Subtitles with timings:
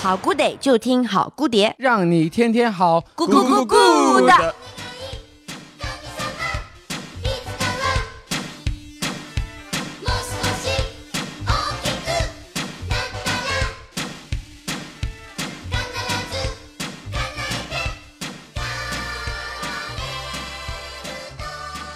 [0.00, 4.32] 好 good day 就听好 good 碟，让你天天好，咕咕咕咕的。
[4.32, 4.54] もう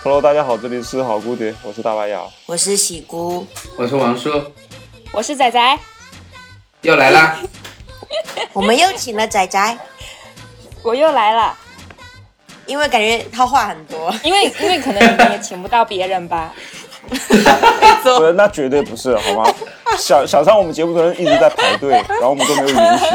[0.06, 2.20] Hello，大家好，这里是好姑爹，我是大白牙。
[2.46, 3.44] 我是喜姑，
[3.76, 4.40] 我是王叔，
[5.10, 5.78] 我是仔仔，
[6.82, 7.40] 又来啦！
[8.54, 9.78] 我们又请了仔仔，
[10.84, 11.52] 我又来了，
[12.66, 16.54] 因为感觉他话很多，因为因为可能你们也请不到别人吧。
[17.08, 19.52] 不是，那绝对不是，好吗？
[19.98, 23.06] 想想上我们节目的人一直在排队，然后我们都没有允许，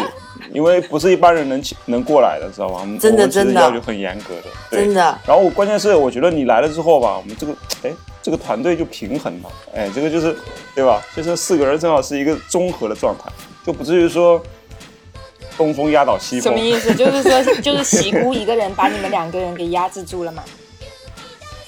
[0.53, 2.77] 因为不是一般人能能过来的，知道吧？
[2.81, 4.93] 我们真的真的要求很严格的，对真。
[4.93, 5.01] 的。
[5.25, 10.35] 然后我关键是，我觉得你来了之后吧，我们这个哎，这个团队就平衡了，哎，这个就是
[10.75, 11.01] 对吧？
[11.15, 13.31] 就是四个人正好是一个综合的状态，
[13.65, 14.41] 就不至于说
[15.57, 16.59] 东风压倒西风什么。
[16.59, 16.93] 意思？
[16.93, 20.43] 就是说，就是 喜姑一个人把你们两个人给压制住了嘛？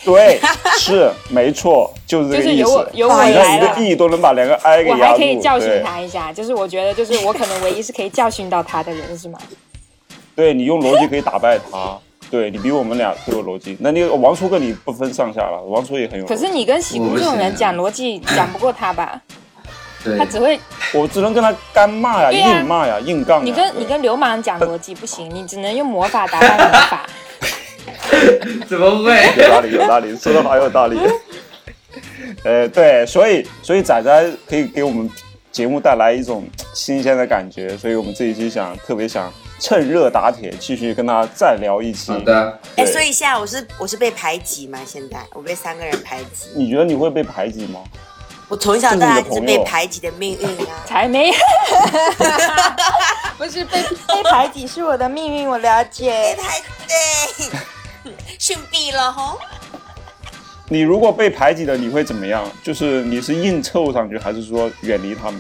[0.05, 0.39] 对，
[0.77, 2.61] 是没错，就是这就是个意思。
[2.63, 6.33] 有我有我你来了一个，亿都能把两个 I 给我压住，还可以教训他一下。
[6.33, 9.39] 就是我觉得，就是我可能唯一是可以教训到他的人，是吗？
[10.35, 11.97] 对你用逻辑可以打败他，
[12.29, 13.77] 对你比我们俩都有逻辑。
[13.79, 16.33] 那那个王叔跟你不分上下了，王叔也很有逻辑。
[16.33, 19.21] 可是你跟喜姑这种人讲逻辑讲不过他吧？
[20.17, 20.59] 他，只会
[20.93, 23.43] 我只能跟他干骂呀，硬骂呀，硬杠呀。
[23.45, 27.05] 你跟你跟流氓讲逻辑不行，你只能用魔法打败魔法。
[28.67, 29.16] 怎么会？
[29.38, 30.97] 有道理，有道理，说的好有道理。
[32.44, 35.09] 呃，对，所以所以仔仔可以给我们
[35.52, 42.11] 节目带来一种新鲜的感觉，所以我们这一期想特别想趁热打铁，继续跟他再聊一期。
[42.11, 44.80] 好的，哎、对所以现在我是我是被排挤吗？
[44.86, 47.81] 现在我被三个人排挤，你觉得你会被排挤吗？
[48.50, 50.84] 我从小到大就是被排挤的命运啊！
[50.86, 51.31] 才没，
[53.38, 56.35] 不是被被排挤是我的命运，我了被解。
[56.38, 57.47] 排对，
[58.43, 59.39] 逊毙了吼！
[60.67, 62.45] 你如果被排挤了，你会怎么样？
[62.61, 65.39] 就是你是硬凑上去，还是说远离他们？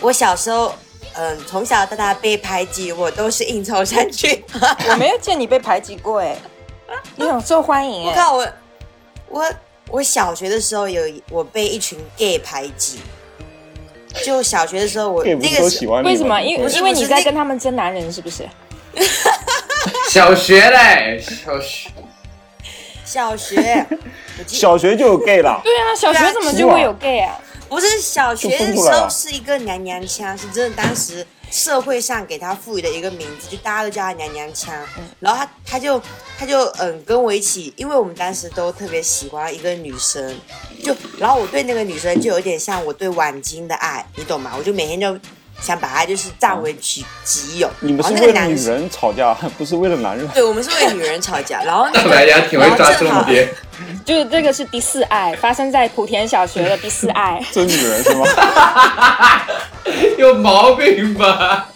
[0.00, 0.74] 我小时候，
[1.14, 4.44] 嗯，从小到大被排挤，我都是硬凑上去。
[4.90, 6.36] 我没有见你被排挤过哎，
[7.14, 8.10] 你很受欢迎哎。
[8.10, 8.48] 我靠，我
[9.28, 9.52] 我
[9.90, 12.98] 我小学的时候有我被一群 gay 排挤，
[14.24, 16.02] 就小学的时候我 那个时喜欢？
[16.02, 16.40] 为什么？
[16.42, 18.44] 因为因为你在跟他们争男人是不是？
[20.10, 21.88] 小学嘞，小学，
[23.12, 23.86] 小学，
[24.48, 27.38] 小学就有 gay 了，对啊，小学怎么就会有 gay 啊？
[27.68, 34.74] 不是小学的时候是一个娘娘腔，是真的当时社会上给他赋予的一个名字，就大家都叫他娘娘腔。
[35.20, 36.00] 然后他他就
[36.38, 40.34] 他就嗯跟我一起，因为我们当时都特别喜欢一个女生，
[40.82, 44.52] 就然后我对那个女生就有点像我对婉晶的爱，你懂吗？
[44.56, 45.18] 我就每天就
[45.62, 47.70] 想把她就是占为己己有。
[47.80, 50.26] 你们是为了女人吵架，不是为了男人。
[50.28, 53.48] 对我们是为女人吵架，然后那大个白牙挺会抓重点。
[54.04, 57.40] 就是这个是第四爱，发生在莆田小学的第四爱。
[57.52, 58.26] 真女人是吗？
[60.18, 61.68] 有毛病吧？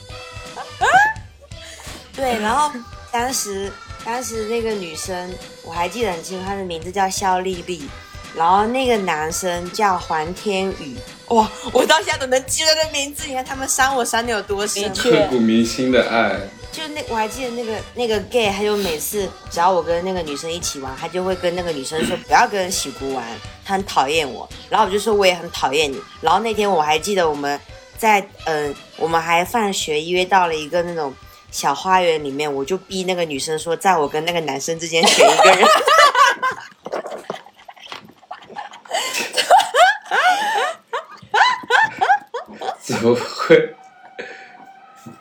[2.15, 2.71] 对，然后
[3.13, 3.71] 当时
[4.05, 5.33] 当时那个女生
[5.63, 7.89] 我还记得很清楚，她的名字叫肖丽丽，
[8.37, 10.97] 然后那个男生叫黄天宇。
[11.29, 16.39] 哇，我到现在都能记得那名字，你看他们伤我伤的有多深 刻骨铭心的爱，
[16.71, 23.25] 就那我还记得那个那个 gay，他就每次只要我跟那个女生一起玩，他就会跟那个女生说不要跟喜姑玩，
[23.65, 24.49] 他很讨厌我。
[24.71, 26.01] 然后我就说我也很讨厌你。
[26.21, 27.59] 然后那天我还记得我们
[27.99, 31.13] 在嗯、我们还放学约到了一个那种
[31.51, 35.67] 小花园里面，我就逼那个女生说，在我跟那个男生之间选一个人。
[42.81, 43.75] 怎么会？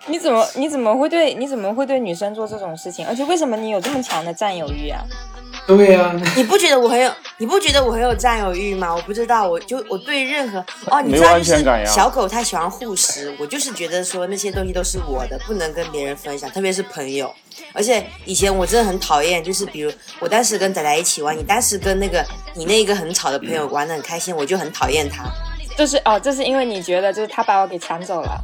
[0.07, 3.07] 你怎么你怎么会对你怎么会对女生做这种事情？
[3.07, 5.03] 而且为什么你有这么强的占有欲啊？
[5.67, 7.11] 对呀、你不觉得我很有？
[7.37, 8.93] 你不觉得我很有占有欲吗？
[8.95, 10.59] 我不知道，我就我对任何
[10.91, 17.33] 哦，你知道就是安全感呀小狗它喜欢护食，我就是觉得说那些东西都是我的，不能跟别人分享，特别是朋友。
[17.73, 22.23] 而且以前我真的很讨厌，就是比如我当时跟仔仔一起玩，你当时跟那个
[22.53, 25.23] 你那个很吵的朋友玩的很开心，我就很讨厌他。
[25.75, 28.39] 就是哦，这是因为你觉得就是他把我给抢走了。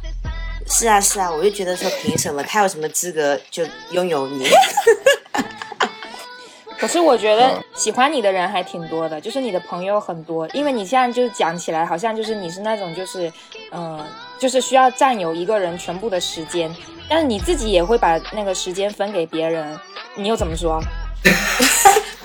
[0.66, 4.48] 是啊是啊，我就觉得说凭什么他有什么资格就拥有你？
[6.82, 13.32] 可是我觉得喜欢你的人还挺多的，就是你的朋友很多，因为你现在就是讲起来，好像就是你是那种就是，
[13.70, 14.04] 嗯、
[14.36, 16.74] 就是需要占有一个人全部的时间，
[17.08, 19.78] 但是你自己也会把那个时间分给别人，
[20.16, 20.82] 你又怎么说？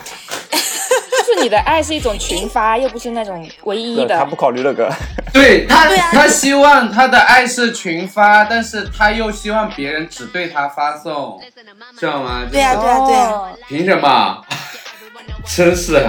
[1.37, 4.17] 就是你你的爱是一种群发， 又不是那种唯一的。
[4.17, 4.91] 他不考虑那个，
[5.31, 11.39] 对他，对啊他希望他的爱是群发，但是他又希望别人只对他发送，
[11.97, 12.43] 知道吗？
[12.51, 13.29] 对啊，就是对啊，对啊。
[13.29, 14.41] 哦凭什么？
[15.45, 16.05] 真是，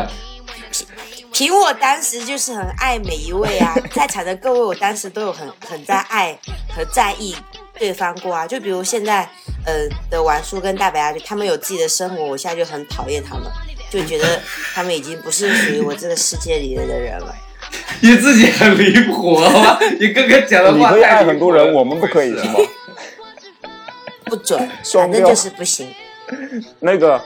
[1.33, 6.37] 凭我当时就是很爱每一位啊，在场的各位，我当时都有很很在爱
[6.75, 7.37] 和在意
[7.79, 8.47] 对方过啊。
[8.47, 9.29] 就比如现在，
[9.65, 9.75] 呃
[10.11, 13.45] 的王叔跟大白啊，就他们有自己的生活，我现在就很讨厌他们，
[13.91, 14.41] 就觉得
[14.75, 17.35] 他们已经不是属于我这个世界里的人了。
[18.01, 19.79] 你自己很离谱好吗？
[19.99, 22.55] 你刚刚讲的你可以话太离谱爱很多人，我们不可以是吗？
[24.25, 24.59] 不准，
[24.93, 25.89] 反正就是不行。
[26.81, 27.21] 那个，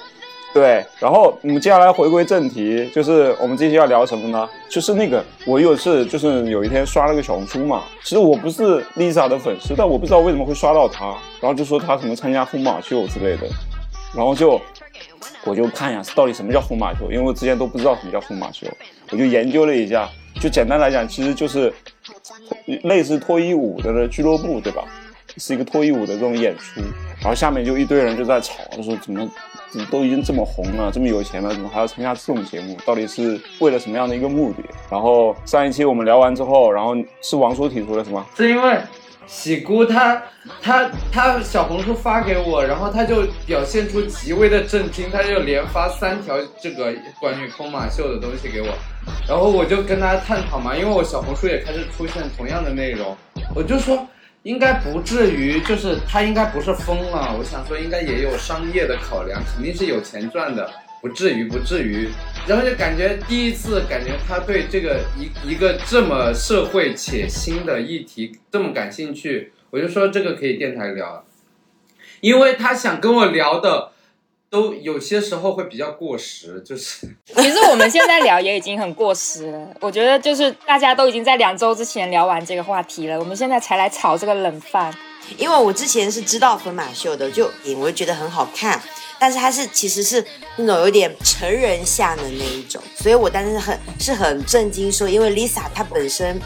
[0.54, 4.48] 对，然后我们接下来回归正题，就是我们这期要聊什么呢？
[4.70, 11.06] 就是那个，我有一次就是有一天刷了个小红书嘛，其实我不是 Lisa 的粉丝，但我不知道为什么会刷到她，
[11.40, 13.46] 然后就说她什么参加疯马秀之类的，
[14.14, 14.60] 然后就
[15.44, 18.66] 我就看一下，到底什么叫疯马秀，因为我之前都不知道什么叫疯马秀，
[19.10, 20.08] 我就研究了一下，
[20.40, 21.72] 就简单来讲，其实就是
[22.84, 24.84] 类似脱衣舞的俱乐部，对吧？
[25.38, 26.80] 是一个脱衣舞的这种演出，
[27.19, 29.26] 然后下面就一堆人就在吵，说怎么
[29.70, 32.76] 怎么都已经这么红了，这么有钱了，怎么还要参加这种节目？
[32.84, 34.62] 到底是为了什么样的一个目的？
[34.90, 38.26] 然后上一期我们聊完之后，然后是王叔提出的是吗？
[38.36, 38.78] 是因为
[39.26, 40.22] 喜姑她
[40.60, 48.69] 她她小红书发给我，然后她就表现出极为的震惊，她就连发三条这个关于疯马秀的东西给我，
[49.28, 53.16] 然后我就跟她探讨嘛，因为我小红书也开始出现同样的内容，
[53.54, 54.06] 我就说。
[54.44, 57.32] 应该不至于，就是他应该不是疯了。
[57.38, 60.69] 我想说，应该也有商业的考量，肯定是有钱赚的，
[61.02, 62.08] 不至于，不至于。
[62.46, 71.25] 然后就感觉第一次感觉他对这个一一个这么社会且新的议题这么感兴趣，我就说这个可以电台聊，
[72.20, 73.93] 因为他想跟我聊的
[74.49, 84.93] 都有些时候会比较过时，就是其实我们现在聊也已经很过时了，我觉得就是大家都已经在两周之前聊完这个话题了，我们现在才来炒这个冷饭。
[85.38, 87.48] 因为我之前是知道疯马秀的，就
[87.78, 88.78] 我就觉得很好看，
[89.22, 90.24] 但是他是其实是
[90.56, 96.40] 那种有点成人向的那一种，所以我当时很是很震惊说，因为 Lisa 她本身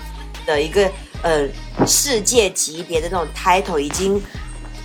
[0.44, 0.92] 的一个
[1.22, 1.48] 呃
[1.86, 4.22] 世界级别的那种 title 已经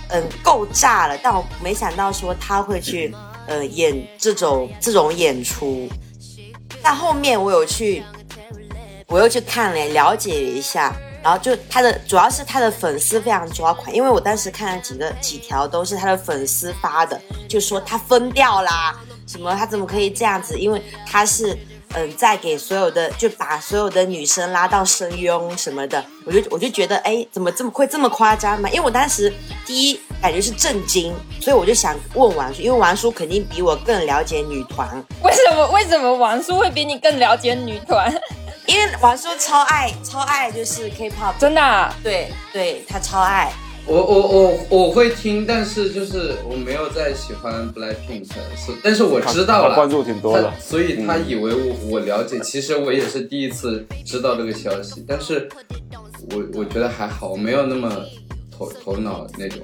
[0.08, 3.14] 嗯够炸了，但我没想到说她会去
[3.46, 5.86] 呃演这种这种演出，
[6.82, 8.02] 但后面我有去
[9.06, 10.96] 我又去看了了解一下。
[11.22, 18.94] 然后就他的主要是他的粉丝非常抓狂，因为我当时看了几个几条都是他的粉丝发的，就说他疯掉啦，
[19.26, 20.58] 什么他怎么可以这样子？
[20.58, 21.56] 因为他是
[21.94, 28.68] 嗯再给所有的就把所有的女生拉到深拥什么的，我就我就觉得哎怎么这么会这么夸张嘛？
[28.70, 29.32] 因为我当时
[29.66, 34.88] 第一感觉是震惊，所以我就想问王叔，因为王叔肯定比我更了解女团，
[35.22, 38.12] 为什么为什么王叔会比你更了解女团？
[38.66, 41.92] 因为王叔超爱超爱就是 K-pop，真的、啊？
[42.02, 43.52] 对对，他超爱。
[43.84, 48.26] 我我我我会听，但是就是我没有再喜欢 Blackpink，
[48.56, 55.48] 是，但是我知道了，他关注挺多的所以他以为我我了解，其实我也是第一次知道这个消息，但是
[56.30, 57.90] 我我觉得还好，我没有那么
[58.56, 59.58] 头头脑那种，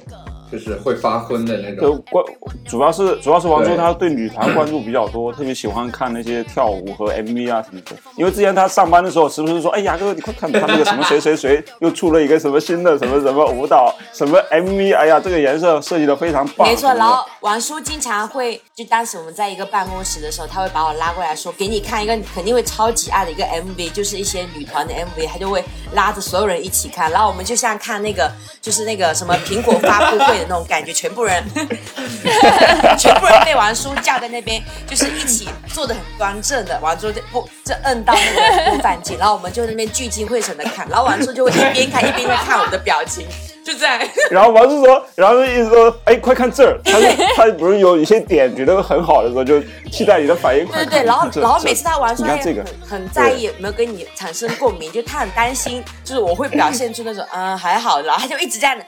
[0.51, 1.81] 就是会发昏的那种。
[1.81, 2.25] 就关
[2.67, 7.97] 主要是主要是王叔他对女团关注比较多，特别喜欢看那些跳舞和 MV 啊什么的。
[8.17, 25.63] 因为之前他上班的时候，时不时说：“哎，牙哥，你快看他那个什么谁谁谁又出了一个什么新的什么什么舞蹈什么 MV，哎呀，这个颜色设计的非常棒。”没错，然后王叔经常会，就当时我们在一个办公室的时候，他会把我拉过来说，给你看一个你肯定会超级爱的一个 MV，就是一些女团的 MV，他就会
[25.95, 28.31] 拉着所有人一起看，然后我们就像看那个，
[28.61, 31.43] 就是那个什么苹果发布会的那种感觉，全部人，
[32.99, 43.27] 全部人背完书架在那边，就是一起坐的很端正的，王叔就不就摁到那个播放键，然后我们就在那边聚精会神的看，然后完之后就会一边看一边在看我的表情，
[43.65, 43.99] 就这样。
[44.31, 50.67] 然后王叔说，然后就一直说：“哎，快看这儿！”他就他不是有一些点觉得很好的时候，就期待你的反应。
[50.67, 58.85] 快看对对对，然后然后每次他玩出来也你看这个很很在意有没有跟你产生共鸣，就他很担心，就是我会表现出那种嗯还好，然后他就一直这样的。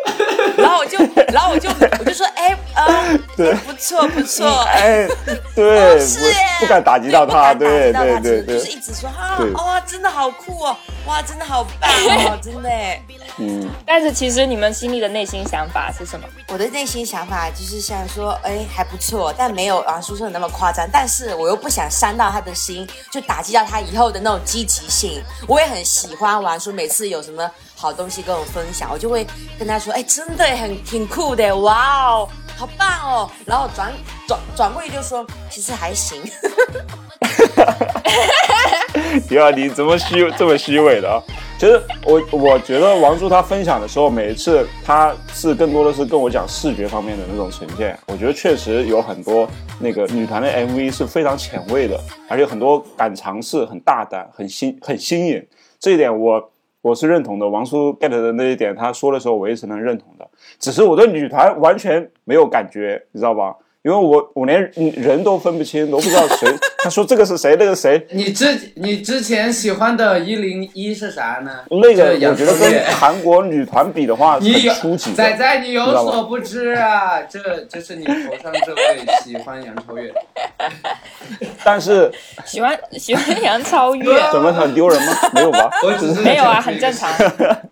[0.56, 0.98] 然后我就，
[1.32, 5.06] 然后我就，我就说，哎，呃，对不错不错，哎，
[5.54, 10.76] 对，是耶不不敢打击到他，对对不敢打击到他对就是，一直说哈，哇，真的好酷哦，
[11.06, 13.02] 哇，真的好棒哦， 真的哎。
[13.38, 16.26] 嗯，但是其实你们心里的内心想法是什么？
[16.48, 20.86] 我的内心想法就是想说，哎，还不错，但没有王叔叔的那么夸张。
[20.92, 25.22] 但是我又不想伤到他的心，就打击到他以后的那种积极性。
[25.46, 27.50] 我也很喜欢王叔，每次有什么
[27.80, 29.26] 好东西跟我分享，我就会
[29.58, 33.30] 跟他说，哎，真的很挺酷的，哇哦，好棒哦。
[33.46, 33.90] 然后转
[34.28, 36.20] 转转过去就说，其实还行。
[39.26, 41.22] 第二，你怎么虚这么虚伪的啊？
[41.58, 47.98] 其实我我觉得王叔他分享的时候，每一次他是更多的是跟我讲视觉方面的那种呈现。
[48.08, 55.46] 我觉得确实有很多那个女团的 MV 是非常前卫的，而且很多敢尝试、很大胆、很新、很新颖。
[55.78, 56.50] 这一点我
[56.82, 57.48] 我是认同的。
[57.48, 60.28] 王叔 get 的那一点，他说的时候我也是能认同的。
[60.58, 63.56] 只是我对女团完全没有感觉，你知道吧？
[63.82, 66.46] 因为我我连人都分不清，都不知道谁。
[66.82, 71.50] 他说这个是谁，那个谁，你之你之前喜欢的一零一是啥呢？
[71.70, 75.14] 那个我觉得跟韩国女团比的话，你初级。
[75.14, 77.38] 仔仔，你有所不知啊，这
[77.70, 78.82] 这是你头上这位
[79.24, 80.12] 喜欢杨超越，
[81.64, 82.12] 但是
[82.44, 85.16] 喜欢喜欢杨超越，怎么很丢人吗？
[85.32, 85.70] 没有吧？
[85.82, 87.10] 我只是没有啊，很正常。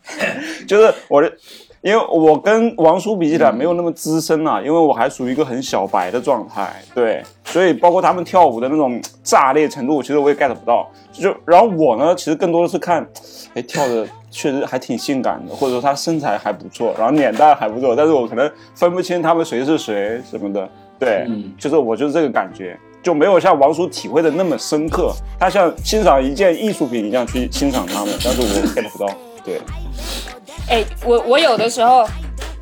[0.67, 1.31] 就是我的，
[1.80, 10.88] 因为我跟王叔比起来没有那么资深啊，因为我还属于一个很小白的状态，对，所以包括他们跳舞的那种炸裂程度，其实我也 get 不到。
[11.12, 13.06] 就然后我呢，其实更多的是看，
[13.54, 20.68] 哎，跳的确实还挺性感的，或者说他身材还不错，然后脸蛋还不错，但是我可能分不清他们谁是谁什么的，
[20.99, 22.78] 对，嗯就是我就是这个感觉。
[23.00, 29.06] 就没有像王叔体会的那么深刻，他像欣赏一件艺术品一样去欣赏他们，但是我 get 不到。
[29.44, 29.61] 对，
[30.69, 32.07] 哎，我我有的时候，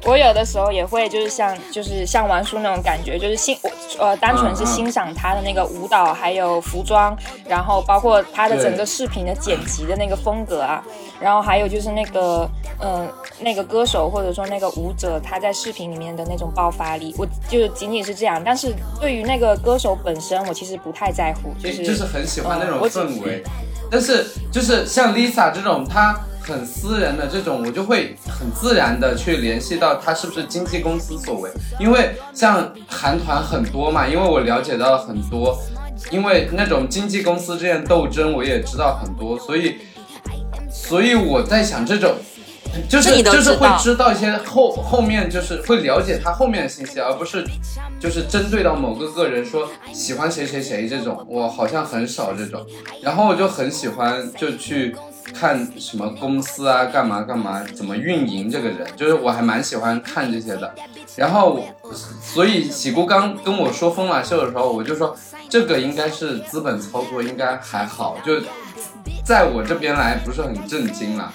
[0.05, 7.17] 我有的时候也会就是像就是像王叔那种感觉，就是欣我呃单纯是欣赏他的那个舞蹈，还有服装，
[7.49, 10.83] 然后包括他的整个视频的剪辑的那个风格啊，
[11.21, 12.49] 然后还有就是那个
[12.81, 18.41] 嗯、呃那个歌手或者说那个舞者他在视频里面的那种爆发力，我就仅仅是这样。
[18.43, 23.43] 但是对于那个歌手本身，我其实不太在乎，就是就是很喜欢那种氛围。
[23.91, 35.59] 但是就是像 Lisa 这种，她很私人的这种，我就会很自然的去联系到她是不是经纪公司所为，因为像韩团很多嘛，因为我了解到了很多，
[36.11, 39.77] 因为那种经纪公司之间的斗争我也知道很多，所以
[40.71, 42.15] 所以我在想这种。
[42.89, 47.45] 就是就是会知道一些后后面就是会了解他后面的信息，而不是
[47.99, 52.65] 就是针对到某个个人说喜欢谁谁谁这种，我好像很少这种。
[53.03, 54.95] 然后我就很喜欢就去
[55.35, 60.75] 看什么公司啊，干嘛干嘛，怎么运营这个人，就是我还蛮喜欢看这些的。
[61.17, 61.93] 然后我
[62.23, 65.17] 所以喜姑刚跟我说疯马秀的时候，我就说
[65.49, 68.41] 这个应该是资本操作，应该还好，就
[69.25, 71.33] 在我这边来不是很震惊啦。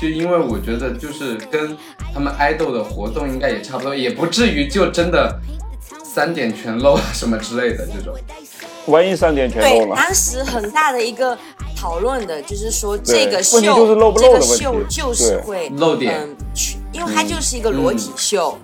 [0.00, 1.76] 就因为我觉得就是跟
[2.14, 5.38] 他们爱豆的活动应该也差不多，也不至于就真的
[6.02, 8.14] 三点全漏啊什么之类的这种。
[8.86, 11.36] 万一三点全漏，了，当时很大的一个
[11.76, 16.36] 讨论的就是说，这个问秀题就是漏不这个漏的问题秀就是会漏点嗯，
[16.92, 18.56] 因为它就是一个裸体秀。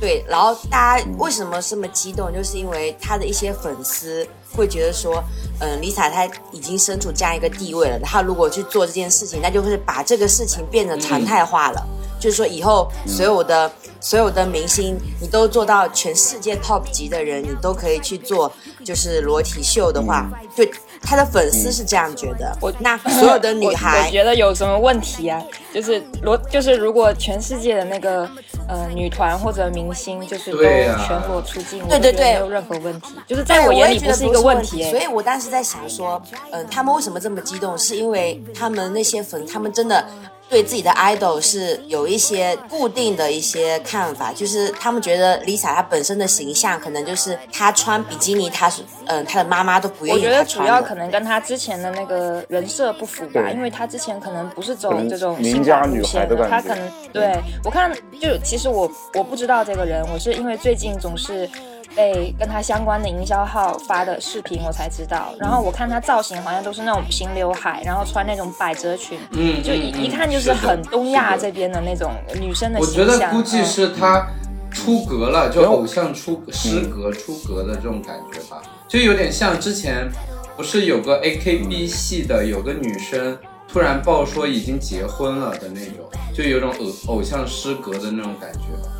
[0.00, 2.32] 对，然后大家嗯为什么这么激动？
[2.32, 5.22] 就是因为他的一些粉丝会觉得说，
[5.60, 11.86] 嗯，Lisa 她已经身处这样一个地位了，她如果去做这件事情，那就会把这个事情变得常态化了。
[12.20, 13.70] 就是说，以后所有的、
[14.00, 18.50] 所有的明星，你都做到全世界 top 级的人，你都可以去做，
[18.82, 20.70] 就是裸体秀的话，对
[21.02, 22.56] 他的粉丝是这样觉得。
[22.62, 25.42] 我那所有的女我我孩，觉得有什么问题啊？
[25.74, 28.26] 就是裸，就是如果全世界的那个
[28.68, 33.14] 呃女团或者明星，就是都全裸出镜，对对对我觉得没有任何问题。
[33.26, 37.76] 就是在，我眼里不是一个不问题、哎所以我当时在想说，嗯、他们为什么这么激动？
[37.78, 40.04] 是因为他们那些粉，他们真的。
[40.48, 50.64] 对自己的 idol 是有一些固定的一些看法，就是他们觉得 Lisa 她本身的形象可能就是她穿比基尼，她是嗯、她的妈妈都不愿意我觉得主。
[50.64, 57.34] 要可能跟她之前的那个人设不符吧，因为她之前可能不是走这种邻性家女孩的感觉她可能对
[57.64, 61.48] 我看就其实我我不知道这个人，我是因为最近总是。
[61.94, 65.34] 被跟她相关的营销号发的视频，我才知道。
[65.38, 73.06] 然后我看她造型好像都是那种平刘海，然后穿那种百褶裙，嗯，就一嗯一看就是很东亚这边的那种女生的我形象。
[73.06, 74.26] 我觉得估计嗯是他
[74.70, 80.10] 出格了，就偶像出失格出格的这种感觉吧，就有点像之前
[80.56, 86.70] 不是有个 AKB 系的有个女生突然爆说已经结婚了的那种，就有种
[87.06, 88.90] 偶偶像失格的那种感觉吧。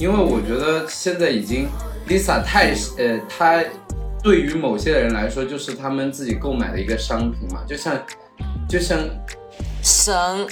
[0.00, 1.68] 因为我觉得现在已经
[2.08, 3.62] Lisa 太呃，她
[4.22, 7.94] 对于某些人来说就是他们自己购买的一个商品嘛，就像
[8.66, 8.98] 就像
[9.82, 10.46] 神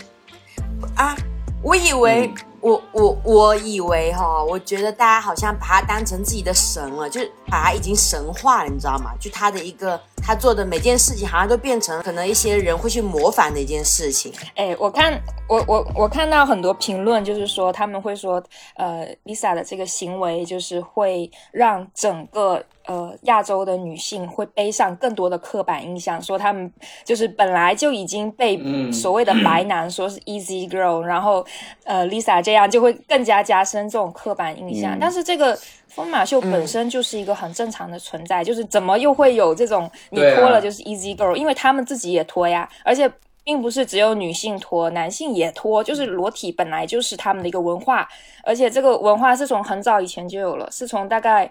[0.94, 1.16] 啊！
[1.62, 9.12] 我以为、嗯我我我以为哈，我觉得大家好像把它当成自己的神了，就是把它已经神化了，你知道吗？
[9.20, 14.30] 就它的一个他做的每件事情好像都变成可能一些人会去模仿的一件事情。
[14.56, 15.18] 哎，我看
[15.48, 18.42] 我我我看到很多评论，就是说他们会说，
[18.76, 26.70] 呃，Lisa 的这个行为就是会让整个呃亚洲的女性会背上更多的刻板印象，说她们
[27.04, 31.46] 就是本来就已经被嗯所谓的白男 说是 easy girl，、然后
[31.84, 34.96] 呃 Lisa 这样就会更加加深这种刻板印象。
[34.96, 43.10] 嗯但是这个疯马秀本身就是一个很正常的存在，就是怎么又会有这种你脱了就是 easy girl，、因为他们自己也脱呀，而且。
[43.44, 48.06] 并不是只有女性脱，男性也脱，就是裸体本来就是他们的一个文化，
[48.44, 51.50] 而且这个文化是从很早以前就有了，是从大概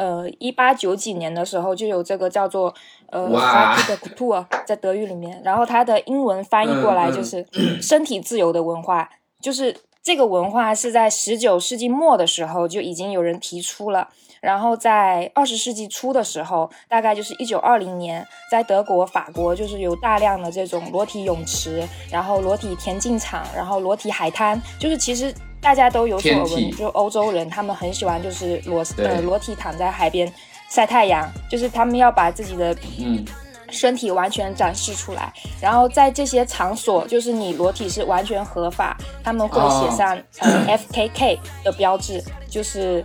[0.00, 2.74] 呃一八九几年的时候就有这个叫做
[3.10, 7.46] 呃哇 f r a g i Kultur 在德语里面，然后它的英文翻译过来就是
[7.82, 9.10] 身体自由的文化，
[9.42, 14.08] 就是这个文化是在十九世纪末的时候就已经有人提出了。
[14.40, 30.32] 然后在二十世纪初的时候，大概就是一九二零年，在德国、法国，就是有大量的这种裸体泳池，然后裸体田径场，然后裸体海滩，就是其实大家都有所耳闻，就欧洲人他们很喜欢就是裸呃裸体躺在海边
[30.68, 33.22] 晒太阳，就是他们要把自己的嗯，
[33.70, 43.04] 身体完全展示出来，然后在这些场所，就是你裸体是完全合法，他们会写上、呃 FKK 的标志，就是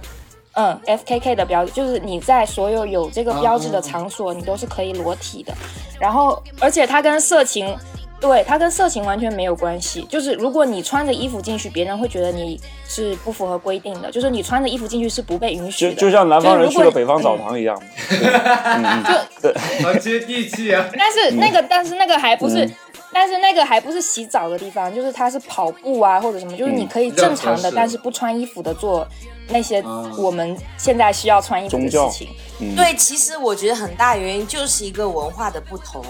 [0.56, 5.54] 嗯 FKK 的标志，就是你在所有有这个标志的场所，你都是可以裸体的。
[6.00, 7.76] 然后，而且它跟色情。
[8.22, 15.96] 对它跟色情完全没有关系，就是如果你穿着衣服进去，别人会觉得你是不符合规定的，就是你穿着衣服进去是不被允许的。
[15.96, 17.80] 就就像南方人去了北方澡堂一样。
[18.10, 19.04] 嗯
[19.44, 20.88] 就，好接地气啊！
[20.98, 22.72] 但是那个，但是那个还不是，嗯
[23.18, 29.08] 但是那个还不是洗澡的地方，就是它是跑步啊或者什么，就是你可以正常的，但是不穿衣服的做
[29.48, 32.28] 那些啊我们现在需要穿衣服的事情，
[32.60, 36.04] 嗯对，其实我觉得很大原因就是一个文化的不同。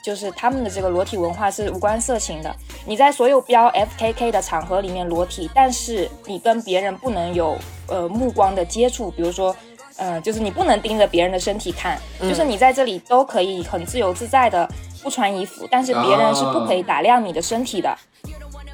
[0.00, 2.54] 就是他们的这个裸体文化是无关色情的。
[2.84, 7.56] 你在所有标 FKK 的场合里面裸体，但是你跟别人不能有
[7.88, 9.56] 呃目光的接触，比如说。
[9.96, 14.68] 嗯、就是你不能盯着别人的身体看，就是你在这里都可以很自由自在的
[15.02, 17.96] 不穿衣服，但是别人是不可以打量你的身体的。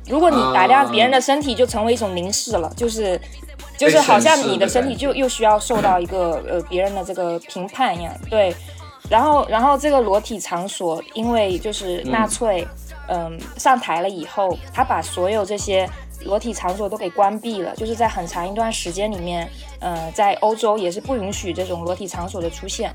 [0.09, 3.21] 如果你打量别人的身体，就成为一种凝视了，就是
[3.77, 8.55] 就是好像你的身体就又需要受到一个呃别人的这个评判一样，对。
[9.09, 12.67] 然后然后这个裸体场所，因为就是纳粹
[13.09, 15.89] 嗯、上台了以后，他把所有这些
[16.25, 19.49] 裸体场所都给关闭了，就是在很长一段时间里面，
[19.81, 22.93] 呃，在欧洲也是不允许这种裸体场所的出现。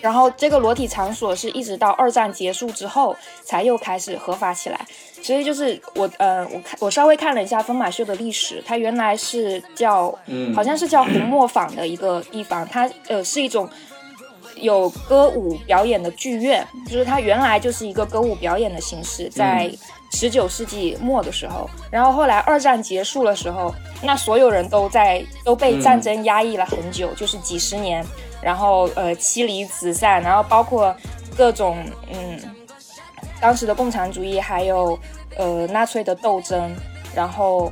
[0.00, 4.80] 然后这个裸体场所是一直到二战结束之后才又开始合法起来，
[5.20, 13.68] 所以就是我呃我看我稍微看了一下疯马秀的历史，它原来是叫嗯好像是叫红磨坊的一个地方，它呃是一种
[14.54, 19.68] 有歌舞表演的剧院，就是它原来就是一个歌舞表演的形式，在
[20.10, 28.04] 十九世纪末的时候，然后后来二战结束的时候，那所有人都在都被战争压抑了很久，就是几十年，
[28.42, 30.94] 然后呃妻离子散，然后包括
[31.36, 31.78] 各种
[32.12, 32.38] 嗯
[33.40, 34.98] 当时的共产主义，还有
[35.36, 36.74] 呃纳粹的斗争，
[37.14, 37.70] 然后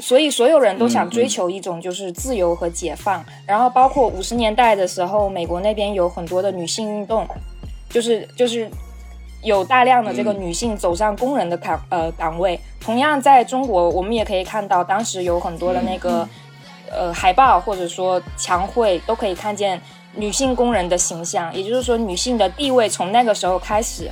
[0.00, 7.24] 所以所有人都想追求一种就是自由和解放，然后包括五十年代的时候，美国那边有很多的女性运动，
[7.88, 8.68] 就是就是
[9.42, 12.58] 有大量的这个女性走上工人的岗呃岗位。
[12.80, 16.28] 同样在中国，我们也可以看到，当时有很多的那个、
[16.90, 19.80] 呃海报或者说墙绘都可以看见
[20.14, 24.10] 女性工人的形象，也就是说女性的地位从那个时候开始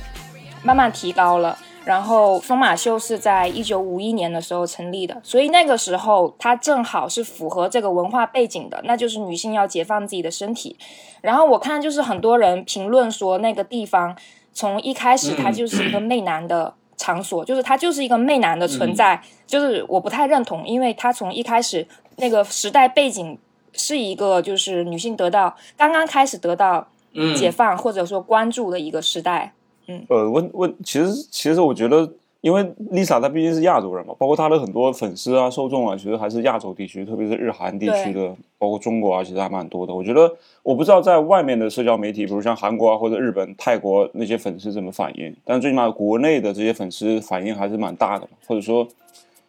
[0.63, 1.57] 慢慢提高了。
[1.83, 10.77] 然后疯马秀是在一九五一年的时候成立的，所以那个时候它正好是符合这个文化背景的，那就是女性要解放自己的身体。
[11.21, 14.15] 然后我看就是很多人评论说那个地方
[14.53, 21.87] 从一开始它就是一个媚男的场所，就是它就是一个媚男的存在，就是我不太认同，因为它从一开始
[22.17, 23.37] 那个时代背景
[23.73, 29.53] 是一个就是女性得到刚刚开始得到嗯，解放或者说关注的一个时代。
[29.87, 30.05] 嗯。
[30.09, 39.93] 呃，问问，其实其实我觉得，因为 Lisa 她毕竟是亚洲人嘛，包括她的很多粉丝啊、受众啊，其实还是亚洲地区，特别是日韩地区的，包括中国啊，其实还蛮多的。
[39.93, 40.31] 我觉得，
[40.63, 48.87] 我不知道在外面的社交媒体，比如像韩国啊或者日本、泰国那些粉丝怎么反应，但最起码国内的这些粉丝反应还是蛮大的，或者说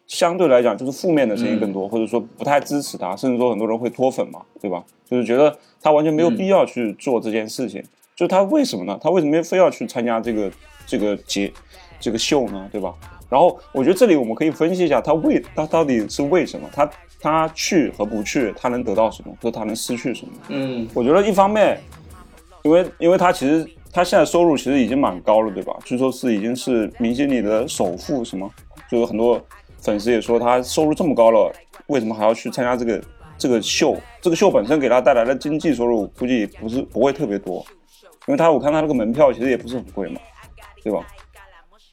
[0.05, 4.83] 相对来讲就是负面的声音更多，或者说不太支持他，甚至说很多人会脱粉嘛，对吧？
[5.09, 7.83] 就是觉得他完全没有必要去做这件事情。
[8.15, 8.95] 就是他为什么呢？
[9.01, 10.51] 他为什么非要去参加这个
[10.85, 11.51] 这个节
[12.03, 12.67] 这个秀呢？
[12.71, 12.93] 对吧？
[13.29, 16.69] 然后我觉得这里我们可以分析一下，他为他到底是为什么？
[16.73, 16.89] 他
[17.21, 20.33] 他去和不去，他能得到什么，和他能失去什么？
[20.49, 21.79] 嗯我觉得一方面，
[22.63, 25.73] 因为因为他其实他现在收入其实已经蛮高了，对吧？
[25.85, 28.47] 据说是已经是明星里的首富，什么？
[28.91, 29.41] 就有很多
[29.79, 31.51] 粉丝也说他收入这么高了，
[31.87, 33.01] 为什么还要去参加这个
[33.37, 33.95] 这个秀？
[34.21, 37.65] 这个秀本身给他带来的经济收入估计不是不会特别多，
[38.27, 40.19] 因为他我看他那个门票其实也不是很贵嘛，
[40.83, 40.99] 对吧？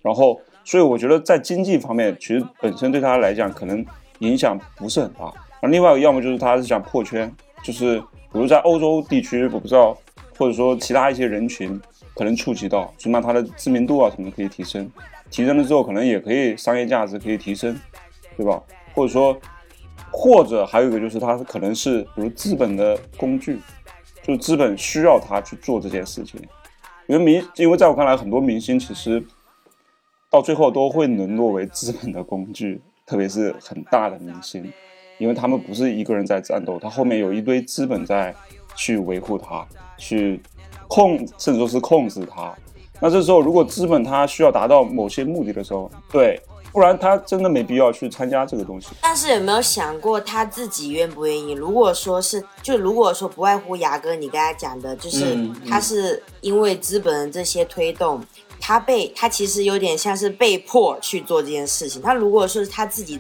[0.03, 3.85] 然后，所以我觉得在经济方面，其实本身对他来讲可能
[4.21, 5.33] 影响不是很大。
[5.61, 7.31] 而另外，要么就是他是想破圈，
[7.63, 9.97] 就是比如在欧洲地区，我不知道，
[10.39, 11.79] 或者说其他一些人群
[12.15, 14.91] 可能触及到，起码他的知名度啊什么可以提升，
[15.31, 17.79] 提升了之后可能也可以商业价值可以提升，
[18.37, 18.63] 对吧？
[18.95, 19.37] 或者说，
[20.11, 23.59] 或者还有一个就是他可能是比如资本的工具，
[24.23, 26.41] 就是资本需要他去做这件事情。
[27.07, 29.23] 因为明，因为在我看来，很多明星其实
[30.31, 34.73] 到最后都会沦落为资本的工具，特别是很大的明星，
[35.19, 38.33] 因为他们不是一个人在战斗，他后面有一堆资本在
[38.77, 39.67] 去维护他，
[39.99, 40.41] 去
[40.87, 42.55] 控，甚至说是控制他。
[43.01, 46.41] 那这时候，如果资本他需要达到某些目的的时候，对，
[46.71, 48.91] 不然他真的没必要去参加这个东西。
[49.01, 51.53] 但是有没有想过他自己愿不愿意？
[51.53, 55.37] 如果说是，就如果说不外乎牙哥你刚才讲的，就是
[55.69, 58.23] 他是因为资本的这些推动，
[58.61, 62.01] 他被他其实有点像是被迫去做这件事情。
[62.03, 63.19] 他如果说是他自己，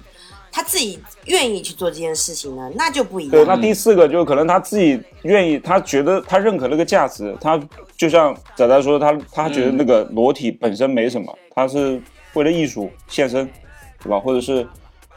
[0.53, 7.61] 他自己愿意去做这件事情呢，那就不一样对，那第四个就可能他自己愿意，他觉得他认可那个价值，他
[7.96, 12.00] 就像仔仔说，他他觉得那个裸体本身没什么，他是
[12.35, 13.48] 为了艺术献身，
[14.03, 14.18] 对吧？
[14.18, 14.66] 或者是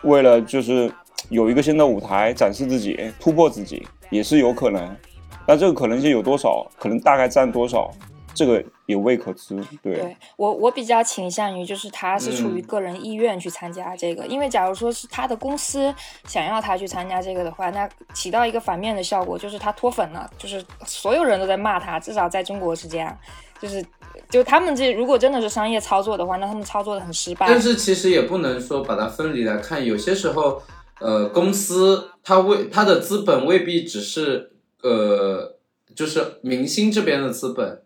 [0.03, 0.91] 为了就是
[1.29, 4.95] 有一个新的舞台展示自己、突破自己，也是有可能。
[5.47, 6.65] 那这个可能性有多少？
[6.79, 7.91] 可能大概占多少？
[8.33, 9.55] 这个有未可知。
[9.81, 15.93] 对，对我，我比较倾向于就是他是出于嗯个人意愿去参加这个，因为假如说是他的公司
[16.25, 23.17] 想要他去参加这个的话，那起到一个反面的效果，就是他脱粉了，就是所有人都在骂他，至少在中国是这样，
[23.61, 23.85] 就是
[24.29, 27.47] 就他们这如果真的是商业操作的话，那他们操作的很失败。
[27.47, 30.61] 但是其实也不能说把它分离来看，有些时候，
[30.99, 35.57] 呃，公司它未它的资本未必只是呃，
[35.95, 37.83] 就是明星这边的资本，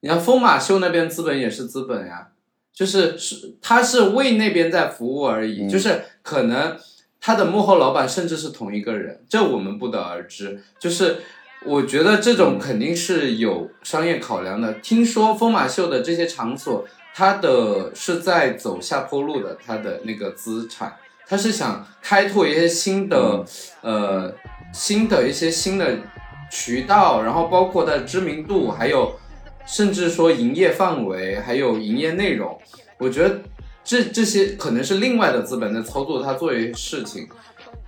[0.00, 2.28] 你看疯马秀那边资本也是资本呀，
[2.72, 6.76] 就是是他是为那边在服务而已，嗯就是可能
[7.20, 11.18] 他的幕后老板甚至是同一个人，这我们不得而知，就是。
[11.66, 14.74] 我觉得这种肯定是有商业考量的。
[14.74, 23.44] 听说疯马秀的这些场所，它的是在走下坡路的，它的那个资产，它是想开拓一些新的、
[23.80, 24.32] 呃
[24.72, 25.98] 新的一些新的
[26.48, 29.18] 渠道，然后包括它的知名度，还有
[29.68, 32.58] 甚至说营业范围，还有营业内容。
[32.98, 33.40] 我觉得
[33.84, 37.28] 这这些可能是另外的资本在操作它做一些事情。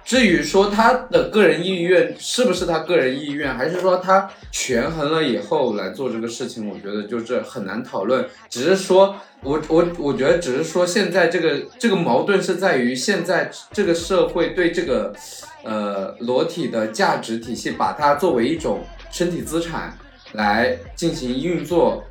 [0.02, 8.26] 至于说他的个人意愿是不是他个人意愿，还是说他权衡了以后来做这个事情，我觉得就是很难讨论。
[8.48, 15.12] 只是说，我我我觉得只是说，现在这个这个矛盾是在于现在这个社会对这个
[15.62, 18.80] 呃裸体的价值体系，把它作为一种
[19.12, 19.96] 身体资产
[20.32, 22.04] 来进行运作，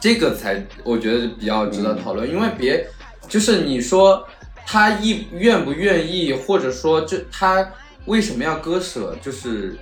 [0.00, 2.86] 这个才我觉得比较值得讨论，因为别
[3.28, 4.26] 就是你说
[4.66, 7.70] 他意愿不愿意，或者说就他
[8.06, 9.76] 为什么要割舍，就是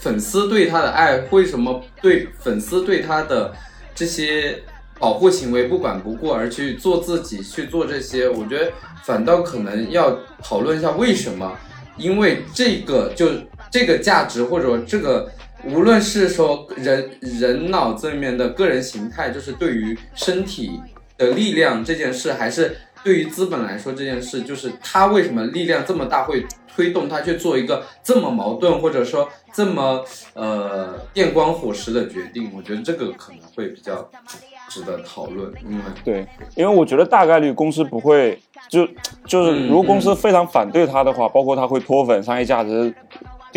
[0.00, 3.54] 粉丝对他的爱，为什么对粉丝对他的
[3.94, 4.62] 这些
[4.98, 8.72] 保护行为不管不顾，而去做自己去做这些，我觉得
[9.04, 11.56] 反倒可能要讨论一下为什么，
[11.96, 13.30] 因为这个就
[13.70, 15.30] 这个价值或者这个。
[15.74, 20.80] 无论是说人人脑子里面的个人形态，就是对于身体
[21.16, 30.04] 的力量这件事，还是对于资本来说这件事，就是他为什么力量这么大，会推动他去做一个这么矛盾，或者说这么
[30.34, 32.50] 呃电光火石的决定？
[32.56, 34.08] 我觉得这个可能会比较
[34.68, 38.86] 值得讨论，嗯对，因为我觉得大概率公司不会，就
[39.24, 42.94] 就是如果公司非常反对他的话，包括他会脱粉、商业价值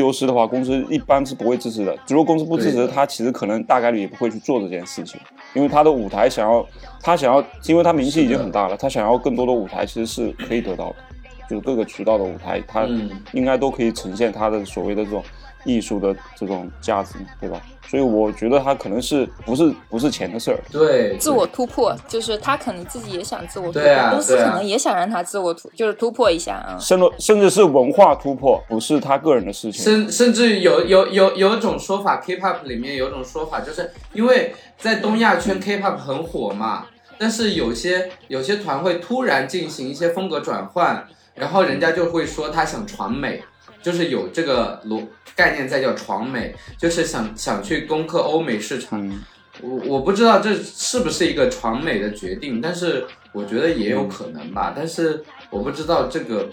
[0.01, 1.95] 丢失的话，公司一般是不会支持的。
[2.07, 5.21] 如果公司不支持他，其实可能大概率也不会去做这件事情，
[5.53, 6.65] 因为他的舞台想要，
[6.99, 10.95] 他想要，因为他名气已经很大了，他想要更多的舞台，其实是可以得到的，
[11.47, 13.11] 就是各个渠道的舞台，他嗯。
[13.33, 15.23] 应该都可以呈现他的所谓的这种
[15.63, 17.61] 艺术的这种价值，对吧？
[17.87, 26.77] 所以我觉得他可能是不是不是钱的事儿，对自我突破，就是他可能自己也想自我突破，对啊公司可能也想让他自我突，就是突破一下啊。
[26.79, 29.83] 甚至甚至是文化突破，不是他个人的事情。
[29.83, 36.85] 甚甚至有有有有一种说法，K-pop 里面有一种说法，就是因为在东亚圈 K-pop 很火嘛，
[37.17, 43.43] 但是有些有些团会突然进行一些风格转换，然后人家就会说他想传美，
[43.81, 48.99] 就是有这个逻概念在叫床美，就是想想去攻克欧美市场。
[49.01, 49.23] 嗯，
[49.61, 54.73] 我我不知道这是不是一个床美的决定，但是我觉得也有可能吧。
[54.75, 56.49] 但是我不知道这个，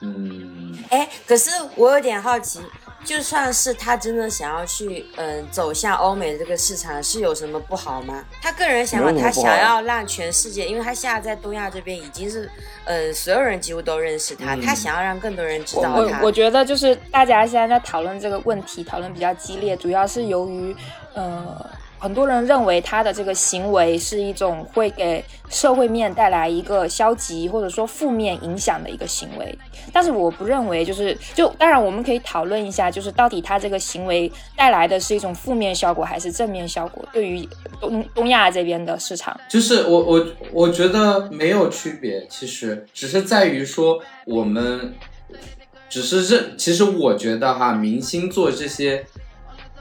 [0.00, 2.60] 嗯，哎，可是我有点好奇，
[3.04, 8.24] 就算是他真的想要去嗯、走向欧美这个市场，是有什么不好吗？
[8.40, 12.48] 他个人想法，他想要让全世界，因为他现在在东亚这边已经是
[12.84, 16.20] 呃所有人几乎都认识他，嗯他想要让更多人知道他。
[16.20, 20.74] 我我觉得就是大家现在在讨论这个问题，讨论比较激烈，主要是由于，
[21.14, 21.70] 呃，
[22.02, 29.56] 很多人认为他的这个行为是一种会给社会面带来一个消极或者说负面影响的一个行为，
[29.92, 37.48] 但是我不认为就是就当然我们可以讨论一下，就是到底他这个行为带来的是一种负面效果还是正面效果，对于
[37.80, 39.38] 东东亚这边的市场。
[39.48, 44.92] 就是我我我觉得没有区别，其实只是在于说我们
[45.88, 49.06] 只是认，其实我觉得哈，明星做这些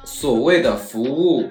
[0.03, 1.49] 所谓的服务，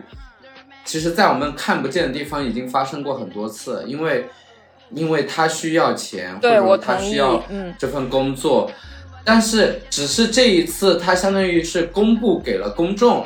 [0.84, 4.28] 其实在我们看不见的地方已经发生过很多次，因为
[4.90, 8.70] 因为他需要钱，或对者他需要嗯这份工作，
[9.24, 13.24] 但是只是这一次他相当于是公布给了公众，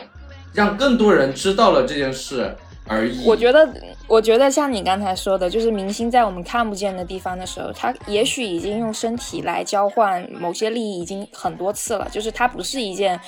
[0.52, 2.54] 让更多人知道了这件事
[2.86, 3.24] 而已。
[3.24, 3.66] 我觉得，
[4.06, 12.06] 我觉得像你刚才说的，就是明星在我们看不见的地方的时候，他也许已经用身体来交换某些利益，已经很多次了。
[12.10, 13.18] 就是它不是一件，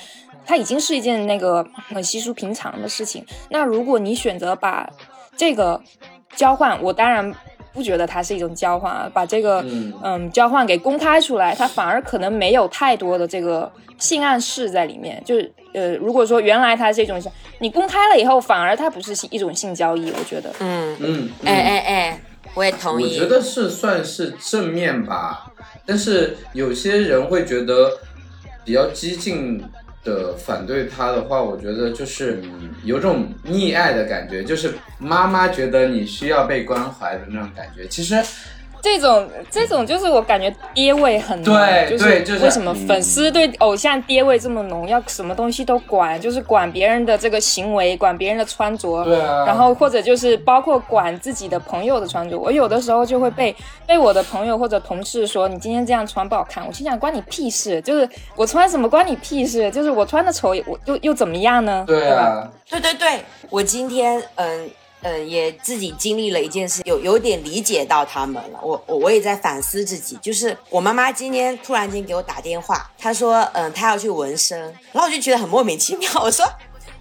[0.47, 3.23] 它已经是一件那个很稀疏平常的事情。
[3.49, 4.89] 那如果你选择把
[5.35, 5.79] 这个
[6.35, 7.31] 交换，我当然
[7.73, 15.21] 不觉得它是一种交换啊，把这个嗯嗯交换给公开出来，它反而可能没有太多的这个性暗示在里面。
[15.25, 17.21] 就是呃，如果说原来它是一种，
[17.59, 20.49] 你公开了以后，反而它不是一种性交易，我觉得。
[20.59, 22.21] 嗯，嗯，哎哎哎，
[22.55, 23.05] 我也同意。
[23.05, 25.51] 我觉得是算是正面吧，
[25.85, 27.99] 但是有些人会觉得
[28.65, 29.63] 比较激进
[30.07, 32.41] 的反对他的话，我觉得就是
[32.83, 37.85] 有种溺爱的感觉，就是妈妈觉得你需要被关怀的那种感觉。
[37.87, 38.15] 其实
[38.81, 52.37] 这种这种就是我感觉爹味很浓，对就是为什么粉丝对偶像爹味这么浓，要什么东西都管，就是管别人的这个行为，管别人的穿着，对啊然后或者就是包括管自己的朋友的穿着。
[52.37, 61.83] 我有的时候就会被被我的朋友或者同事说你今天这样穿不好看，我心想关你屁事，就是我穿什么关你屁事，就是我穿的丑我又又怎么样呢？
[61.87, 64.69] 对啊，对对对，我今天嗯
[65.07, 68.59] 嗯也自己经历了一件事，有有点理解到他们了。
[68.61, 74.59] 我我我也在反思自己，就是我妈妈今天突然间给我打电话，她说嗯她要去纹身，
[74.91, 76.45] 然后我就觉得很莫名其妙，我说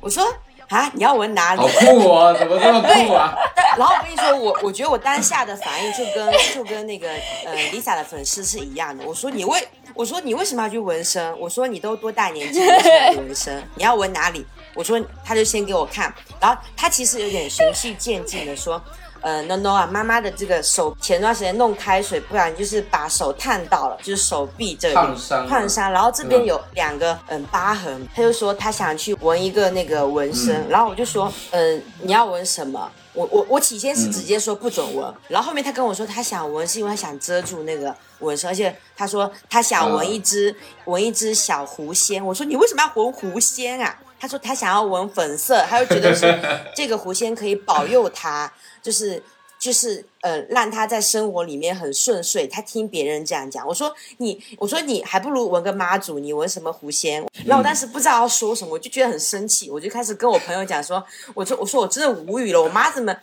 [0.00, 0.24] 我说
[0.68, 1.66] 啊你要纹哪里好？
[1.66, 3.34] 酷哦，怎么这么酷啊？
[3.76, 7.08] 然后我跟你说，我我觉得我当下的反应就跟就跟那个
[7.44, 9.04] 呃 Lisa 的粉丝是一样的。
[9.04, 11.38] 我说你为我说你为什么要去纹身？
[11.38, 13.62] 我说你都多大年纪，为什么要去纹身？
[13.74, 14.46] 你要纹哪里？
[14.76, 18.80] 我说他就先给我看，然后他其实有点循序渐进的说。
[19.22, 32.88] 呃，no no 啊，妈妈的这个手前段时间弄开水，不然就是把手烫到了，就是手臂这里烫伤烫伤，然后这边嗯有两个嗯疤痕，他就说他想去纹一个那个纹身，嗯然后我就说嗯你要纹什么？
[33.14, 42.24] 我我我起先是直接说不准纹，然后后面他跟我说他想纹是因为他想遮住那个纹身，而且他说他想纹一只、纹一只小狐仙。
[42.24, 43.98] 我说你为什么要纹狐仙啊？
[44.18, 46.26] 他说他想要纹粉色，他就觉得是
[46.74, 48.52] 这个狐仙可以保佑他，
[48.82, 49.22] 就是
[49.58, 52.46] 就是呃让他在生活里面很顺遂。
[52.46, 57.24] 他听别人这样讲，我说你我说你还不如纹个妈祖，你纹什么狐仙？
[57.44, 63.14] 然后我当时不知道要说什么，我就觉得很生气，我就开始跟我朋友讲说，我说我说我真的无语了，我妈怎么？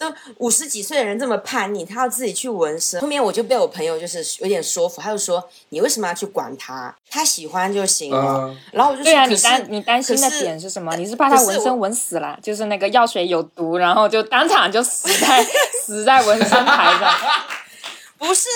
[0.00, 2.98] 都五十几岁的人这么叛逆，他要自己去纹身。
[3.02, 6.96] 后面我就被我朋友就是有点说服，他就说你为什么要去管他？
[7.10, 8.48] 他喜欢就行了。
[8.48, 10.96] 嗯然后我就说，对啊，你担你担心的点是什么？
[10.96, 15.44] 你是怕他纹身纹死了，就是那个药水有毒，然后就当场就死在
[15.84, 17.14] 死在纹身台上。
[18.16, 18.46] 不是，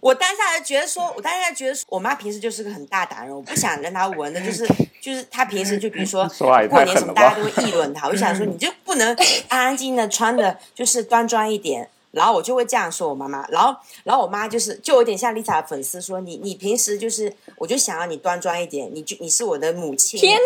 [0.00, 4.66] 我当下就觉得说，我当下觉得说我妈平时就是个很大胆人，我不想让她闻的，就是
[5.00, 6.26] 就是她平时就比如说
[6.68, 9.14] 过年什么，大家都会议论她，我就想说你就不能
[9.48, 11.88] 安安静静的穿的，就是端庄一点。
[12.12, 20.40] 然后我就会这样说我妈妈，然后然后我妈就是就有点像 Lisa 的粉丝说你你平时就是我就想要你端庄一点，你就你是我的母亲，天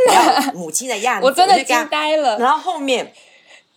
[0.52, 2.36] 母亲的样子，我真的惊呆了。
[2.40, 3.12] 然后后面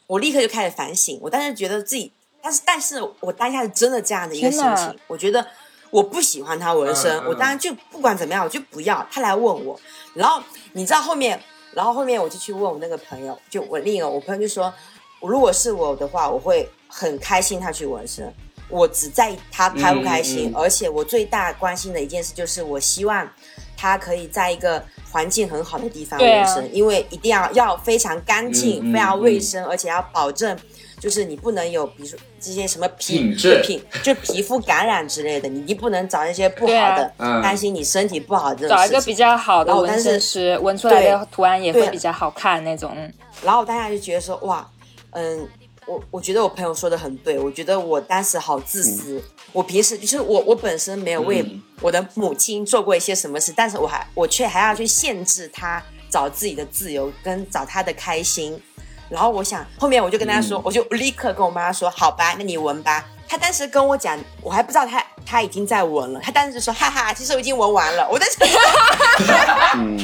[0.07, 5.45] 我立刻就开始反省，我当时觉得自己，但是但是我当下是真的这样的一个心情，我觉得
[5.93, 9.79] 我不喜欢他纹身，嗯嗯我当然就不管怎么样我就不要，他来问我，
[10.15, 11.39] 然后你知道后面，
[11.71, 14.73] 然后后面我就去问我那个朋友，就我另一个我朋友就说，
[15.21, 18.34] 如果是我的话，我会很开心他去纹身。
[18.69, 23.29] 我只在意他开不开心，而且我最大关心的一件事就是，我希望
[23.77, 30.58] 他可以在一个环境很好的地方纹身，因为一定要要非常干净、非常卫生，而且要保证。
[31.04, 38.92] 就是你不能有，比如说这些什么皮品质就皮就皮肤感染之类的，你你不能找那些不好的，嗯担心你身体不好的这种事情。
[38.94, 42.94] 找一个比较好的纹身师，纹出来的对图案也会比较好看那种。
[42.96, 43.13] 嗯
[43.44, 44.66] 然后我当下就觉得说，哇，
[45.10, 45.46] 嗯，
[45.86, 49.22] 我我觉得我朋友说的很对，我觉得我当时好自私。
[49.52, 58.58] 我平时就是我我本身没有为嗯我的母亲做过一些什么事，但是我还我却还要去限制她找自己的自由跟找她的开心。
[59.13, 63.06] 然后我想后面我就跟他说，我就立刻跟我妈说，好吧，那你闻吧。
[63.28, 66.19] 她当时跟我讲，我还不知道她她已经在闻了。
[66.19, 68.08] 她当时就说，哈哈，其实我已经闻完了。
[68.12, 68.38] 我当时
[69.76, 69.97] 嗯，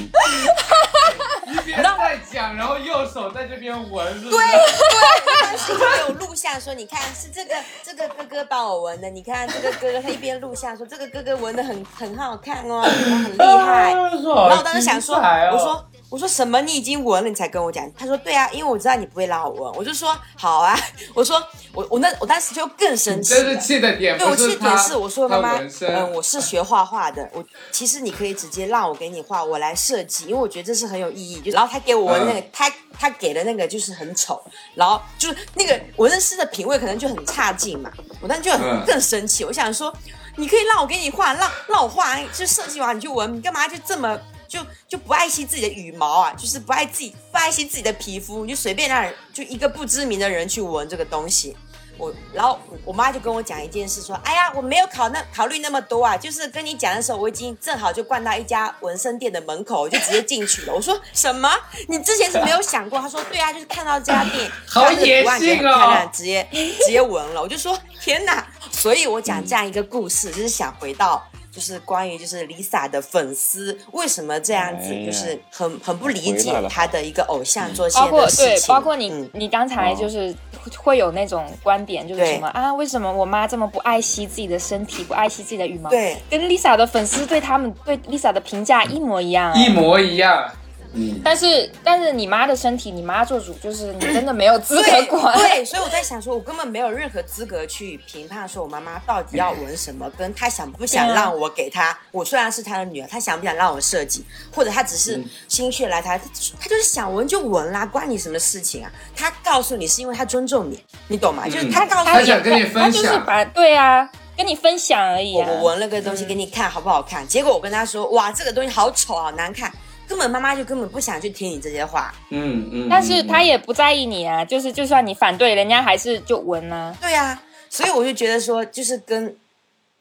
[1.53, 4.37] 一边在讲，然后右手在这边闻，是不是？
[4.37, 13.93] 对对，当时就有录像说，你看是这个这个哥哥帮我闻的，你看这个哥哥他一边录像说这个哥哥闻的很很好看哦，很厉害。
[13.93, 16.59] 然然后我当时想说，哦我说我说什么？
[16.61, 17.87] 你已经闻了，你才跟我讲？
[17.95, 19.73] 他说对啊，因为我知道你不会让我闻。
[19.75, 20.75] 我就说好啊，
[21.13, 21.41] 我说
[21.71, 23.43] 我我那我当时就更生气了。
[23.43, 31.39] 这是气的点，对，我气点是我说妈妈嗯，我是学画画的，我其实你可以直接让我给你画，我来设计，因为我觉得这是很有意义。
[31.41, 34.41] 就然后他给我纹那个，嗯他他给的那个就是很丑，
[34.73, 39.93] 然后就是那个纹身师的品味可能就很差劲嘛，我当时就很嗯更生气，我想说，
[40.37, 44.19] 你可以让我给你画，让让我画，就设计完你就纹，你干嘛就这么？
[44.49, 51.55] 就就不爱惜自己的羽毛啊，就是不爱自己不爱惜自己的皮肤，你就随便让人就一个不知名的人去闻这个东西，
[51.97, 60.73] 我然后我妈就跟我讲一件事，说，哎呀，我没有考那考虑那么多啊，就是跟你讲的时候，我已经正好就逛到一家纹身店的门口，我就直接进去了。
[60.73, 61.49] 我说什么？
[61.87, 62.99] 你之前是没有想过？
[62.99, 67.41] 她说对啊，就是看到这家店， 好看到这个图案野性哦觉得很漂亮直接直接纹了。
[67.41, 68.47] 我就说天哪！
[68.71, 71.23] 所以我讲这样一个故事，就是想回到。
[71.51, 80.33] 就是关于就是 Lisa 的粉丝为什么这样子就是很很不理解回来了她的一个偶像做些包括对，的事情，包括你、嗯你刚才就是
[80.77, 82.73] 会有那种观点，就是什么啊？
[82.73, 85.89] 为什么我妈这么不爱惜自己的身体，不爱惜自己的羽毛？
[85.89, 90.51] 对，跟 Lisa 的粉丝对他们对 Lisa 的评价一模一样、一模一样。
[90.93, 95.37] 嗯，但是但是你妈的身体，你妈做主，就是你真的没有资格管。
[95.37, 101.95] 对，所以我在想说，我根本没有任何资格去评判说我妈妈到底要纹什么，跟她想不想让我给她。
[102.11, 106.17] 我虽然是她的女儿，她想不想让我设计，或者她只是心血来潮，她
[106.59, 108.91] 她就是想纹就纹啦，关你什么事情啊？
[109.15, 111.45] 她告诉你是因为她尊重你，你懂吗？
[111.45, 115.47] 就是她告诉你，她想跟你分他就是享，把对啊，跟你分享而已、啊。
[115.47, 117.27] 我我纹了个东西给你看好不好看？
[117.27, 119.71] 结果我跟她说，哇，这个东西好丑，好难看。
[120.09, 126.95] 根本妈妈就根本不想去听你这些话，嗯嗯，但是他也也不在意你啊，就是就算你反对，人家还是就闻啊。
[126.99, 129.35] 对啊，所以我就觉得说，就是跟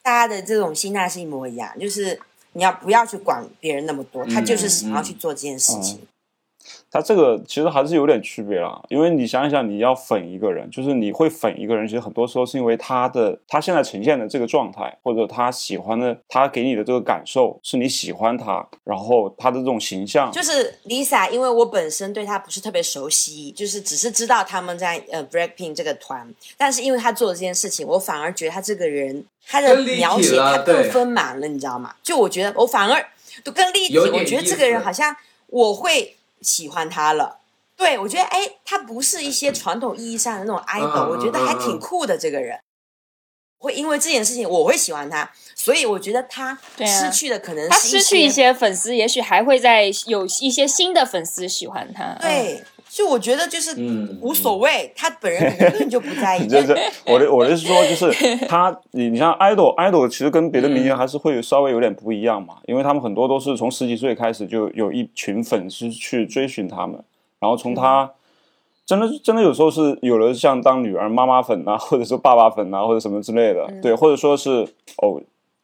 [0.02, 2.20] 大家的这种心态是一模一样，就是
[2.52, 6.00] 你要不要去管别人那么多，他就是想要去做这件事情。
[6.90, 31.94] 它这个其实还是有点区别啦，因为你想一想，你要粉一个人，就是你会粉一个人，其实很多时候是因为他的他现在呈现的这个状态，或者他喜欢的，他给你的这个感受是你喜欢他，然后他的这种形象，就是 Lisa，因为我本身对她不是特别熟悉，就是只是知道他们在呃 Blackpink 这个团，但是因为她做的这件事情，我反而觉得她这个人，他的描写了她更丰满了，你知道吗？
[32.02, 33.04] 就我觉得我反而
[33.44, 35.14] 都更立体，我觉得这个人好像
[35.48, 37.38] 我会喜欢他了。
[37.76, 42.18] 对，我觉得哎，他不是一些传统意义上的那种 idol，、嗯我觉得还挺酷的。
[42.18, 42.58] 这个人
[43.58, 52.16] 会因为这件事情，我会喜欢他，所以我觉得他失去的可能是他失去一些粉丝，也许还会在有一些新的粉丝喜欢他。
[52.18, 52.64] 嗯，对，
[52.98, 56.48] 就我觉得就是嗯无所谓，他本人根本就不在意。
[57.06, 67.00] 我的我的是说，就是他，你你像 idol idol，其实跟别的明星还是会稍微有点不一样嘛，因为他们很多都是从十几岁开始就有一群粉丝去追寻他们，
[67.38, 68.10] 然后从他。
[68.84, 75.20] 真的真的有时候是有了像当女儿妈妈粉啊，或者是爸爸粉啊，或者什么之类的，对，或者说是哦，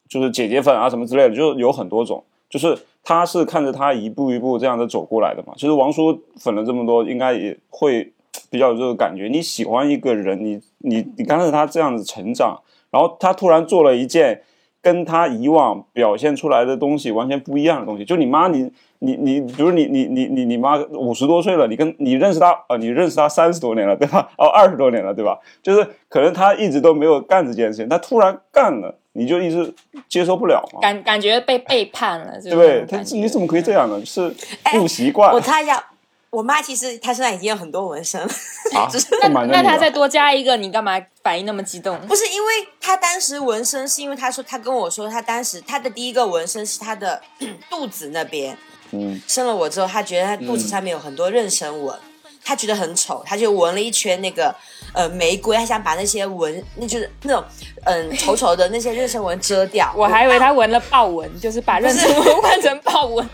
[0.07, 2.23] 就是姐姐粉啊什么之类的，就有很多种。
[2.51, 5.53] 就是他是看着他一步一步这样的走过来的嘛。
[5.57, 8.11] 其实王叔粉了这么多，应该也会
[8.51, 9.29] 比较有这个感觉。
[9.29, 12.59] 你喜欢一个人，你你你看着他这样子成长，
[12.91, 14.43] 然后他突然做了一件
[14.81, 18.05] 跟他以往表现出来的东西完全不一样的东西。
[18.05, 24.31] 就你妈，你你你，比如你你你你你妈五十多岁了，你跟你认识她呃，你认识她三十多年了，对吧？
[24.39, 25.39] 哦，二十多年了，对吧？
[25.63, 29.75] 就是可能她一直都没有干这件事情，她突然干了，你就一直
[30.09, 30.81] 接受不了嘛。
[30.81, 32.87] 感感觉被背叛了，对对不对？
[32.87, 34.03] 他你怎么可以这样呢？
[34.05, 34.35] 是
[34.73, 35.41] 不习惯我。
[35.41, 35.85] 猜一下，
[36.31, 38.29] 我妈其实她身上已经有很多纹身了，
[38.75, 41.99] 啊， 只是不瞒着你了那她再多加一个，你干嘛反应那么激动？
[42.09, 47.21] 不是因为她当时纹身，是因为她说她跟我说，她当时她的第一个纹身是她的
[47.71, 48.57] 肚子那边，
[48.95, 51.99] 嗯，生了我之后，他觉得他肚子上面有很多妊娠纹，
[52.45, 54.55] 他觉得很丑，他就纹了一圈那个
[54.93, 57.45] 呃玫瑰，他想把那些纹，那就是那种
[57.85, 59.93] 嗯丑丑的那些妊娠纹遮掉。
[59.97, 63.29] 我还以为他纹了豹纹，就是把妊娠纹 换成豹纹。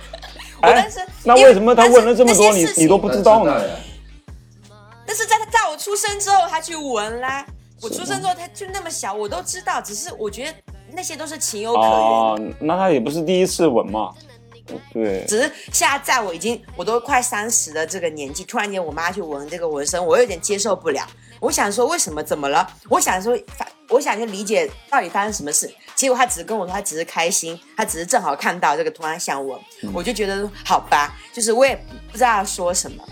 [0.63, 3.61] 但是那因为为什么他问了这么多，你你都不知道呢？
[5.07, 7.45] 但是在他在我出生之后，他去纹啦。
[7.83, 9.81] 我出生之后，他就那么小，我都知道。
[9.81, 10.55] 只是我觉得
[10.93, 14.13] 那些都是情有可原，哦，那他也不是第一次纹嘛。
[14.93, 21.07] 对，只是现在在我已经我都快三十的这个年纪，突然间我妈去纹这个纹身，我有点接受不了。
[21.41, 22.23] 我想说为什么？
[22.23, 22.67] 怎么了？
[22.89, 25.73] 我想说，发我想去理解到底发生什么事。
[25.95, 29.59] 结果她只是跟我说，她只是开心，她只是正好看到这个，突然想纹，
[29.95, 31.75] 我就觉得好吧，就是我也
[32.13, 33.03] 不知道说什么。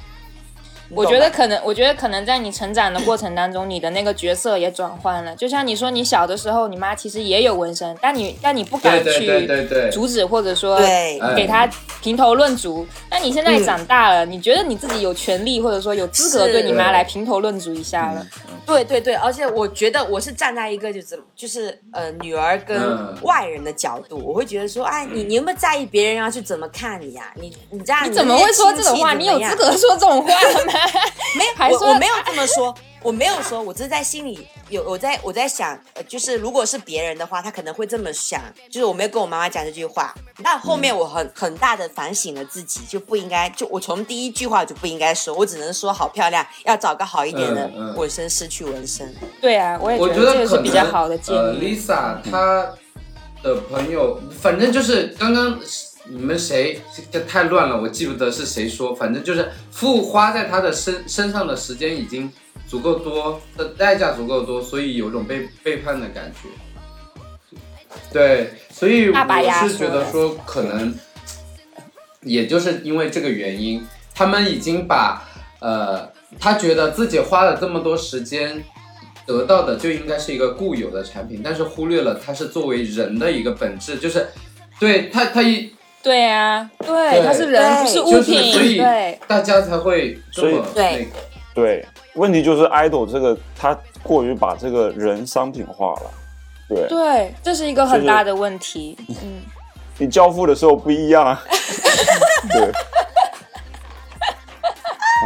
[0.91, 5.37] 你我觉得可能，我觉得可能在你成长的过程当中，你的那个角色也转换了。
[5.37, 9.47] 就像你说，你小的时候，你妈其实也有纹身，但你但你不敢去，
[9.91, 10.79] 阻止或者说
[11.37, 11.69] 给她
[12.03, 12.87] 评头论足。
[13.11, 18.27] 那你现在长大了，你觉得你自己有权利或者说有资格对你妈来评头论足一下了？
[18.67, 27.33] 对对对，而且我觉得我是站在一个就是就是呃女儿跟嗯外人的角度，我会觉得说，哎，你你有没有在意别人要去怎么看你啊？
[27.35, 29.13] 你你这样你怎么会说这种话？
[29.15, 29.57] 你有资？
[29.57, 30.29] 格说这种话
[30.67, 30.78] 吗？
[31.37, 49.15] 没有，还说我我没有这么说，我没有说，我只是在心里有我在我在想，呃就是如果是别人的话，他可能会这么想，就是我没有跟我妈妈讲这句话，那后面我很很大的反省了自己，就不应该，就我从第一句话就不应该说，我只能说好漂亮，要找个好一点的纹身师去纹身。
[49.41, 51.77] 对啊，我也我觉得这是比较好的建呃议。
[51.77, 52.67] ，Lisa 她
[53.43, 55.59] 的朋友，反正就是刚刚
[56.11, 56.81] 你们谁
[57.11, 62.31] 这太乱了，我记不得是谁说，反正就是付花在他的身身上的时间已经
[62.67, 66.49] 足够多，的代价足够多，所以有种被背叛的感觉。
[68.13, 70.95] 对，所以我是觉得说说，可能
[72.23, 75.23] 也就是因为这个原因，他们已经把
[75.61, 78.65] 呃，他觉得自己花了这么多时间
[79.27, 84.29] 得到的就应该是一个固有的产品，但是忽略了它是作为人的一个本质，就是
[84.79, 85.71] 对他他一
[86.03, 88.53] 对啊，对，对它是人，不是物就是品。
[88.53, 91.11] 所以对，大家才会这么所以那个。
[91.55, 91.85] 对，
[92.15, 96.11] 问题就是 idol 这个他过于把这个人商品化了。
[96.69, 98.97] 对，对，这是一个很大的问题。
[99.09, 99.43] 嗯，
[99.99, 101.43] 你交付的时候不一样啊。
[102.53, 102.71] 对。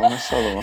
[0.03, 0.63] 啊，笑什么？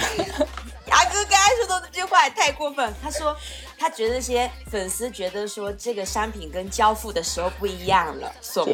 [0.87, 2.91] 牙哥刚才说的这句话也太过分。
[3.03, 3.35] 他说
[3.79, 8.73] 他觉得那些粉丝觉得说这个商品跟交付的时候不一样了，损坏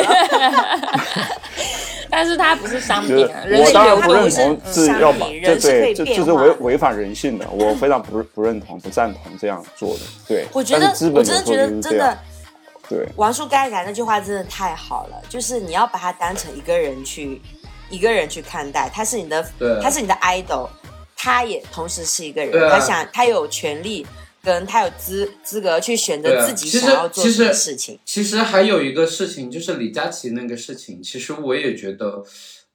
[0.00, 1.00] 了。
[2.08, 4.60] 但是它不是商品啊，人是我当然不认同。
[4.72, 10.00] 是要把这商品人是可对这这是违违反人性的，我非常不不认同不赞同这样做的。
[10.26, 12.16] 对，我觉得我真的觉得真的。
[12.88, 17.42] 对，王叔刚才讲那句话真的太好了，就是你要把他当成一个人去
[17.90, 20.68] 一个人去看待，他是你的对，他是你的 idol，
[21.16, 24.06] 他也同时是一个人，啊他想他有权利
[24.46, 27.98] 跟他有资资格去选择自己想要做什么其实事情。
[28.04, 32.22] 其实还有一个事情，就是李佳琦那个事情，其实我也觉得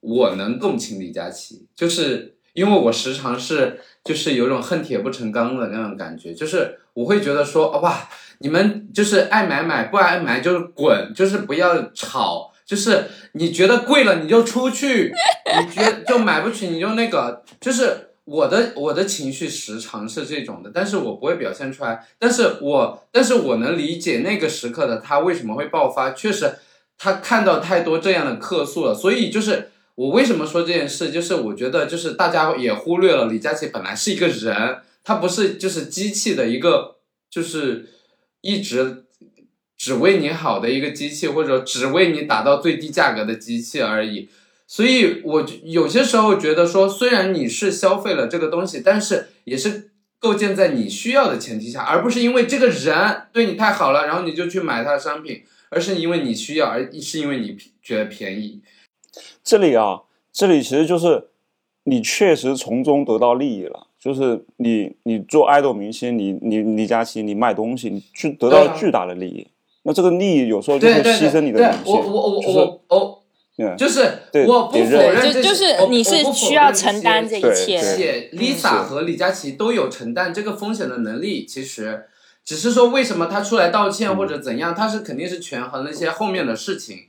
[0.02, 8.10] 我能共情李佳琦，就是因为我时常是就是有种恨铁不成钢的那种感觉，就是我会觉得说哇，
[8.40, 12.52] 你们就是爱买买，不爱买就是滚，就是不要吵。
[12.64, 15.12] 就是你觉得贵了你就出去，
[15.60, 26.56] 你觉得就买不起你就那个，就是我的我的情绪时常是这种的，但是我不会表现出来，但是我但是我能理解那个时刻的他为什么会爆发，确实
[26.98, 36.98] 他看到太多这样的客诉了，所以就是我为什么说这件事，就是我觉得就是大家也忽略了李佳琦本来是一个人，他不是就是机器的一个
[37.30, 37.90] 就是
[38.42, 39.06] 一直
[39.76, 44.30] 只为你好的一个机器，或者只为你打到最低价格的机器而已。
[44.72, 55.42] 所以，我就有些时候觉得说，虽然你是消费了这个东西，但是也是构建在你需要的前提下，而不是因为这个人对你太好了，然后你就去买他的商品，
[55.72, 58.62] 而是因为你需要，而是因为你觉得便宜。
[59.44, 61.26] 这里啊，这里其实就是
[61.84, 69.48] 你确实从中得到利益了，就是你你做爱豆明星，你你李佳琦，你卖东西，你去得到巨大的利益。
[69.84, 73.21] 那这个利益有时候就会牺牲你的对名气，我我我我我嗯
[73.78, 74.02] 就是
[74.48, 82.06] 我不否认就就是我你是不否需要认这承担些这一切对且 Lisa 和李佳琦都有承担这个风险的能力，其实
[82.44, 87.00] 只是说为什么他出来道歉或者怎样，他是肯定是权衡了一些后面的事情。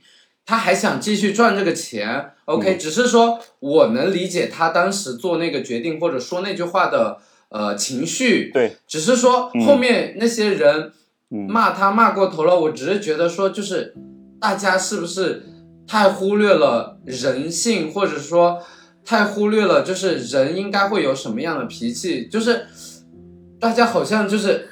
[0.45, 2.77] 他还想继续赚这个钱，OK，、嗯。
[2.77, 9.65] 只是说我能理解他当时做那个决定或者说那句话的呃情绪，对，只是说嗯。
[9.65, 10.91] 后面那些人
[11.31, 11.47] 嗯。
[11.47, 13.95] 骂他骂过头了，我只是觉得说就是
[14.41, 15.43] 大家是不是
[15.87, 18.61] 太忽略了人性，或者说
[19.05, 22.67] 太忽略了就是人应该会有什么样的脾气，就是
[23.59, 24.69] 大家好像就是。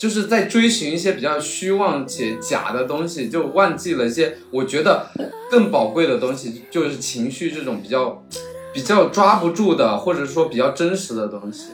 [0.00, 5.06] 就是在追寻一些比较虚妄且假的东西，就忘记了一些我觉得
[5.50, 8.24] 更宝贵的东西，就是情绪这种比较
[8.72, 11.64] 比较抓不住的，或者说比较真实的东西。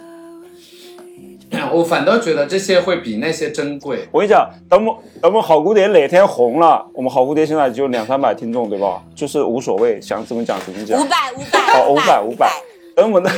[1.72, 4.06] 我反倒觉得这些会比那些珍贵。
[4.10, 9.02] 我跟你讲，等我们等我们好蝴蝶哪天红了，我们好蝴蝶现在只有两三百听众，对吧？
[9.14, 11.04] 就是无所谓，想怎么讲怎么讲五。
[11.04, 12.48] 百五百好500 500
[12.96, 13.30] 等我们的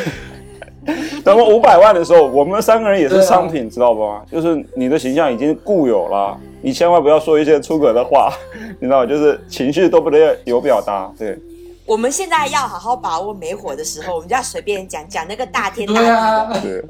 [1.22, 4.10] 等我们五百万的时候，我们三个人也是商品，知道不？
[4.30, 8.32] 就是你的形象已经固有了，你千万不要说一些出格的话，
[8.80, 9.06] 你知道吗？
[9.06, 11.38] 就是情绪都不能有表达，对。
[11.84, 16.14] 我们现在要好好把握没火的时候，我们就要随便讲讲那个大天大地的。
[16.14, 16.84] 啊，对，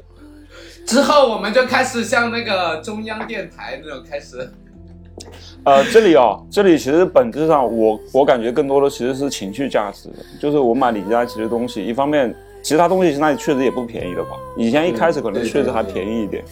[0.85, 4.49] 之后我们就开始像那个中央电台那种开始。
[5.65, 10.09] 呃，这里哦，这里其实本质上我我感觉更多的其实是情绪价值，
[10.39, 16.43] 就是我买李佳琦的东西，一方面其实它东西现在确实也不便宜了吧，以前一开始可能确实还便宜一点，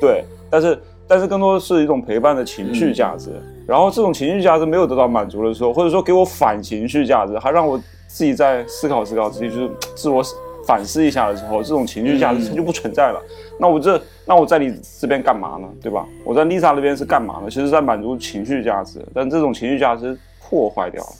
[0.00, 3.30] 对，但是但是更多的是一种陪伴的情绪价值，
[3.66, 10.20] 然后这种情绪价值没有得到满足的时候，或者说给我反情绪价值，还让我自己在思考思考，自己就是自我
[10.68, 13.18] 反思一下的时候，这种情绪价值它就不存在了。
[13.58, 15.66] 那我这那我在你这边干嘛呢？
[15.80, 16.04] 对吧？
[16.26, 17.46] 我在 Lisa 那边是干嘛呢？
[17.48, 21.10] 其实在满足情绪价值，但这种情绪价值破坏掉了。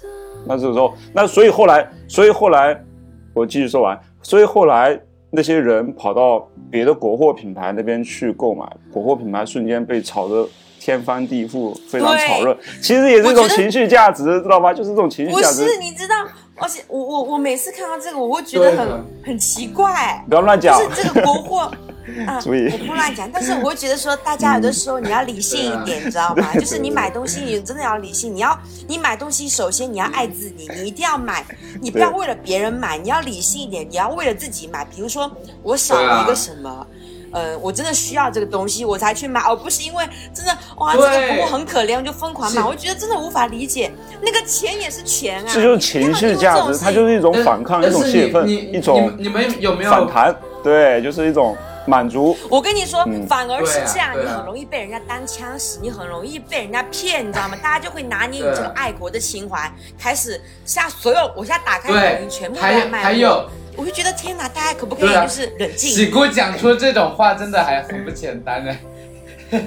[0.46, 2.78] 那这个时候，那所以后来，所以后来
[3.32, 10.46] 我继续说完，所以后来那些人跑到别的国货品牌那边去购买，国货品牌瞬间被炒得
[10.78, 12.54] 天翻地覆，非常炒热。
[12.82, 14.74] 其实也是一种情绪价值，知道吧？
[14.74, 15.64] 就是这种情绪价值。
[15.64, 16.14] 不是，你知道，
[16.60, 20.90] 而且我我我每次看到这个，我会觉得很很奇怪，不要乱讲就。
[20.94, 21.72] 是这个国货。
[22.26, 26.54] 啊，我不乱讲，但是我会觉得说，大家有的时候你要理性一点，你知道吗？
[26.54, 28.34] 就是你买东西，你真的要理性。
[28.34, 31.44] 你要你买东西，首先你要爱自己，你一定要买，
[31.82, 34.86] 你不要为了别人买，你要理性一点，你要为了自己买。
[34.86, 35.30] 比如说，
[35.62, 36.86] 我少了一个什么。
[37.32, 42.62] 呃，我真的需要这个东西，我才去买，而不是因为真的哇，这个服务很可怜，我就疯狂买。
[42.62, 51.56] 我觉得真的无法理解，那个钱也是钱啊，这就是情绪价值，它就是一种反抗，一种泄愤，一种你们你们有没有反弹，对，就是一种
[51.86, 52.36] 满足。
[52.48, 53.26] 我跟你说，嗯。
[53.26, 54.20] 反而是这样，啊啊。
[54.20, 57.56] 你很容易被人家当枪使，你很容易被人家骗，你知道吗？
[57.62, 63.46] 大家就会拿捏你这个爱国的情怀，开始下所有，我现在打开抖音，全部都在卖还有，
[63.78, 66.10] 我就觉得天哪，大家可不可以就是冷喜静？
[66.10, 68.76] 姑讲出这种话真的还很不简单呢。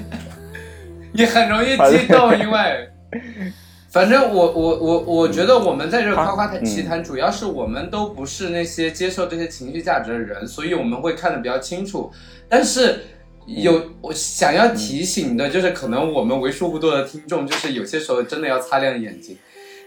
[1.14, 2.90] 你很容易激动，因为
[3.90, 12.12] 反正我我我我觉得我们在这夸夸嗯奇谈，主要是我们都不是那些接受这些情绪价值的人，所以我们会看得比较清楚。
[12.50, 13.06] 但是
[13.46, 19.38] 有我想要提醒的就是，可能我们为数不多的听众，就是有些时候真的要擦亮眼睛，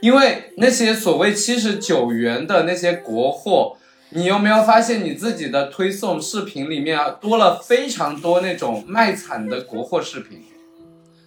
[0.01, 3.77] 因为那些所谓七十九元的那些国货。
[4.15, 10.41] 你有没有发现你自己的推送视频里面啊，多了非常多那种卖惨的国货视频，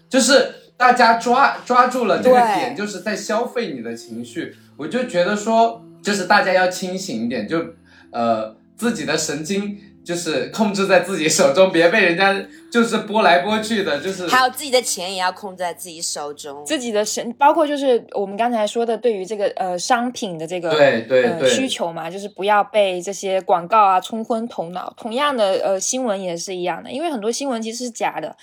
[0.10, 4.56] 就是大家抓抓住了这个点，就是在消费你的情绪。
[4.78, 7.74] 我就觉得说，就是大家要清醒一点，就
[8.12, 9.78] 呃自己的神经
[10.08, 12.34] 就是控制在自己手中，别被人家
[12.72, 16.64] 就是拨来拨去的，就是还有自己的钱也要控制在自己手中。
[16.66, 24.94] 自己的身，包括就是我们刚才说的，对于这个呃商品的这个对对呃对需求嘛，就是不要被这些广告啊冲昏头脑。
[24.96, 28.38] 同样的呃新闻也是一样的，因为很多新闻其实是假的。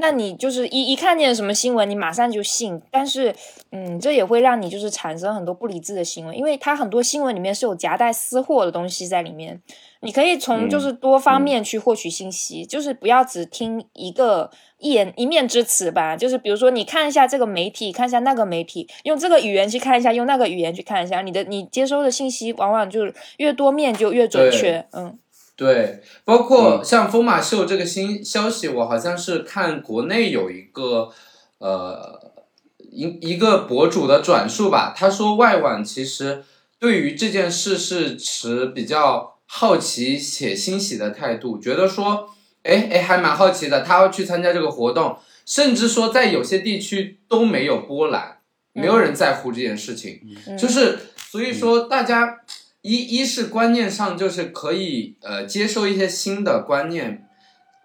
[0.00, 3.34] 那你就是一一看见什么新闻，你马上就信，但是，
[3.72, 9.60] 嗯，这也会让你就是产生很多不理智的行为，因为它很多新闻里面是有夹带私货的东西在里面，
[10.00, 16.16] 你可以从就是多方面去获取信息，就是不要只听一个一言一面之词吧。
[16.16, 24.86] 就是比如说，你看一下这个媒体，看一下那个媒体，用这个语言去看一下，用那个语言去看一下，你的你接收的信息往往就是越多面就越准确。
[24.92, 25.18] 嗯，
[25.56, 31.10] 对，包括像疯马秀这个新消息，我好像是看国内有一个
[31.58, 32.32] 呃
[32.78, 36.44] 一一个博主的转述吧，他说外网其实
[36.78, 42.28] 对于这件事是持比较好奇且欣喜的态度，觉得说，
[42.62, 48.38] 哎哎还蛮好奇的，他要去参加这个活动，甚至说在有些地区都没有波澜，
[48.72, 52.40] 没有人在乎这件事情，嗯就是所以说大家。
[52.80, 57.26] 一一是观念上就是可以呃接受一些新的观念，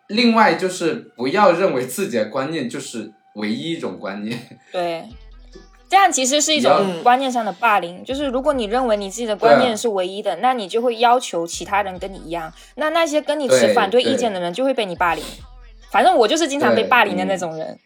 [0.07, 4.59] 另外就是不要认为自己的观念就是唯一一种观念。
[4.72, 5.03] 对。
[5.94, 6.72] 这样其实是一种
[7.04, 15.24] 观念上的霸凌，就是如果你认为你自己的观念是唯一的，那你就会要求其他人跟你一样，那那些跟你持反对意见的人就会被你霸凌。
[15.91, 17.78] 反正我就是经常被霸凌的那种人。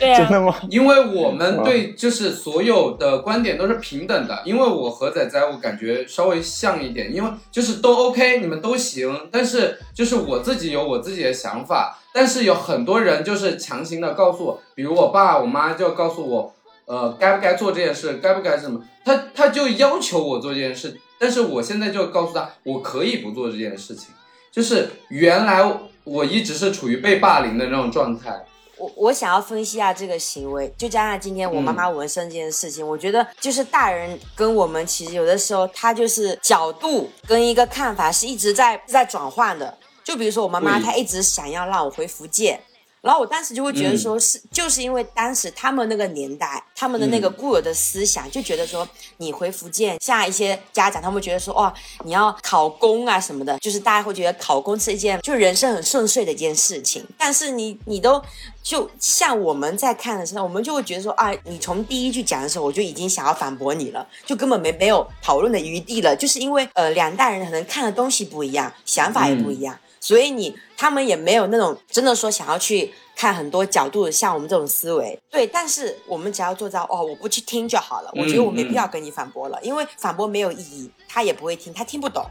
[0.00, 0.12] 对。
[0.14, 0.52] 啊，真的吗？
[0.68, 16.52] 因为我们对就是所有的观点都是平等的，因为我和仔仔我感觉稍微像一点，因为就是都 OK，你们都行，但是就是我自己有我自己的想法，但是有很多人就是强行的告诉我，比如我爸我妈就告诉我，
[16.86, 24.08] 呃，该不该做这件事，该不该什么，他他就要求我做这件事，但是我现在就告诉他，我可以不做这件事情，
[24.50, 25.62] 就是原来
[26.04, 28.44] 我一直是处于被霸凌的那种状态。
[28.78, 39.76] 我我想要分析一下这个行为，就加上今天我妈妈纹身这件事情，我觉得就是大人跟我们其实有的时候他就是角度跟一个看法是一直在在转换的。
[40.04, 42.60] 就比如说我妈妈，她一直想要让我回福建。
[43.06, 48.86] 然后我当时就会觉得说是，就是因为当时他们那个年代，他们的那个固有的思想，就觉得说
[49.18, 51.72] 你回福建，像一些家长他们会觉得说，哇，
[52.04, 57.06] 你要考公啊什么的，就是大家会觉得考公是一件就人生很顺遂的一件事情。
[57.16, 58.20] 但是你你都
[58.60, 69.78] 就像我们在看的时候，我们就会觉得说啊，你从第一句讲的时候，我就已经想要反驳你了，就根本没没有讨论的余地了，就是因为呃两代人可能看的东西不一样，想法也不一样。
[70.06, 75.18] 所以你他们也没有那种真的说想要去看很多角度，像我们这种思维。
[75.28, 78.10] 对，但是我们只要做到哦，我不去听就好了。
[78.14, 82.24] 我觉得我没必要跟你反驳了，因为反驳没有意义，他也不会听，他听不懂。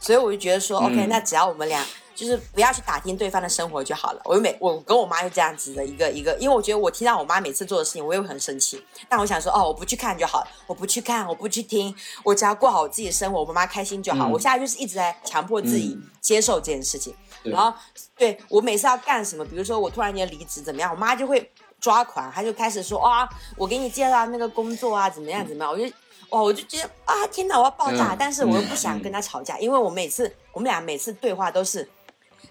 [0.00, 4.22] 所以我就觉得说、o k 那只要我们俩就是不要去打听对方的生活就好了。
[4.24, 8.82] 我每我跟我妈就这样子的一个一个，因为我觉得我听到我妈每次做的事情，我也会很生气。
[9.08, 14.28] 但我想说，哦，我不去看就好了，我不去看，我不去听，我只要过好我自己的生活，我妈妈开心就好。
[14.28, 17.14] 嗯我现在就是一直在强迫自己接受这件事情。
[17.42, 17.76] 对然后
[18.16, 21.50] 对我每次要干什么，比如说我突然间离职怎么样，我妈就会
[21.80, 25.84] 抓狂，她就开始说啊，我给你介绍那个工作啊，怎么样怎么样，我就。
[26.30, 28.12] 哇，我就觉得啊，天哪，我要爆炸！
[28.12, 31.88] 嗯但是我又不想嗯跟他吵架，因为我每次我们俩每次对话都是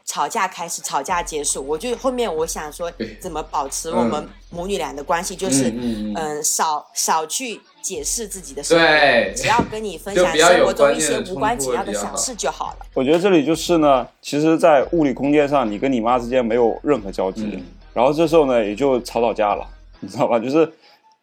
[0.06, 1.66] 吵架开始，吵架结束。
[1.66, 12.86] 我就后面我想说，怎么保持我们母女俩的关系，就是嗯嗯嗯嗯，少少去解释自己的生活，对只要跟你分享生活中一些无关紧要的小事就好了。
[12.94, 19.64] 我觉得这里就是呢，其实，在物理空间上，你跟你妈之间没有任何交集，嗯然后这时候呢，也就吵吵架了，
[20.00, 20.40] 你知道吧？
[20.40, 20.68] 就是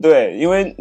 [0.01, 0.75] 对，因为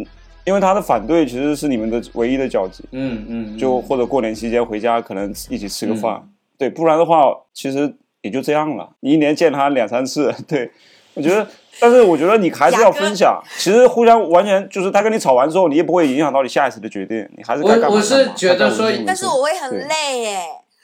[0.45, 6.21] 因为他的反对其实是你们的唯一的交集，嗯嗯，就或者过年期间回家可能一起吃个饭，
[6.59, 8.91] 对，不然的话，其实也就这样了。
[8.99, 10.69] 你一年见他两三次， 对，
[11.15, 11.47] 我觉得，
[11.79, 13.41] 但是我觉得你还是要 分享。
[13.57, 20.39] 其实互相完全就是他跟你吵完之后，你也不会影响到你下一次的决定，你还是该干嘛我我是觉得说但是我会很累耶。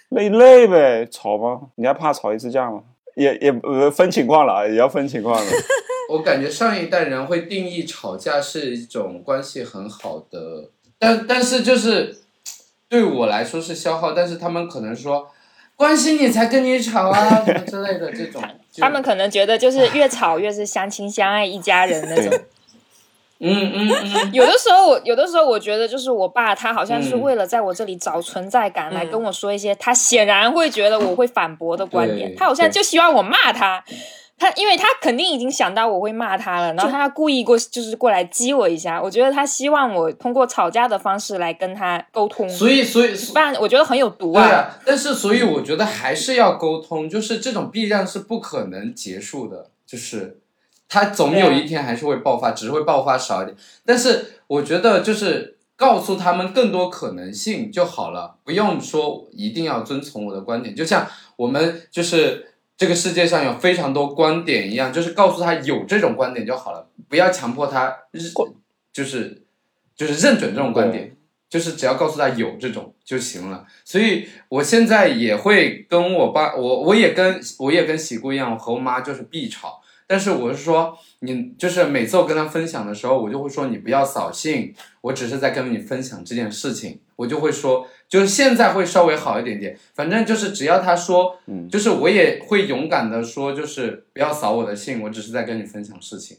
[0.10, 1.68] 累累呗，吵吗？
[1.76, 2.82] 你还怕吵一次架吗？
[3.16, 5.52] 也也呃分情况了，也要分情况了。
[6.12, 10.70] 我感觉上一代人会定义吵架是一种关系很好的，
[11.00, 12.16] 但但是就是
[12.88, 15.28] 对我来说是消耗，但是他们可能说
[15.76, 18.42] 关心你才跟你吵啊 什么之类的这种，
[18.78, 22.30] 他们可能觉得就是越吵越是相亲相爱一家人那种。
[22.30, 22.42] 对。
[23.40, 27.22] 嗯嗯嗯，有的时候我有的时候我觉得就是我爸他好像是嗯。
[27.22, 33.84] 为了在我这里找存在感来跟我说一些他显然会觉得我会反驳的观点，他好像就希望我骂他。
[34.38, 44.44] 他因为他肯定已经想到我会骂他了，然后他故意过就是过来激我一下，我觉得他希望我通过吵架的方式来跟他沟通，所以所以不然我觉得很有毒啊。
[44.44, 50.40] 对啊，但是所以我觉得还是要沟通，就是这种避让是不可能结束的，就是
[50.90, 53.58] 他总有一天还是会爆发，只是会爆发少一点。
[53.86, 60.76] 但是我觉得就是告诉他们更多可能性就好了，不用说一定要遵从我的观点。
[60.76, 61.08] 就像
[61.38, 68.24] 我们就是这个世界上有非常多观点一样，就是告诉他有这种观点就好了，不要强迫他认
[68.94, 69.44] 就是
[69.96, 71.12] 就是认准这种观点。
[71.48, 96.38] 就是只要告诉他有这种就行了，所以我现在也会跟我爸，我我也跟我也跟喜姑一样，我和我妈就是必吵，但是我是说，你就是每次我跟他分享的时候，我就会说你不要扫兴，我只是在跟你分享这件事情，我就会说，就是现在会稍微好一点点，反正就是只要他说，嗯就是我也会勇敢的说，就是不要扫我的兴，我只是在跟你分享事情。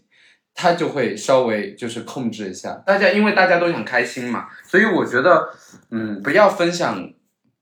[0.59, 5.51] 他就会稍微就是控制一下大家，因为大家都想开心嘛，所以我觉得，
[5.91, 7.13] 嗯，不要分享，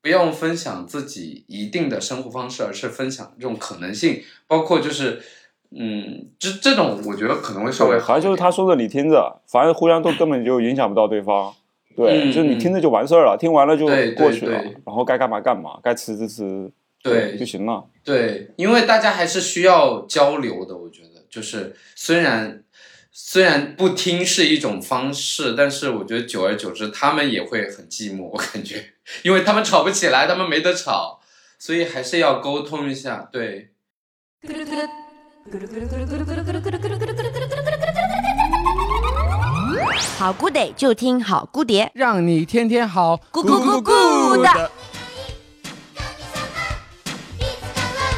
[0.00, 5.20] 不用分享自己一定的生活方式，而是分享这种可能性，包括就是，
[5.76, 8.06] 嗯，这这种我觉得可能会稍微，好一点。
[8.06, 11.52] 反正就是他说的你听着，反正互相都根本就影响不到对方。
[11.96, 13.86] 对，嗯就是你听着就完事儿了，听完了就
[14.16, 16.70] 过去了，然后该干嘛干嘛，该吃吃吃，
[17.02, 17.84] 对就行了。
[18.02, 22.62] 对，因为大家还是需要交流的，我觉得就是虽然
[23.10, 28.24] 虽然不听是一种方式，但是我觉得久而久之，他们也会很寂寞。
[28.24, 28.84] 我感觉，
[29.22, 31.20] 因为他们吵不起来，他们没得吵，
[31.58, 33.28] 所以还是要沟通一下。
[33.32, 33.70] 对，
[40.17, 44.69] 好 good day 就听好 good 碟，让你天天好，咕咕咕咕的。
[47.39, 48.11] いつかは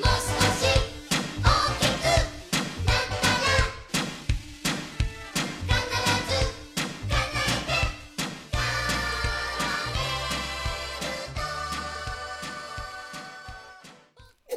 [0.00, 0.64] もう少し
[1.44, 1.46] 大
[1.78, 2.02] きく
[2.86, 3.52] なったら
[5.68, 5.76] 必
[6.26, 6.32] ず
[7.10, 7.78] 叶え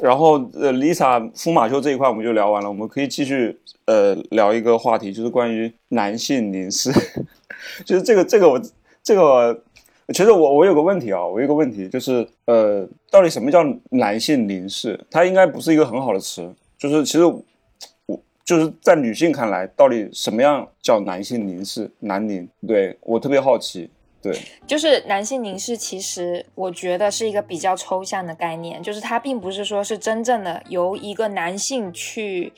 [0.00, 6.91] 然后呃，Lisa 敷马修这一块我们就聊完了，我们可以继续 呃聊一个话题，就是关于男性凝视，
[7.83, 8.61] 就是这个这个我
[9.01, 9.63] 这个，
[10.13, 14.99] 其实我我有个问题啊，我有个问题就是呃，到底什么叫男性凝视？
[15.09, 17.25] 它应该不是一个很好的词，就是其实
[18.05, 21.89] 我就是在女性看来，到底什么样叫男性凝视？
[21.99, 22.47] 男凝？
[22.67, 23.89] 对我特别好奇，
[24.21, 32.51] 对，就是男性凝视，其实我觉得是一个比较抽象的概念，就是它并不是说是真正的由一个男性去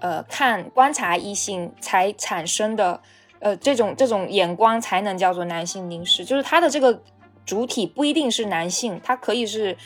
[0.00, 3.00] 呃看观察异性才产生的
[3.38, 7.00] 呃这种这种眼光才能叫做男性凝视，就是它的这个
[7.44, 9.76] 主体不一定是男性，它可以是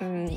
[0.00, 0.30] 嗯。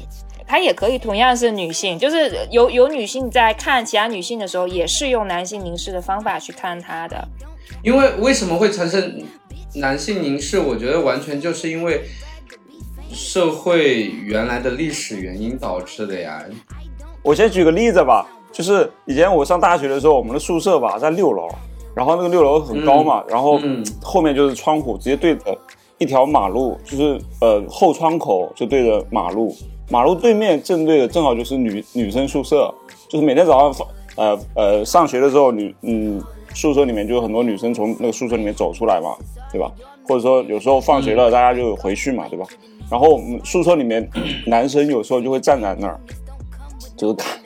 [0.50, 7.28] 它也可以同样是女性，就是有有女性在看其他女性的时候，也是用男性凝视的方法去看她的。
[7.84, 9.22] 因为为什么会产生
[9.78, 10.60] 男性凝视？
[10.60, 12.02] 我觉得完全就是因为
[13.12, 16.44] 社会原来的历史原因导致的呀。
[17.24, 21.48] 我先举个例子吧，就是以前我上大学的时候，我们的宿舍吧在六楼，
[21.94, 25.58] 然后那个六楼很高嘛，然后嗯后面就是窗户，直接对着
[25.98, 29.56] 一条马路，就是呃后窗口就对着马路，
[29.90, 32.74] 马路对面正对的正好就是女女生宿舍，
[33.10, 36.22] 就是每天早上放呃呃上学的时候，女嗯
[36.54, 39.16] 宿舍里面就有很多女生从那个宿舍里面走出来嘛，
[39.52, 39.72] 对吧？
[40.08, 42.46] 或者说有时候放学了，大家就回去嘛，对吧？
[42.90, 44.10] 然后我们宿舍里面
[44.46, 46.00] 男生有时候就会站在那儿，
[46.96, 47.38] 就是看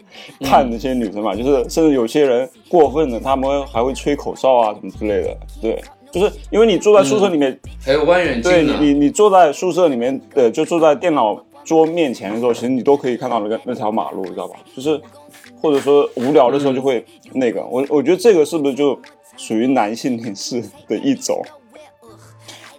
[0.41, 5.81] 看那些女生嘛，就是甚至有些人过分的，他们还会吹口哨啊什么之类的，对，
[6.11, 8.63] 就是因为你坐在宿舍里面，还有望远镜对。
[8.63, 14.55] 你你你坐在宿舍里面，呃，就坐在电脑桌面前的时候，其实你都可以看到那个那条马路，知道吧？
[14.75, 15.01] 就是
[15.59, 18.99] 或者说无聊的时候就会那个，我我觉得这个是不是就
[19.37, 21.41] 属于男性凝视的一种？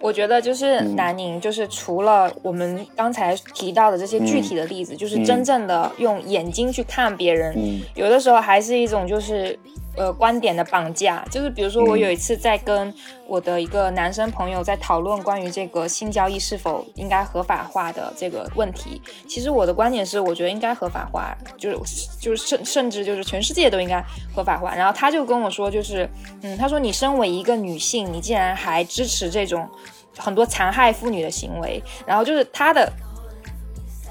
[0.03, 0.95] 我觉得就是嗯。
[0.97, 7.79] 南宁，就是除了我们刚才提到的这些具体的例子，就是真正的用眼睛去看别人，嗯。
[7.95, 9.57] 有的时候还是一种就是
[9.95, 11.23] 呃观点的绑架。
[11.29, 12.93] 就是比如说，我有一次在跟
[13.27, 24.03] 我的一个男生朋友在讨论关于这个性交易是否应该合法化的这个问题，其实我的观点是，我觉得应该合法化，就是就是甚甚至就是全世界都应该
[24.35, 24.75] 合法化。
[24.75, 26.09] 然后他就跟我说，就是
[26.41, 29.69] 嗯，他说你身为一个女性，你竟然还支持这种
[30.17, 32.91] 很多残害妇女的行为，然后就是他的。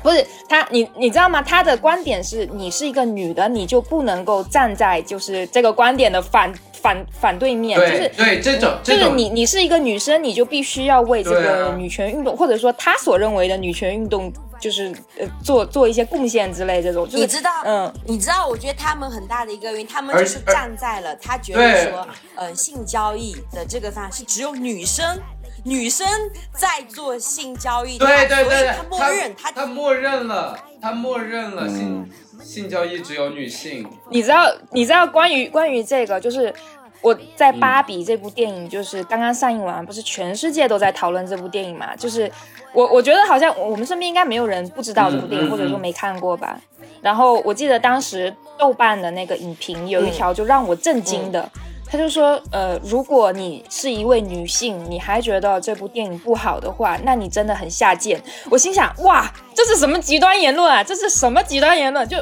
[0.02, 1.40] 不是他，你你知道吗？
[1.40, 17.04] 他的观点是你是一个女的，你就不能够站在就是这个观点的反反反对面，就是对，这种就是你你是一个女生，你就必须要为这个啊女权运动，或者说他所认为的女权运动，就是呃做做一些贡献之类这种。
[17.06, 25.18] 就是、你知道，嗯，你知道，我觉得他们很大的一个原因，他们就是站在了他觉得说，呃，性交易的这个上是只有女生，
[25.64, 26.06] 女生
[26.52, 32.10] 在做性交易对对对，他默认他他默认了，他默认了性、嗯
[32.42, 33.88] 性交易只有女性。
[34.10, 36.52] 你知道你知道关于关于这个就是。
[37.00, 41.96] 我在《芭比》这部电影就是刚刚上映完，不是全世界都在讨论这部电影嘛？
[41.96, 42.30] 就是
[42.72, 46.56] 我我觉得好像我们身边应该没有人不知道这部电影，或者说没看过吧。
[47.00, 51.50] 然后我记得当时豆瓣的那个影评有一条就让我震惊的，
[51.92, 58.18] 他就说，呃，如果你是一位女性，你还觉得这部电影不好的话，那你真的很下贱。
[58.48, 60.82] 我心想，哇，这是什么极端言论啊？
[60.82, 62.08] 这是什么极端言论？
[62.08, 62.16] 就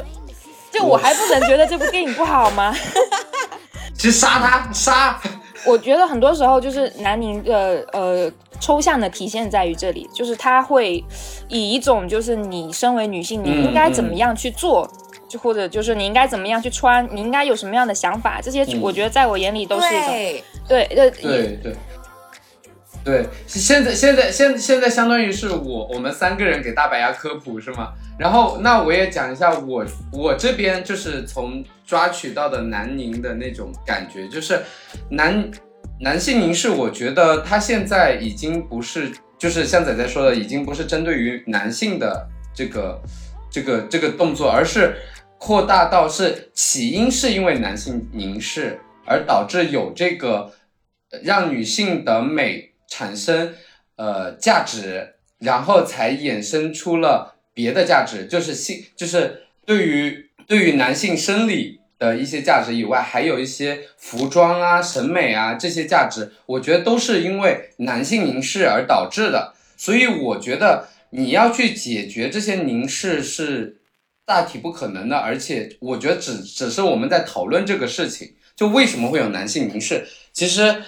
[0.69, 2.75] 就我还不能觉得这部电影不好吗？
[3.97, 5.17] 去杀他杀！
[5.65, 11.01] 我觉得很多时候就是南宁的呃抽象的体现在于这里，就是他会
[11.47, 14.85] 以一种就是你身为女性，你嗯应该怎么样去做，
[15.31, 18.81] 就或者就是你应该怎么样去穿，你应该有什么样的想法，这些嗯。
[18.81, 20.07] 我觉得在我眼里都是一种
[20.67, 21.75] 对，对对对对
[23.03, 27.93] 对，现在现在现现在相当于是我我们三个人给大白牙科普是吗？
[28.19, 34.61] 然后那我也讲一下我我这边就是从抓取到的南宁的那种感觉，就是
[35.09, 35.49] 男
[36.01, 43.01] 男性凝视，我觉得它现在已经不是就是像仔仔说的，已经不是针对于男性的这个
[43.49, 44.95] 这个这个动作，而是
[45.43, 50.53] 扩大到是起因是因为男性凝视而导致有这个
[51.23, 53.55] 让女性的美产生
[53.95, 69.55] 呃价值，然后才衍生出了别的价值，就是性就是对于对于男性生理的一些价值以外，还有一些服装啊、审美啊这些价值，我觉得都是因为男性凝视而导致的。
[69.75, 73.77] 所以我觉得你要去解决这些凝视是
[74.31, 80.83] 大体不可能的，而且我觉得只只是我们在讨论这个事情，就为什么会有男性凝视，其实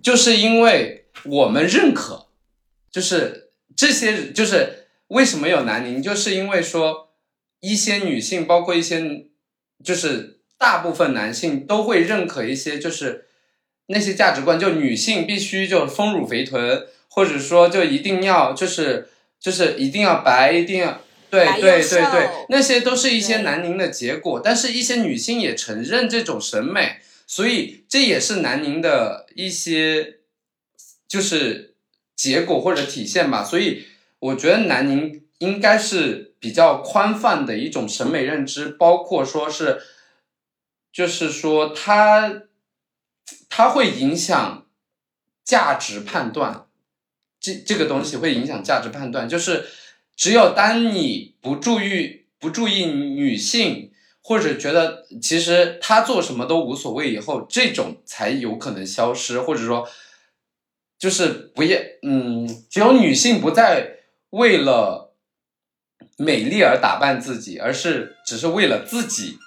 [0.00, 2.28] 就是因为我们认可，
[2.90, 7.10] 就是这些就是为什么有男凝，就是因为说
[7.60, 9.26] 一些女性，包括一些
[9.84, 13.26] 就是大部分男性都会认可一些就是
[13.88, 21.02] 那些价值观，就女性必须就丰乳肥臀，或者说就一定要就是就是一定要白，一定要。
[21.30, 30.20] 对对对对，那些都是一些南宁的结果，但是一些女性也承认这种审美，所以这也是南宁的一些
[31.06, 31.74] 就是
[32.16, 33.44] 结果或者体现吧。
[33.44, 33.86] 所以
[34.18, 39.82] 我觉得南宁应该是比较宽泛的一种审美认知，包括说是，
[40.92, 42.42] 就是说它
[43.48, 44.66] 它会影响
[45.44, 46.66] 价值判断，
[47.38, 49.66] 这这个东西会影响价值判断，就是
[50.18, 59.88] 只有当你不注意不注意女性，或者觉得其实她做什么都无所谓以后，这种才有可能消失，或者说
[60.98, 63.90] 就是不要嗯，只有女性不再
[64.30, 65.14] 为了
[66.16, 69.38] 美丽而打扮自己，而是只是为了自己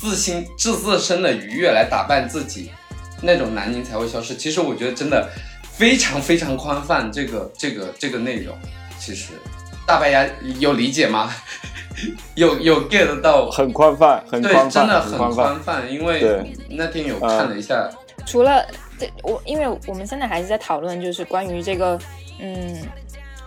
[0.00, 2.72] 自心自自身的愉悦来打扮自己，
[3.22, 4.34] 那种男宁才会消失。
[4.34, 5.30] 其实我觉得真的
[5.72, 8.58] 非常非常宽泛，这个这个这个内容，
[8.98, 9.32] 其实
[9.88, 10.28] 大白牙
[10.58, 11.30] 有理解吗？
[12.36, 13.50] 有有 get 到？
[13.50, 15.42] 很宽泛，很对，宽泛，真的很很宽泛。
[15.44, 17.88] 宽泛，因为那天有看了一下，
[18.26, 18.62] 除了
[19.00, 21.98] 这，我因为我们现在还是在讨论，就是关于这个，
[22.38, 22.76] 嗯，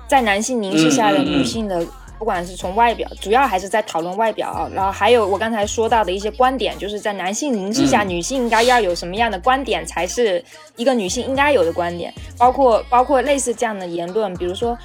[0.07, 1.85] 在男性凝视下的嗯嗯嗯女性的，
[2.17, 4.67] 不管是从外表，主要还是在讨论外表啊。
[4.73, 10.43] 然后还有我刚才说到的一些观点，就是在男性凝视下，嗯女性应该要有什么样的观点，才是
[10.75, 14.75] 一个女性应该有的观点，包括包括类似这样的言论，比如说。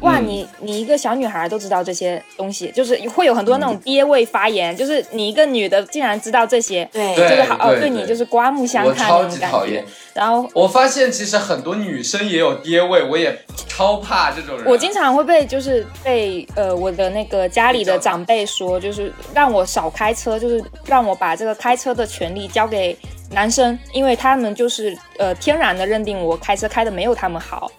[0.00, 9.84] 哇，嗯你你一个小女孩都知道这些东西，就是会有很多那种爹味发言，就是你一个女的竟然知道这些，对对就是好哦，对对对你就是刮目相看超级那种感觉讨厌。。
[10.12, 13.36] 然后我发现其实很多女生也有爹味，我也
[13.68, 14.66] 超怕这种人。
[14.66, 22.96] 我经常会被就是被呃我的那个家里的长辈说，就是让我少开车，就是让我把这个开车的权利交给
[23.30, 27.70] 男生，因为他们就是呃天然的认定我开车开的没有他们好。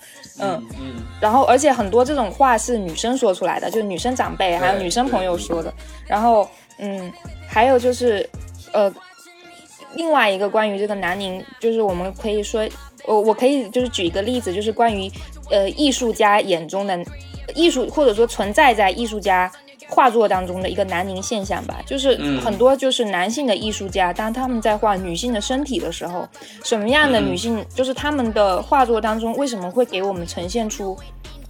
[0.42, 0.62] 嗯，
[1.20, 5.74] 然后而且很多这种话是女生说出来的，就是女生长辈还有女生朋友说的。
[6.08, 7.12] 然后嗯，
[7.48, 8.28] 还有就是
[8.74, 8.92] 呃，
[9.96, 12.68] 另外一个关于这个南宁，就是我们可以说，
[13.06, 15.12] 我我可以就是举一个例子，就是关于
[15.50, 17.00] 呃艺术家眼中的
[17.56, 19.52] 艺术，或者说存在在艺术家。
[19.94, 26.26] 画作当中的一个南宁现象吧，就是嗯很多就是男性的艺术家，当他们在画女性的身体的时候，
[26.64, 30.98] 什么样的女性，就是他们的画作当中为什么会给我们呈现出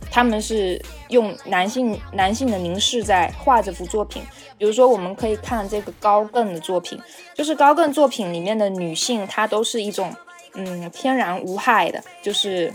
[0.10, 4.24] 他们是用男性男性的凝视在画这幅作品？
[4.58, 7.00] 比如说，我们可以看这个高更的作品，
[7.36, 10.12] 就是高更作品里面的女性，她都是一种
[10.56, 12.74] 嗯天然无害的，就是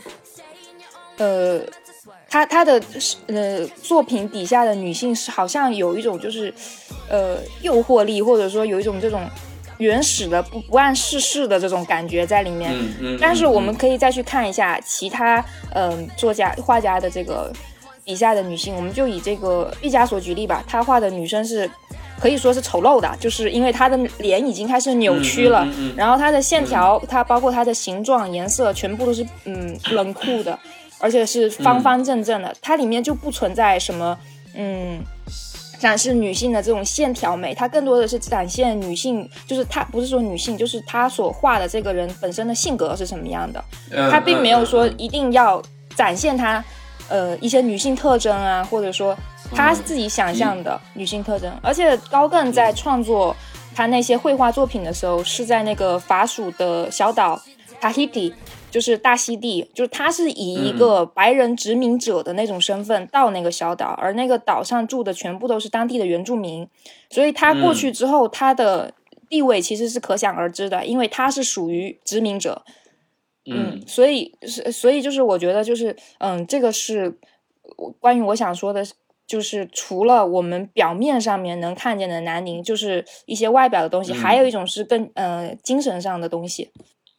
[1.18, 1.60] 呃。
[2.28, 2.80] 她她的
[3.26, 6.52] 呃作品底下的女性是好像有一种就是，
[7.08, 9.22] 呃诱惑力，或者说有一种这种
[9.78, 12.72] 原始的不不谙世事的这种感觉在里面。
[12.74, 13.18] 嗯嗯。
[13.20, 15.38] 但是我们嗯可以再去看一下其他
[15.72, 17.52] 嗯、呃作家画家的这个
[18.04, 21.68] 底下的女性，我们就以这个毕加索举例吧，他画的女生是
[22.20, 30.58] 可以说是丑陋的，就是因为她的脸已经开始扭曲了，嗯嗯嗯嗯然后她的线条，它包括它的形状、颜色，全部都是嗯冷酷的，
[30.98, 34.18] 而且是方方正正的，它里面就不存在什么
[34.54, 35.02] 嗯。
[35.78, 43.62] 展示女性的这种线条美，它更多的是展现女性，就是她不是说女性，就是她所画的这个人本身的性格是什么样的。
[44.10, 45.62] 她并没有说一定要
[45.94, 46.64] 展现她
[47.10, 49.14] 呃一些女性特征啊，或者说
[49.54, 51.52] 她自己想象的女性特征。
[51.62, 53.36] 而且高更在创作
[53.74, 57.38] 他那些绘画作品的时候，是在那个法属的小岛
[57.82, 58.32] Tahiti。
[58.70, 66.68] 就是大溪地，就是他是以一个白人殖民者的那种身份到那个小岛，而那个岛上住的全部都是当地的原住民，
[67.08, 68.92] 所以他过去之后，他的
[69.28, 72.62] 地位其实是可想而知的，因为他是属于殖民者，
[73.50, 77.18] 嗯，所以是所以就是我觉得就是嗯，这个是
[77.76, 78.84] 我关于我想说的
[79.26, 86.70] 就是除了我们表面上面能看见的南宁，就是一些外表的东西，嗯还有一种是更呃精神上的东西。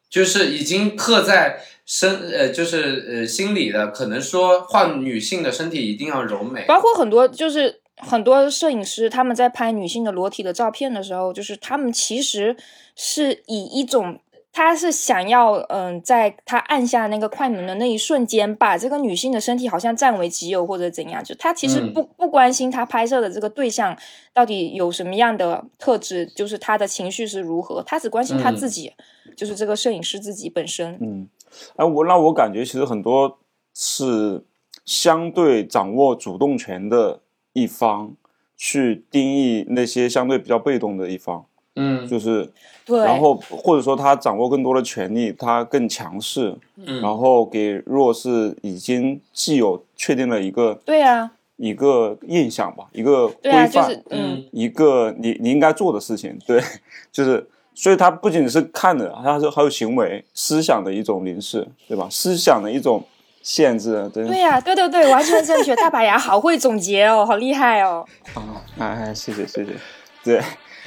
[0.09, 12.55] 就是已经刻在身呃，就是呃心里的，可能说画女性的身体一定要柔美，包括很多就是很多摄影师他们在拍女性的裸体的照片的时候，就是他们其实
[12.95, 14.19] 是以一种。
[14.57, 21.93] 他是想要，嗯，在他按下那个快门的那一瞬间，把这个女性的身体好像占为己有或者怎样，就他其实嗯。
[21.93, 23.95] 不、不关心他拍摄的这个对象
[24.33, 28.55] 到底有什么样的特质，就是他的情绪是如何，他只关心他嗯。
[28.55, 28.91] 自己，
[29.35, 30.97] 就是这个摄影师自己本身。
[30.99, 31.29] 嗯，
[31.75, 33.37] 哎，我那我感觉其实很多
[33.75, 34.43] 是
[34.83, 37.19] 相对掌握主动权的
[37.53, 38.15] 一方
[38.55, 41.45] 去定义那些相对比较被动的一方，
[41.77, 42.07] 嗯。
[42.07, 42.49] 就是
[42.85, 56.63] 对，然后或者说他掌握更多的权利，他更强势，嗯，然后给弱势已经既有确定了一个对啊，一个印象吧，一个规范，就是嗯，一个你你应该做的事情， 对，
[57.11, 62.07] 就是，所以他不仅是看的，它是还有行为、思想的一种凝视，对吧？
[62.09, 63.03] 思想的一种
[63.41, 64.25] 限制，对。
[64.25, 65.75] 对呀、对对对，完全正确。
[65.75, 68.05] 大白牙好会总结哦，好厉害哦。
[68.33, 69.71] 啊，哎，谢谢谢谢，
[70.23, 70.41] 对，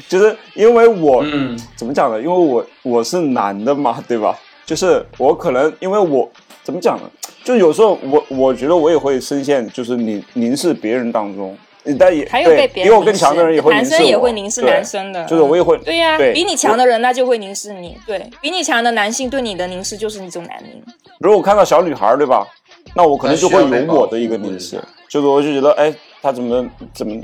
[0.09, 2.20] 就是因为我、嗯怎么讲呢？
[2.20, 4.38] 因为我我是男的嘛，对吧？
[4.66, 6.28] 就是我可能因为我
[6.62, 7.11] 怎么讲呢？
[7.42, 11.57] 就有时候我我觉得我也会深陷就是凝凝视别人当中，
[11.98, 20.82] 但也还有被对比我别人比我更强的人也会男凝视我生也会凝视男生的，就是我也会对呀、对比你强的人那就会凝视你，对比你强的男性对你的凝视就是一种男凝。
[21.18, 22.46] 如果我看到小女孩儿，对吧？
[22.94, 25.92] 那我可能就会有我的一个凝视，就是我就觉得，哎，
[26.22, 27.20] 她怎么怎么，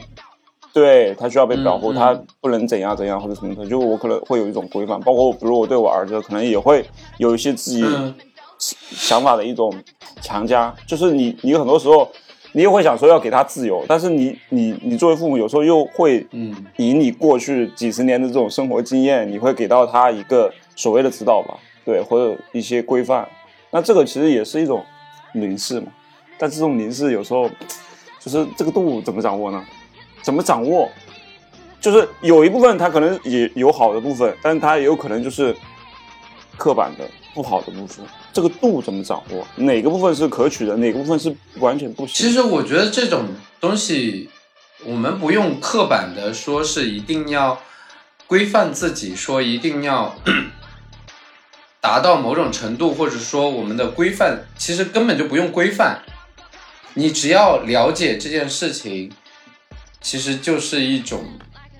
[0.76, 6.84] 对他需要被保护，嗯嗯她不能怎样怎样或者什么的，就我可能会有一种规范，包括比如我对我儿子，可能也会
[7.16, 8.14] 有一些自己嗯
[8.58, 9.72] 想法的一种
[10.20, 12.06] 强加，就是你你很多时候
[12.52, 21.56] 你也会想说要给他自由，但是你你你作为父母有时候又会嗯以你过去几十年的这种生活经验，你会给到他一个所谓的指导吧，
[21.86, 23.26] 对，或者一些规范。
[23.70, 24.84] 那这个其实也是一种
[25.32, 25.86] 凝视嘛，
[26.36, 27.48] 但这种凝视有时候
[28.20, 29.64] 就是这个度怎么掌握呢？
[30.26, 30.90] 怎么掌握？
[31.80, 35.54] 就是有一部分它可能也有好的部分，但是它也有可能就是
[36.56, 38.04] 刻板的不好的部分。
[38.32, 39.46] 这个度怎么掌握？
[39.54, 42.26] 哪个部分是可取的，哪个部分是完全不行？
[42.26, 43.28] 其实我觉得这种
[43.60, 44.28] 东西，
[44.84, 47.62] 我们不用刻板的说是一定要
[48.26, 50.16] 规范自己，说一定要
[51.80, 56.02] 达到某种程度，或者说我们的规范，其实根本就不用规范。
[56.94, 59.12] 你只要了解这件事情，
[60.06, 61.24] 其实就是一种，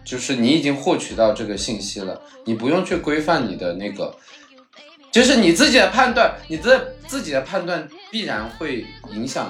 [0.05, 4.13] 就是你已经获取到这个信息了，你不用去规范你的那个，
[5.13, 9.49] 就是你自己的判断，你的自己的判断必然会影响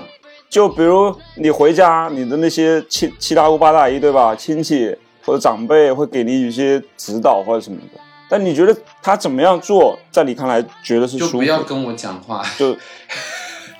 [0.50, 4.36] 就比如你回家，你的那些七七大姑八大姨，对吧？
[4.36, 11.38] 亲戚或者长辈会给你一些指导或者什么的，但你觉得他怎么样做，在你看来觉得是就舒服就？
[11.38, 12.76] 不要跟我讲话，就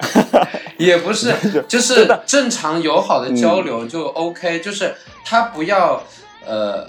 [0.79, 1.35] 也不是，
[1.69, 6.03] 就是正常友好的交流就 OK，、就是他不要
[6.47, 6.89] 呃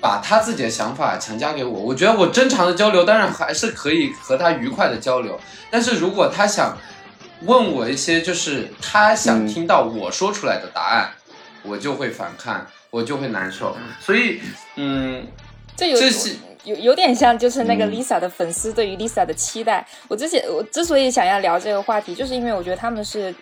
[0.00, 1.80] 把他自己的想法强加给我。
[1.80, 5.38] 我觉得我正常的交流当然还是可以和他愉快的交流，
[5.70, 6.76] 但是如果他想
[7.42, 11.10] 问我一些就是他想嗯听到我说出来的答案，
[11.62, 13.76] 我就会反抗，我就会难受。
[14.00, 14.40] 所以，
[14.76, 15.26] 嗯，
[15.76, 17.90] 这有这是有有点像，就是那个嗯。
[17.92, 19.86] Lisa 的粉丝对于 Lisa 的期待。
[20.08, 23.34] 我之前我之所以想要聊这个话题，就是因为我觉得他们是，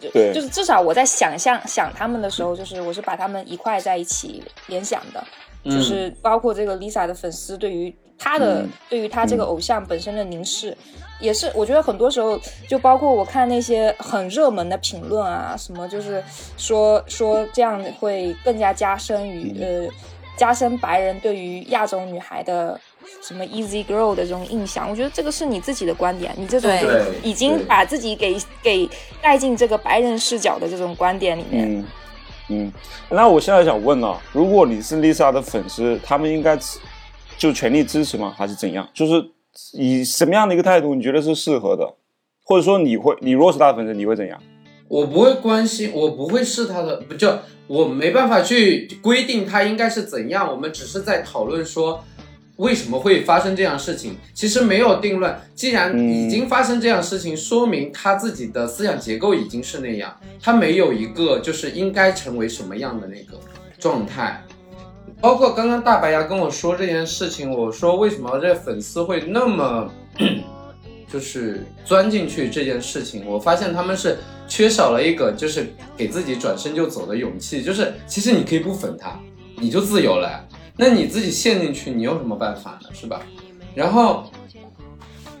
[0.00, 0.32] 对。
[0.32, 5.24] 就是至少我在想象想他们的时候，就是我是把他们一块在一起联想的，
[5.64, 5.72] 嗯。
[5.72, 8.70] 就是包括这个 Lisa 的粉丝对于他的、嗯。
[8.88, 10.76] 对于他这个偶像本身的凝视。
[11.20, 12.38] 也是，我觉得很多时候，
[12.68, 16.22] 就包括我看那些很热门的评论啊，什么就是
[16.56, 19.88] 说说这样会更加加深于、呃
[20.36, 22.78] 加深白人对于亚洲女孩的
[23.22, 24.88] 什么 easy girl 的这种印象。
[24.90, 26.70] 我觉得这个是你自己的观点，你这种
[27.22, 28.88] 已经把自己给给
[29.22, 31.78] 带进这个白人视角的这种观点里面。
[31.78, 31.86] 嗯
[32.48, 32.72] 嗯。
[33.08, 36.78] 那我现在想问了，如果你是 Lisa 的粉丝，他们应该支
[37.36, 38.34] 就全力支持吗？
[38.36, 38.88] 还是怎样？
[38.92, 39.24] 就是
[39.72, 41.94] 以什么样的一个态度，你觉得是适合的？
[42.44, 44.40] 或者说你会，你如果是他的粉丝，你会怎样？
[44.88, 52.04] 我不会关心，我不会是他的，不就我没办法去规定他应该是怎样，我们只是在讨论说
[52.56, 55.34] 为什么会发生这样事情，其实没有定论。
[55.54, 63.40] 既然已经发生这样事情，说明他自己的思想结构已经是那样，他没有一个就是应该成为什么样的那个
[63.78, 64.44] 状态。
[65.20, 69.90] 包括刚刚大白牙跟我说这件事情，我说为什么这粉丝会那么
[71.10, 77.62] 就是钻进去这件事情，我发现他们是缺少了一个就是给自己转身就走的勇气。
[77.62, 79.18] 就是其实你可以不粉他，
[79.56, 80.44] 你就自由了。
[80.76, 82.88] 那你自己陷进去，你有什么办法呢？
[82.92, 83.20] 是吧？
[83.74, 84.24] 然后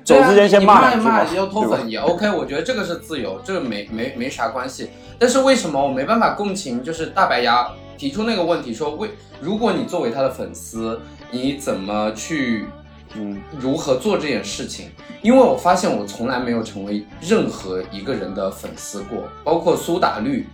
[0.04, 4.90] 走之前先骂一骂嘛要脱粉也 OK，我觉得这个是自由，这个没没没啥关系。
[5.18, 6.82] 但是为什么我没办法共情？
[6.84, 9.10] 就是大白牙提出那个问题，说为
[9.40, 11.00] 如果你作为他的粉丝，
[11.30, 12.66] 你怎么去
[13.14, 14.90] 嗯，如何做这件事情？
[15.22, 20.46] 因为我发现我从来没有成为任何一个人的粉丝过，包括苏打绿，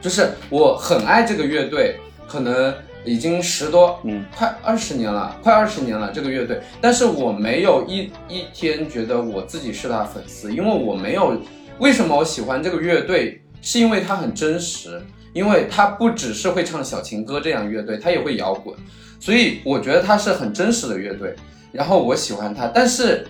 [0.00, 1.98] 就是我很爱这个乐队，
[2.28, 11.40] 可能已经十多，嗯，快二十年了，快二十年了这个乐队，但是我没有一一天觉得我自己是他粉丝，因为我没有。
[11.78, 13.38] 为什么我喜欢这个乐队？
[13.64, 15.00] 是因为它很真实，
[15.32, 18.74] 因为它不只是会唱小情歌这样乐队，它也会摇滚，
[19.20, 21.32] 所以我觉得它是很真实的乐队。
[21.72, 23.26] 然后我喜欢他，但是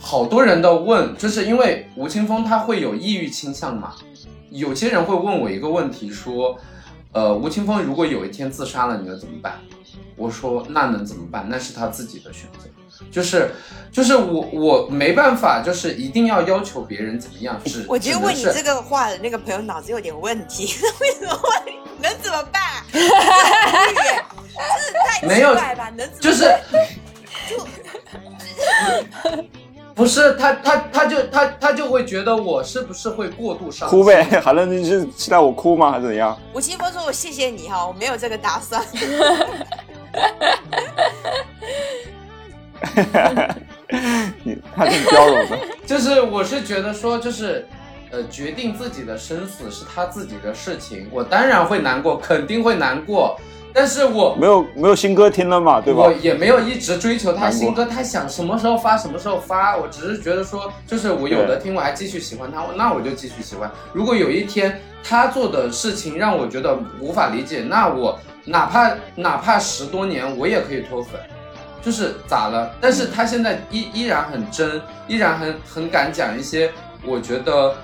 [0.00, 3.94] 好多人都问，就是因为吴青峰他会有抑郁倾向嘛？
[4.50, 6.58] 有些人会问我一个问题，说，
[7.12, 9.58] 呃，吴青峰如果有一天自杀了，你能怎么办？
[10.16, 11.46] 我说那能怎么办？
[11.48, 12.70] 那是他自己的选择，
[13.10, 13.50] 就是
[13.92, 21.62] 就是我我没办法，就是一定要要求别人怎么样，只我觉得问你这个话的那个朋友脑子有点问题，为什么问
[22.00, 22.62] 能怎么办？
[25.28, 25.90] 没有 奇怪吧？
[25.90, 26.62] 能怎么办
[29.34, 29.44] 就，
[29.94, 36.38] 不是他他他就他他就会觉得我是不是会过度伤心哭呗，好像你是期待我哭吗，还是怎样？
[36.52, 38.84] 吴青峰说：“我谢谢你哈，我没有这个打算。
[44.44, 47.66] 你他挺娇柔的， 就是我是觉得说，就是
[48.10, 53.38] 呃，决定自己的生死是他自己的事情，我当然会难过，肯定会难过，
[53.78, 56.12] 但是我没有没有新歌听了嘛，对吧我？
[56.22, 63.70] 也没有一直追求他新歌，他想什么时候发什么时候发，我只是觉得说，就是我有的听，我还继续喜欢他，那我就继续喜欢。
[63.92, 71.20] 如果有一天他做的事情让我觉得无法理解，那我哪怕哪怕十多年，我也可以脱粉。
[71.82, 72.74] 就是咋了？
[72.80, 76.72] 但是他现在依依然很真，依然很很敢讲一些
[77.04, 77.74] 我觉得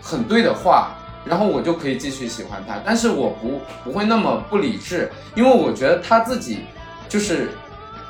[0.00, 0.90] 很对的话，
[1.28, 2.80] 然后我就可以继续喜欢他。
[2.84, 6.60] 但是我不不会那么不理智，因为我觉得他自己
[7.08, 7.50] 就是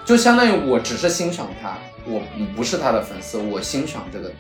[0.05, 2.23] 就相当于我只是欣赏他，我
[2.57, 4.33] 不是他的粉丝，我欣赏这个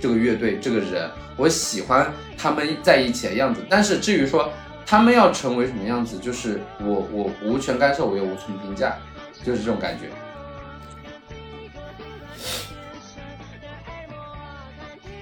[0.00, 3.64] 这个乐队这个人，我喜欢他们在一起的样子。
[3.68, 4.52] 但是至于说
[4.84, 8.96] 他们要成为什么样子，就是我我无权干涉，我也无从评价，
[9.44, 10.10] 就是这种感觉。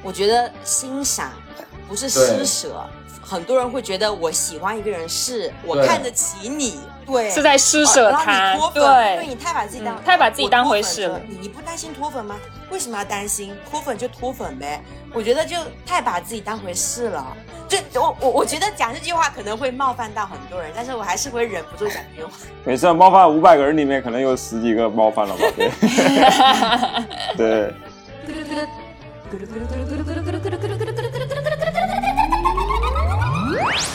[0.03, 1.33] 我觉得欣赏
[1.89, 2.85] 不是施舍，
[3.25, 12.37] 很多人会觉得我喜欢一个人是我看得起你，对，是在施舍他你脱，粉，对对你太把自己当、嗯太把自己当回事了你你不担心脱粉吗？
[12.70, 13.57] 为什么要担心？
[13.70, 14.83] 脱粉就脱粉呗。
[15.12, 15.57] 我觉得就
[15.87, 17.27] 太把自己当回事了。
[17.68, 22.31] 就我我我觉得讲这句话可能会冒犯到很多人，但是我还是会忍不住讲这句话。
[22.64, 25.45] 没事，冒犯五百个人里面可能有十几个冒犯了吧？
[27.37, 27.72] 对，
[28.29, 28.45] 对，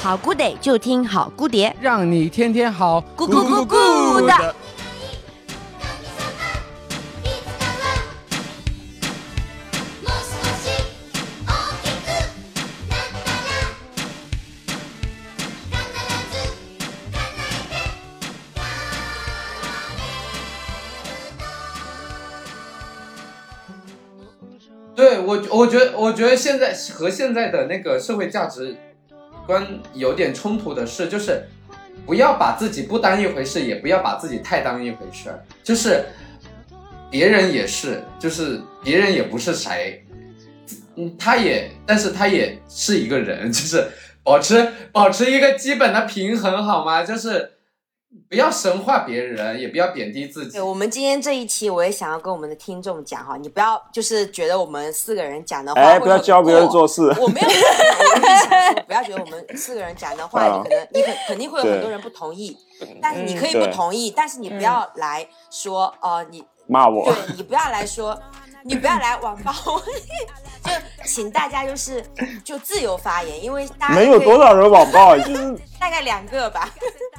[0.02, 4.54] 好 good day 就听好 good 碟，让你天天好，咕咕咕咕的。
[10.02, 10.68] もう少し
[11.46, 11.48] 大
[11.82, 12.06] きく
[12.90, 13.56] なったら
[15.72, 15.82] 必
[16.30, 17.40] ず叶
[17.70, 17.88] え
[24.94, 28.76] て对我，我觉得，我觉得现在和现在的那个社会价值
[29.49, 31.43] 观有点冲突的事，就是
[32.05, 35.33] 不要把自己不当一回事，也不要把自己太当一回事。
[35.63, 36.05] 就是
[37.09, 40.05] 别人也是，就是别人也不是谁，
[40.95, 43.87] 嗯，他也，但是他也是一个人，就是
[44.21, 47.03] 保持保持一个基本的平衡，好吗？
[47.03, 47.53] 就是
[48.27, 50.61] 不要神化别人，也不要贬低自己对，。
[50.61, 56.87] 我们今天这一期，我也想要跟我们的听众讲哈，你不要就是觉得我们四个人讲的话，哎，不要教别人做。
[56.87, 57.03] 事。
[57.19, 62.57] 我没有，我只是想说，不要觉得我们四个人讲的话， 啊你可能你肯肯定会有很多人不同意，
[62.99, 68.19] 但是你可以不同意，但是你不要来说，呃，你骂我对，你不要来说，
[68.63, 70.71] 你不要来网暴我，就
[71.05, 72.03] 请大家就是
[72.43, 75.15] 就自由发言，因为大家没有多少人网暴？
[75.17, 76.69] 就是，大概两个吧。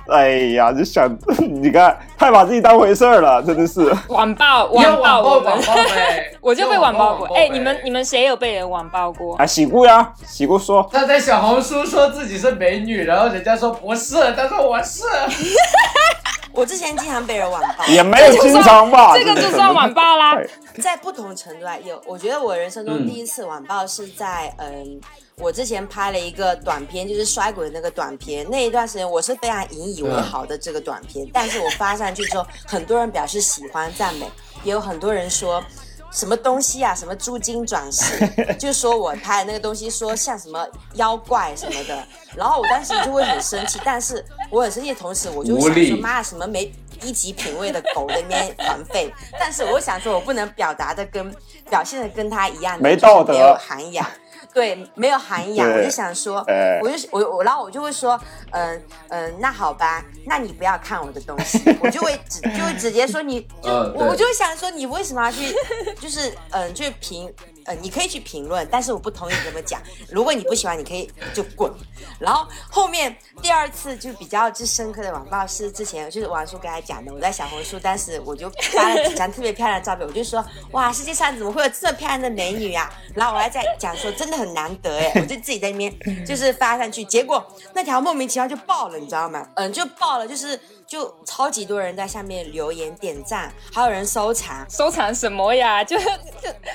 [0.08, 1.08] 哎呀，就想
[1.38, 3.80] 你看，太把自己当回事儿了，真的是。
[4.08, 5.52] 网暴网暴我们，
[6.40, 7.26] 我就被网暴过。
[7.36, 9.36] 哎，你们你们谁有被人网暴过？
[9.36, 15.04] 啊，喜姑呀，喜姑说，他在小红书说自己是美女，然后人家说不是，他说我是。
[16.52, 20.36] 我之前经常被人网暴，也没有经常吧，这个就算网暴啦。
[20.82, 25.00] 在不同程度啊有，我觉得我人生中嗯第一次网暴是在嗯。
[25.36, 28.46] 我之前拍了一个短片，就是摔鬼的那个短片。
[28.50, 34.30] 那一段时间我是非常引以为豪的这个短片，但是我发上去之后，很多人表示喜欢赞美，
[34.64, 35.64] 也有很多人说
[36.12, 38.26] 什么东西啊，什么猪精转世，
[38.60, 40.66] 就说我拍的那个东西说像什么
[40.96, 42.06] 妖怪什么的。
[42.36, 46.72] 然后我当时就会很生气，但是我很生气的同时，我就想说妈什么没
[47.02, 51.34] 一级品味的狗在那边团废， 但是我想说，我不能表达的跟
[51.70, 53.32] 表现的跟他一样，没道德。
[53.32, 54.06] 没有涵养。
[54.52, 56.80] 对，没有涵养，我就想说，哎。
[56.82, 58.20] 我就我我，然后我就会说，
[58.50, 65.54] 嗯、嗯、那好吧，那你不要看我的东西， 我就会直就会直接说你，就、呃我我就会想说，你为什么要去，
[66.00, 67.32] 就是嗯、去评，
[67.76, 69.80] 你可以去评论，但是我不同意你这么讲。
[70.10, 71.70] 如果你不喜欢，你可以就滚。
[72.18, 82.92] 然后后面第二次就比较之深刻的网暴是之前就是王叔跟他讲的，我在小红书，当时我就发了几张特别漂亮的照片，我就说哇，世界上怎么会有这么漂亮的美女啊？
[83.14, 87.44] 然后我还在讲说真的很难得哎，我就自己在那边就是发上去，结果
[87.74, 89.46] 那条莫名其妙就爆了，你知道吗？
[89.56, 90.58] 嗯，就爆了，就是
[90.90, 94.66] 就超级多人在下面留言点赞，还有人收藏。
[94.68, 95.82] 收藏什么呀？
[95.86, 96.04] 就就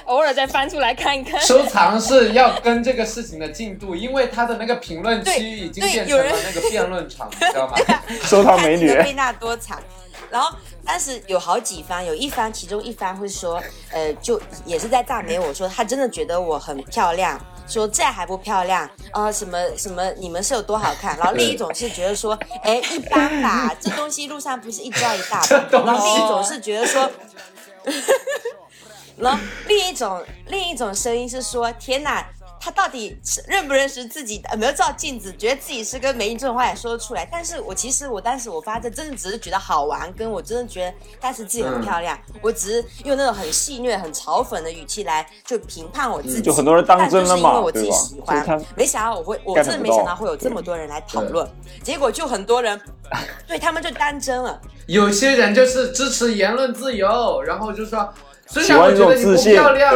[0.05, 1.37] 偶尔再翻出来看一看。
[1.41, 7.75] 收藏是要跟这个事情的进度，因为他的那个评论区已经变成了那个辩论场，你知道吗？
[8.23, 9.83] 收藏美女贝纳多场。
[10.31, 13.61] 然后当时有好几方，有一方，其中一方会说，
[13.91, 17.37] 呃，就也是在赞美我说，他真的觉得我很漂亮，
[17.67, 21.17] 说这还不漂亮啊、什么什么，你们是有多好看？
[21.17, 25.79] 然后另一种是觉得说，哎，一般吧， 这东西路上不是一抓一大 把。
[25.83, 27.09] 然后另一种是觉得说。
[29.17, 32.21] 然后另一种另一种声音是说：“天哪，
[32.65, 34.41] 他到底是认不认识自己？
[34.51, 36.35] 有没有照镜子，觉得自己是跟美女？
[36.35, 37.23] 这种话也说得出来。
[37.31, 46.41] 但是我其实我当时我发这真的只是觉得好玩，跟我真的觉得当时自己很漂亮，我只是用那种很戏谑、很嘲讽的语气来就评判我自己。
[46.41, 51.47] 就很多人当真了嘛但就是因为我自己对吧喜欢没想到我会，我真的没想到会有这么多人来讨论，
[51.83, 52.81] 结果就很多人
[53.47, 54.59] 对他们就当真了。
[54.87, 58.11] 有些人就是支持言论自由，然后就说，
[58.47, 59.93] 虽然我觉得你不种自信漂亮，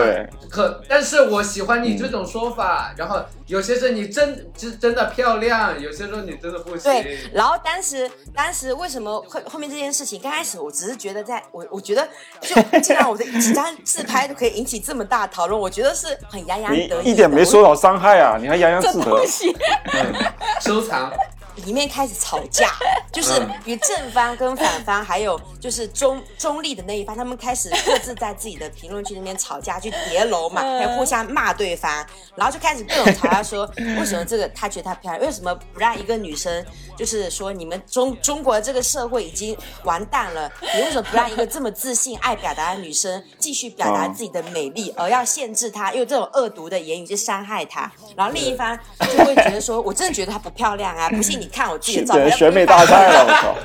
[0.49, 2.93] 可但是我喜欢你这种说法。
[2.97, 6.91] 然后有些时候你真真真的漂亮，有些时候你真的不行。
[6.91, 10.19] 对，然后当时当时为什么后后面这件事情？
[10.19, 12.07] 刚开始我只是觉得在，我我觉得
[12.41, 17.01] 就既然我的几张自拍都可以引起这么大讨论，我觉得是很洋洋得。
[17.03, 19.25] 一点没受到伤害啊，你还洋洋这自得东。
[19.27, 19.55] 西，
[19.93, 20.13] 嗯，
[20.59, 21.11] 收藏。
[21.59, 22.71] 我里面开始吵架，
[23.11, 23.33] 就是
[23.65, 32.05] 与正方跟反方，还有就是中中立的那一方，他们开始各自在自己的评论区那边吵架，去叠楼嘛，嗯还互相骂对方，
[32.35, 33.69] 然后就开始各种吵架说，
[33.99, 36.65] 为什么这个他觉得她漂亮，为什么不让一个女生，
[36.97, 47.91] 就是说你们中中国这个社会已经完蛋了，你为什么不让一个这么自信、爱表达的女生继续表达自己的美丽，而要限制她，用这种恶毒的言语去伤害她？
[48.15, 53.55] 然后另一方就会觉得说， 我真的觉得她不漂亮啊，不信你看我自己的照片，选美大赛了， 我操！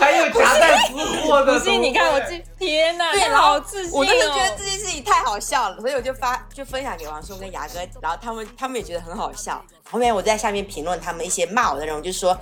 [0.00, 4.64] 还有夹带私货的，不信你看我这，天哪，对，好自信我当时觉得哦这。
[4.64, 9.62] 件事情太好笑了，所以我就发就分享给王叔跟牙哥，然后他们他们也觉得很好笑。
[9.90, 12.36] 后面我在下面评论他们一些骂我的人，我，就说，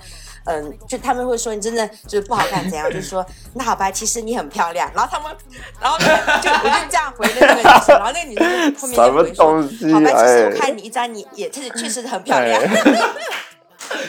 [0.45, 3.25] 嗯，就他们会说你真的就是不好看怎样，我就说
[3.55, 4.89] 那好吧，其实你很漂亮。
[4.95, 5.35] 然后他们，
[5.81, 6.05] 然后就
[6.49, 12.61] 我就这样回那个女生，然后那个女生 后面就什么回说，东西好吧，其实我哎看你一张你也确实确实很漂亮。
[12.61, 12.67] 哎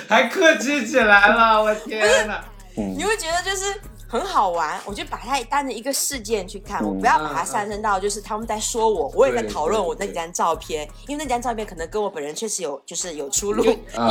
[0.08, 2.44] 还客气起来了，我天哪！
[2.74, 3.74] 你会觉得就是
[4.10, 13.70] 很好玩，我就把它当成一个事件去看，我嗯不要把它上升到就是他们在说我，我也在讨论我那几张照片，因为那张照片可能跟我本人确实有就是有出入。
[13.94, 14.10] 啊，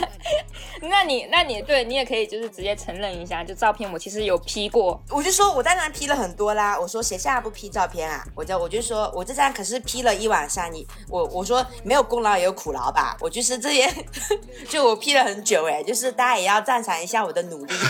[0.80, 8.24] 那你，那你对你也可以就是直接承认一下，就照片我其实有 P 过，我就说我当然 P 了很多啦，我说谁现在不 P 照片啊？
[8.34, 13.92] 我就我就说我这张可是 P 了一晚上，你我我说没有功劳也有苦劳吧，我就是这些，
[14.70, 17.74] 就我 P 了很久哎，就是大家也要赞赏一下我的努力。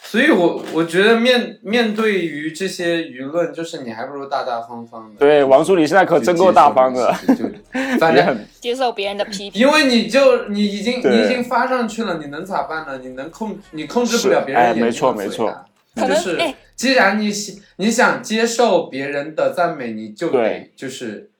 [0.02, 5.16] 所以我我觉得面面对于这些舆论，就是你还不如大大方方的。
[5.18, 7.44] 对，王叔，你现在可真够大方的，就
[8.00, 9.60] 反正接受别人的批评。
[9.60, 12.98] 因为你就你已经你已经发上去了，你能咋办呢？
[13.02, 21.30] 你能控你控制不了别人是哎眼睛没错没错就是哎既然你喜你想接受别人的赞美，你就得对就是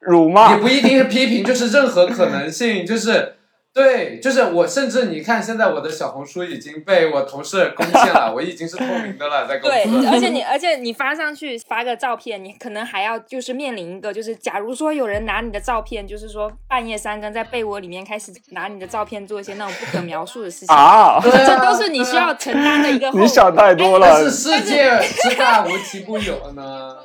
[0.00, 3.35] 辱骂也不一定是批评，就是任何可能性，就是
[3.76, 10.06] 对，就是我，甚至你看，现在我的小红书已经被我同事攻陷了，我已经是透明的了，在公对，司。
[10.08, 23.20] 而且你而且你发上去发个照片，你可能还要就是面临一个，就是假如说有人拿你的照片，就是说半夜三更在被窝里面开始拿你的照片做一些那种不可描述的事情，啊，这都是你需要承担的一个 后果。
[23.20, 24.30] 你想太多了但是。
[24.30, 26.96] 世界之大无奇不有呢。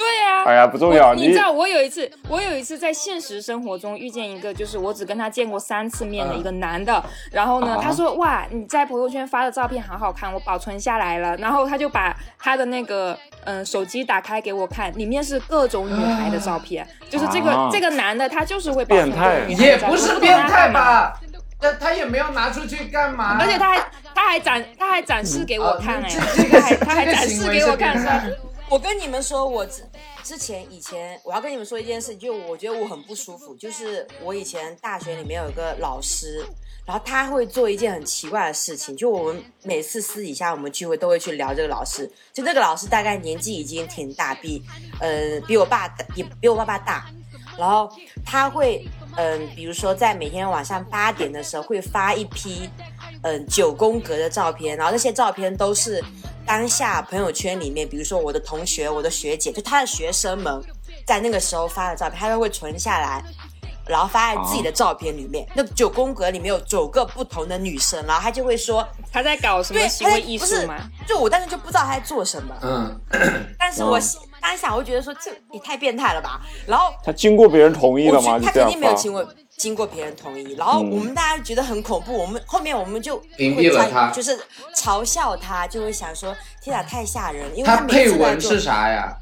[0.00, 20.70] 对啊，哎呀，不重要，我你知道，我有一次，我有一次在现实生活中遇见一个，就是我只跟他见过三次面的一个男的，然后呢，啊他说哇，你在朋友圈发的照片好好看，我保存下来了，然后他就把他的那个嗯、手机打开给我看，里面是各种女孩的照片，就是这个、啊这个男的他就是会保存变态也的照片不是变态？
[20.72, 21.12] 吧？
[21.62, 23.36] 但他也没有拿出去干嘛？
[23.38, 28.32] 而且他还他还展他还展示给我看哎、啊这这个他还他还展示给我看。
[28.70, 29.82] 我跟你们说，我之
[30.22, 36.46] 之前以前我要跟你们说一件事，就我觉得我很不舒服，就是我以前大学里面有一个老师，
[36.86, 44.62] 然后他会做一件很奇怪的事情，就我们每次私底下我们聚会都会去聊这个老师，就那个老师大概年纪已经挺大，比
[45.00, 47.10] 呃比我爸大比比我爸爸大，
[47.58, 47.90] 然后
[48.24, 48.86] 他会
[49.20, 52.68] 嗯、比如说在每天晚上八点的时候会发一批
[53.22, 56.02] 嗯九宫格的照片，然后那些照片都是
[56.46, 60.62] 当下朋友圈里面，比如说我的同学、我的学姐，就他的学生们
[61.06, 63.22] 在那个时候发的照片，他都会存下来。
[63.86, 70.76] 然后发在自己的照片里面，那九宫格里面有九个不同的女生，然后他就会说，他在搞什么对，行为艺不是术吗？，
[71.08, 73.00] 就我当时就不知道他在做什么，嗯，
[73.58, 74.02] 但是我嗯
[74.40, 78.38] 当下我会觉得说这也太变态了吧，然后他经过别人同意了吗？
[78.38, 78.72] 他肯就这样发？
[78.72, 84.38] 定没有经过经过别人同意，然后嗯我们大家觉得很恐怖，我们后面我们就屏会在蔽了他就是
[84.74, 89.14] 嘲笑他，就会想说天哪太吓人了，因为他每配文次在做是啥呀？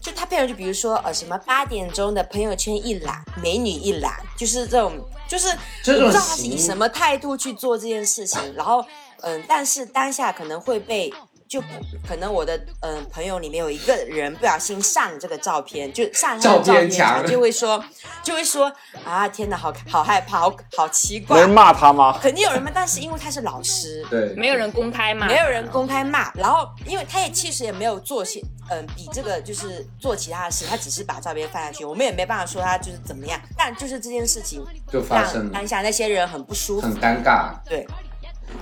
[0.00, 4.92] 就他配文就比如说呃什么八点钟的朋友圈一览，美女一览，就是这种
[5.26, 5.48] 就是
[5.82, 8.84] 这种我不知道他是以什么态度去做这件事情，然后
[9.22, 11.12] 嗯，但是当下可能会被。
[11.52, 11.62] 就
[12.08, 17.84] 可能我的嗯朋友里面有一个人不小心上这个照片，就上他照的照片就会说，
[18.22, 18.72] 就会说
[19.04, 21.36] 啊天哪，好好害怕，好好奇怪。
[21.36, 22.18] 没人，骂他吗？
[22.22, 25.26] 肯定有人骂，但是因为他是老师，对，没有人公开骂？
[25.26, 36.86] 没有人公开骂，然后因为他也其实也没有做些，嗯、比这个就是做其他的事，他只是把照片放下去，我们也没办法说他就是怎么样，但就是这件事情就发生当下那些人很不舒服。
[36.86, 37.86] 很，尴尬，对，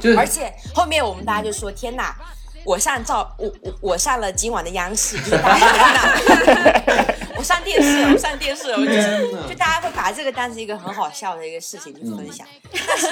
[0.00, 2.16] 就是而且后面我们大家就说天哪。
[2.64, 5.66] 我上照我我我上了今晚的央视，就是大家
[6.18, 6.54] 天
[6.86, 7.04] 哪，
[7.36, 12.46] 我上电视了，我上电视了，我就是就大家会把这个当成一个很好笑的一个事情去分享，
[12.86, 13.06] 但是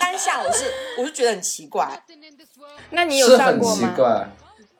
[0.00, 0.64] 当下我是
[0.98, 1.86] 我是觉得很奇怪，
[2.90, 3.88] 那你有上过吗？
[3.88, 4.28] 奇怪。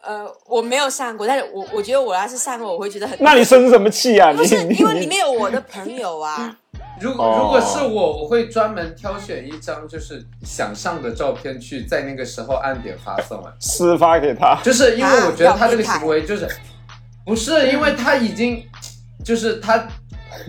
[0.07, 3.17] 呃，我没有上过，但是我我觉得我要是上过，我会觉得很。
[3.23, 4.33] 那你生什么气啊？
[4.33, 6.55] 你不是因为里面有我的朋友啊，
[7.05, 16.49] 如哦如果是我，我会专门挑选一张就是想上的照片去在那个时候按点发送啊，私发给他，就是因为我觉得他这个行为就是
[17.27, 18.65] 不是因为他已经
[19.23, 19.87] 就是他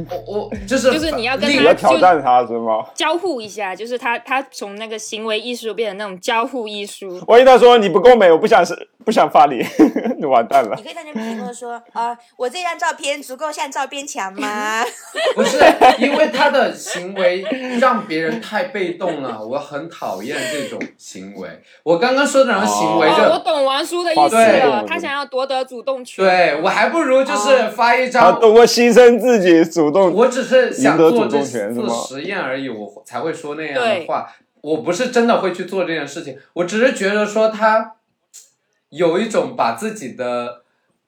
[0.09, 2.85] 我我就是就是你要跟另他你要挑战他是吗？
[2.95, 7.21] 交互一下，就是他他从那个行为艺术变成那种交互艺术。
[7.27, 8.73] 万一他说你不够美，我不想是
[9.05, 9.63] 不想发你，
[10.17, 10.83] 你完蛋了你。
[10.83, 14.83] 可以在那边评论说啊、我这张照片足够像照片墙吗？
[15.35, 15.57] 不是
[15.99, 17.45] 因为他的行为
[17.79, 21.47] 让别人太被动了， 我很讨厌这种行为。
[21.83, 26.25] 我刚刚说的那种行为就、哦，我懂王叔的意思了，他想要夺得主动权。
[26.25, 28.39] 对我还不如就是发一张。
[28.41, 34.27] 通过牺牲自己主动，我只是想做这实验而已，我才会说那样的话。
[34.61, 37.94] 我不是真的会去做这件事情，我只是觉得说他
[38.89, 40.63] 有一种把自己的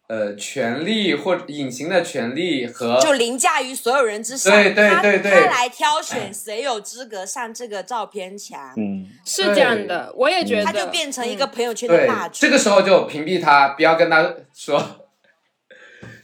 [0.08, 10.66] 呃权利或者隐形的权利和就凌驾于所有人之上，对对对对他来挑选谁有资格上这个照片墙，嗯，是这样的，我也觉得。
[10.66, 12.36] 他就变成一个朋友圈的霸主。
[12.40, 14.82] 这个时候就屏蔽他，不要跟他说，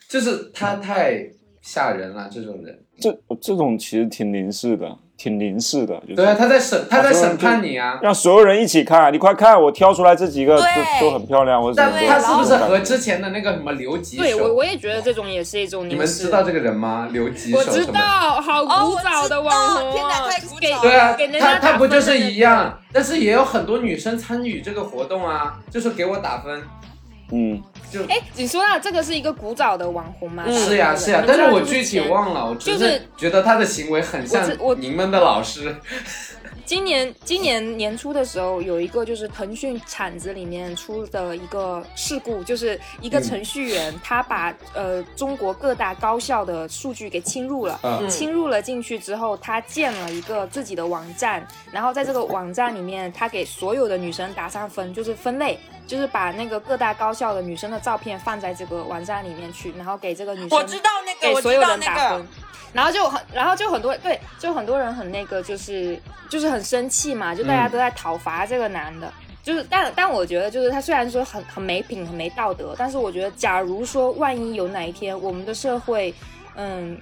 [0.09, 1.29] 就是他太
[1.61, 2.85] 吓人了，这种人。
[2.99, 3.11] 这
[3.41, 7.97] 这种其实挺凝视的，挺凝视的，就是对啊，他在审他在审判你啊。
[8.01, 10.65] 让所有人一起看，你快看，我挑出来这几个都
[10.99, 14.55] 都很漂亮，我但对他是不是和之前的那个什么留级对我？
[14.55, 17.07] 我也觉得这种也是一种你们知道这个人吗？
[17.13, 17.85] 留级手我知？
[17.85, 18.01] 道，
[18.41, 22.77] 好哦古早的网红、我知道天哪太古早给了对啊给，人他他不就是一样？
[22.91, 26.61] 但是也有很多女生参与这个活动啊，就是给我打分。
[27.31, 27.61] 嗯，
[27.93, 30.43] 就哎，你说到这个是一个古早的网红吗？
[30.47, 35.75] 嗯是呀是呀，但是我具体忘了，我只就是是觉得他的行为很像我你们的老师。
[36.65, 62.27] 今年今年年初的时候，有一个就是腾讯铲子里面出的一个事故，就是一个程序员他把呃中国各大高校的数据给侵入了，嗯侵入了进去之后，他建了一个自己的网站，然后在这个网站里面，他给所有的女生打上分，就是分类，就是把那个各大高校的女生的照片放在这个网站里面去，然后给这个女生我知道那个，我给所有知道那人打分个。。
[62.73, 65.97] 然后就很，然后就很多对，就很多人很那个，就是
[66.27, 69.11] 就是很生气嘛，就大家嗯都在讨伐这个男的。
[69.43, 76.13] 就是，但但我觉得，就是他虽然说很很没品、很没道德，但是我觉得，假如说万一有哪一天我们的社会，
[76.55, 76.97] 嗯，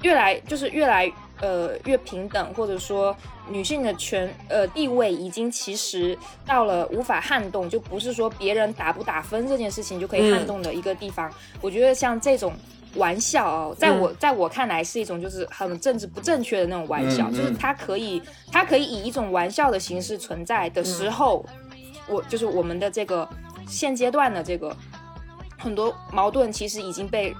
[0.00, 1.12] 越来就是越来
[1.42, 3.14] 呃越平等，或者说
[3.48, 11.30] 女性的权呃地位已经其实到了无法撼动，就不是说别人打不打分这件事情就可以撼动的一个地方。
[11.60, 12.54] 我觉得像这种
[12.96, 18.22] 玩笑哦，在我、在我看来是一种就是很政治不正确的那种玩笑，就是它可以
[18.52, 21.44] 它可以以一种玩笑的形式存在的时候，
[22.06, 23.28] 我就是我们的这个
[23.66, 24.76] 现阶段的这个
[25.58, 27.34] 很多矛盾其实已经被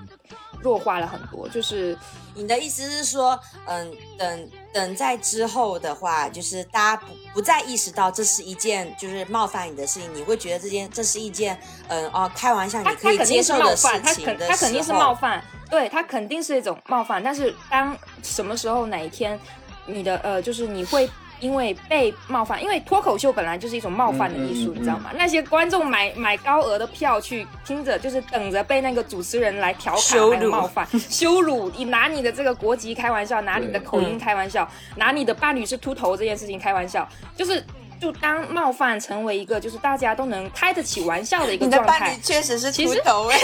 [0.60, 1.96] 弱化了很多，就是
[2.34, 11.58] 你的意思是说，嗯，等等在之后的话，就是大家不不再意识到这是一件就是冒犯你的事情，你会觉得这件这是一件
[11.88, 17.22] 嗯哦开玩笑你可以接受的事情的肯他肯定是冒犯，对他肯定是一种冒犯。
[17.22, 19.38] 但是当什么时候哪一天，
[19.86, 21.08] 你的呃，就是你会
[21.40, 25.10] 因为被冒犯，因为脱口秀本来就是一种冒犯的艺术，嗯嗯嗯你知道吗？
[25.16, 37.64] 那些观众买买高额的票去听着，就是等着被那个主持人来调侃、羞辱还有冒犯、 羞辱，你拿你的这个国籍开玩笑，拿你的口音开玩笑，拿你的伴侣是秃头这件事情开玩笑，就是。
[38.00, 43.38] 就当冒犯成为一个就是大家都能开得起玩笑的一个你的状态伴侣，确实是其实秃头哎，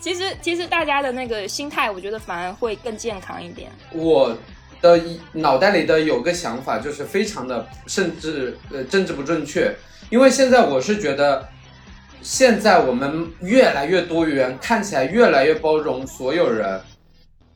[0.00, 3.70] 其实 其实大家的那个心态，我觉得反而会更健康一点。
[3.92, 4.34] 我
[4.80, 9.74] 的一脑袋里的有个想法，就是非常的甚至呃政治不正确，
[10.10, 11.48] 因为现在我是觉得，
[12.22, 16.80] 现在我们越来越多元，看起来越来越包容所有人，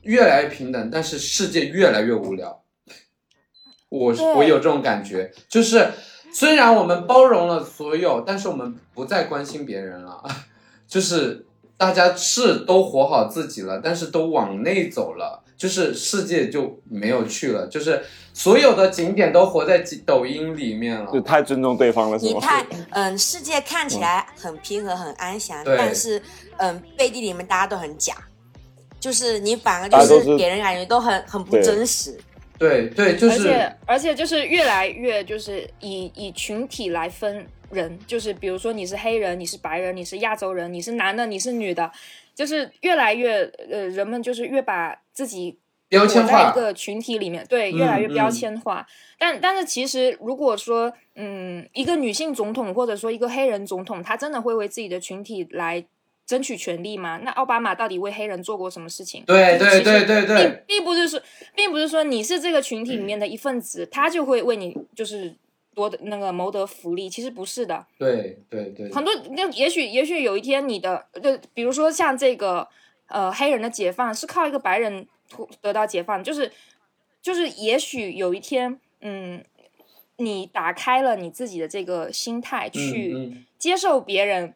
[0.01, 2.61] 越来越平等，但是世界越来越无聊。
[3.89, 5.91] 我是我有这种感觉，就是
[6.33, 10.21] 虽然我们包容了所有，但是我们不再关心别人了，
[10.87, 11.45] 就是
[11.77, 18.03] 大家是都活好自己了，但是都往内走了，就是世界就没有去了，就是
[18.33, 21.21] 所有的景点都活在抖音里面了就。
[21.21, 22.31] 太尊重对方了，是吗？
[22.33, 26.21] 你看嗯，世界看起来很平和很安详，对但是
[26.57, 28.13] 嗯，背地里面大家都很假，
[28.99, 32.17] 就是你反而就是给人感觉都很很不真实。
[32.57, 41.91] 对对，就是而且而且就是越来越就是以以群体来分人，就是比如说你是黑人，你是白人，你是亚洲人，你是男的，你是女的，
[42.35, 45.57] 就是越来越呃，人们就是越把自己
[45.87, 48.85] 标签化在一，个群体里面，对，嗯越来越标签化。
[49.17, 55.85] 但但是其实如果说，嗯，一个女性总统或者说一个黑人总统，他真的会为自己的群体来
[56.25, 57.19] 争取权利吗？
[57.23, 59.23] 那奥巴马到底为黑人做过什么事情？
[59.25, 61.21] 对对对对对并并不是说，
[61.55, 65.35] 并不是说你是这个群体里面的一份子，他就会为你就是
[65.75, 67.85] 多的那个谋得福利，其实不是的。
[67.99, 72.67] 对对对，很多那也许也许有一天你的就比如说像这个
[73.07, 76.51] 呃黑人的解放是靠一个白人突得到解放，就是
[77.21, 79.43] 就是也许有一天嗯。
[80.17, 84.53] 你打开了你自己的这个心态，去接受别人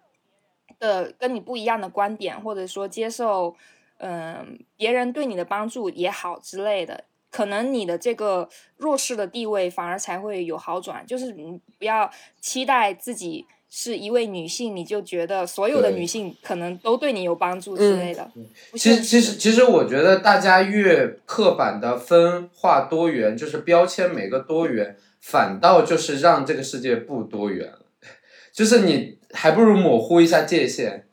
[0.79, 3.53] 的跟你不一样的观点，或者说接受
[3.97, 8.47] 嗯、别人对你的帮助也好之类的，可能你的这个
[8.77, 11.05] 弱势的地位反而才会有好转。
[11.05, 12.09] 就是你不要
[12.41, 18.31] 期待自己是一位女性，你就觉得所有的女性可能都对你有帮助之类的。
[18.71, 27.85] 不其实其实其实，我觉得大家越刻板的分化多元，就是标签每个多元，反倒就是让这个世界不多元了。
[28.51, 31.05] 就是你还不如模糊一下界限，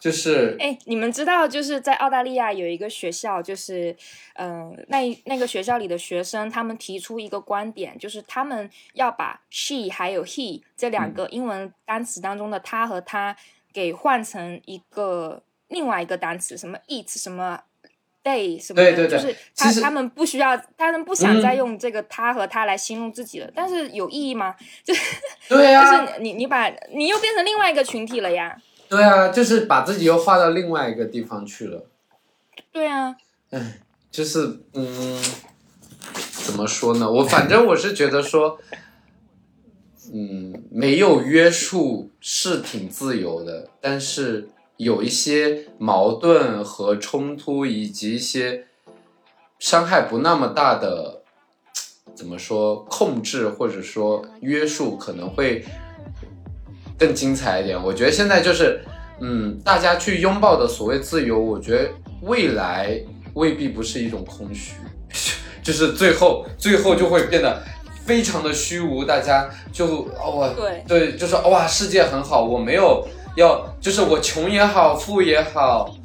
[0.00, 3.94] 就是哎，你们知道，就是在澳大利亚有一个学校，就是，
[4.34, 13.36] 嗯、那那个学校里的学生，他们提出一个观点，就是他们要把 she 还有 he 这两个英文单词当中的他和他
[13.72, 17.60] 给换成一个另外一个单词，什么 it 什么
[18.24, 21.56] day 什么的，对对对就是他他们不需要，他们不想再嗯。
[21.56, 24.54] 用这个他和他来形容自己了，但是有意义吗？
[24.82, 25.00] 就是
[25.48, 28.56] 对啊，就是你你把你又变成另外一个群体了呀，
[28.90, 31.86] 对啊，就是把自己又划到另外一个地方去了。
[32.72, 33.16] 对啊。
[34.10, 35.22] 就是嗯，
[36.44, 37.08] 怎么说呢？
[37.08, 38.58] 我反正我是觉得说，
[40.12, 48.66] 嗯，没有约束是挺自由的，但是有一些矛盾和冲突，以及一些
[49.60, 51.22] 伤害不那么大的
[52.16, 55.64] 怎么说控制或者说约束可能会
[57.00, 57.82] 更精彩一点。
[57.82, 58.84] 我觉得现在就是，
[59.20, 61.90] 嗯，大家去拥抱的所谓自由，我觉得
[62.20, 63.00] 未来
[63.34, 64.74] 未必不是一种空虚，
[65.64, 67.62] 就是最后最后就会变得
[68.04, 75.96] 非常的虚无，大家就哦，对对，就是哇，世界很好，我没有要，就是我穷也好，富也好，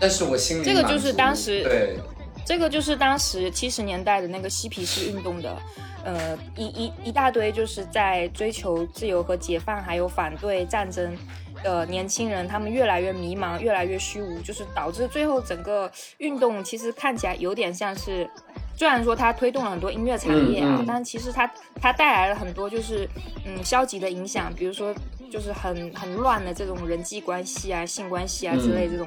[0.00, 1.96] 但是我心里这个就是当时对。
[2.42, 5.56] 这个就是当时七十年代的那个嬉皮士运动的，
[6.04, 11.16] 呃，一一一大堆就是在追求自由和解放，还有反对战争
[11.62, 18.28] 的年轻人，他们越来越迷茫，越来越虚无，就是导致最后整个运动其实看起来有点像是。
[18.76, 21.46] 虽然说它推动了很多音乐产业啊，嗯嗯但其实它
[21.82, 23.06] 它带来了很多就是
[23.44, 24.94] 嗯消极的影响，比如说
[25.30, 29.06] 就是很很乱的这种人际关系啊、性关系啊之类这种。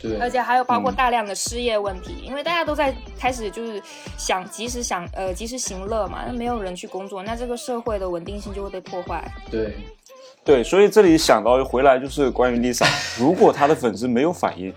[0.00, 0.94] 对，而且还有包括嗯。
[0.94, 3.82] 大量的失业问题，因为大家都在开始就是
[4.16, 9.30] 想及时想呃及时行乐嘛，那没有人去工作，那这个社会的稳定性就会被破坏。
[9.50, 9.76] 对，
[10.44, 12.86] 对，所以这里想到回来就是关于 Lisa，
[13.20, 14.72] 如果她的粉丝没有反应，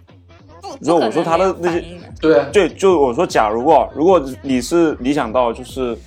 [0.62, 1.84] 不，如果我说他的那些
[2.22, 5.98] 对啊，对，就我说，假如啊，如果你是理想到就是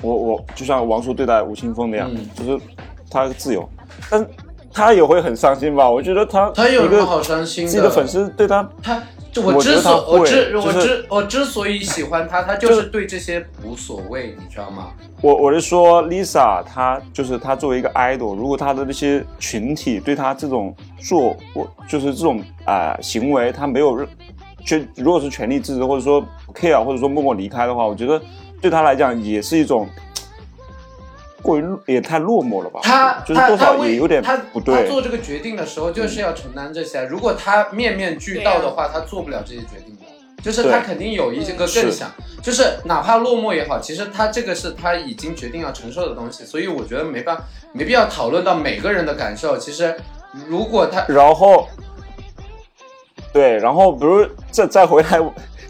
[0.00, 2.28] 我我就像王叔对待吴青峰那样，嗯。
[2.34, 2.64] 就是
[3.10, 3.68] 他自由，
[4.10, 4.26] 但
[4.72, 5.88] 他也会很伤心吧？
[5.88, 7.70] 我觉得他他有什么好伤心的？
[7.70, 14.92] 自己的粉丝对他他就我之所我之我就是之我之所以喜欢他，他就是对这些无所谓，你知道吗？
[15.20, 24.06] 我我是说，Lisa，她就是她作为一个 idol，如果她的那些群体对她这种做，我就是这种啊、呃行为，她没有任
[24.64, 26.22] 全，如果是全力支持，或者说
[26.52, 28.20] care，或者说默默离开的话，我觉得
[28.60, 29.88] 对她来讲也是一种
[31.42, 32.80] 过于也太落寞了吧？
[32.82, 34.90] 他就是多他他也有点他不对他。
[34.90, 37.04] 做这个决定的时候就是要承担这些。
[37.04, 40.02] 如果他面面俱到的话，他做不了这些决定的。
[40.42, 42.10] 就是他肯定有一些个更想，
[42.42, 47.38] 就是哪怕落寞也好，其实他这个是他已经决定要承受的东西，所以我觉得没办
[47.72, 49.56] 没必要讨论到每个人的感受。
[49.56, 49.96] 其实
[50.48, 51.68] 如果他然后，
[53.32, 55.20] 对，然后比如再再回来，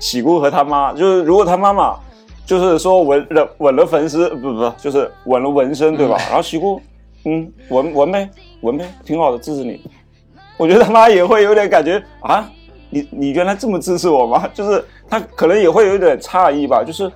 [0.01, 1.99] 喜姑和他妈，就是如果他妈妈
[2.53, 6.19] 就是说纹了纹了粉丝，不不，就是纹了纹身，对吧？
[6.29, 6.79] 然后喜姑，
[7.25, 8.29] 嗯，纹纹呗，
[8.61, 9.81] 纹呗，挺好的，支持你。
[10.59, 12.47] 我觉得他妈也会有点感觉啊，
[12.91, 14.47] 你你原来这么支持我吗？
[14.53, 17.11] 就是他可能也会有点诧异吧，就是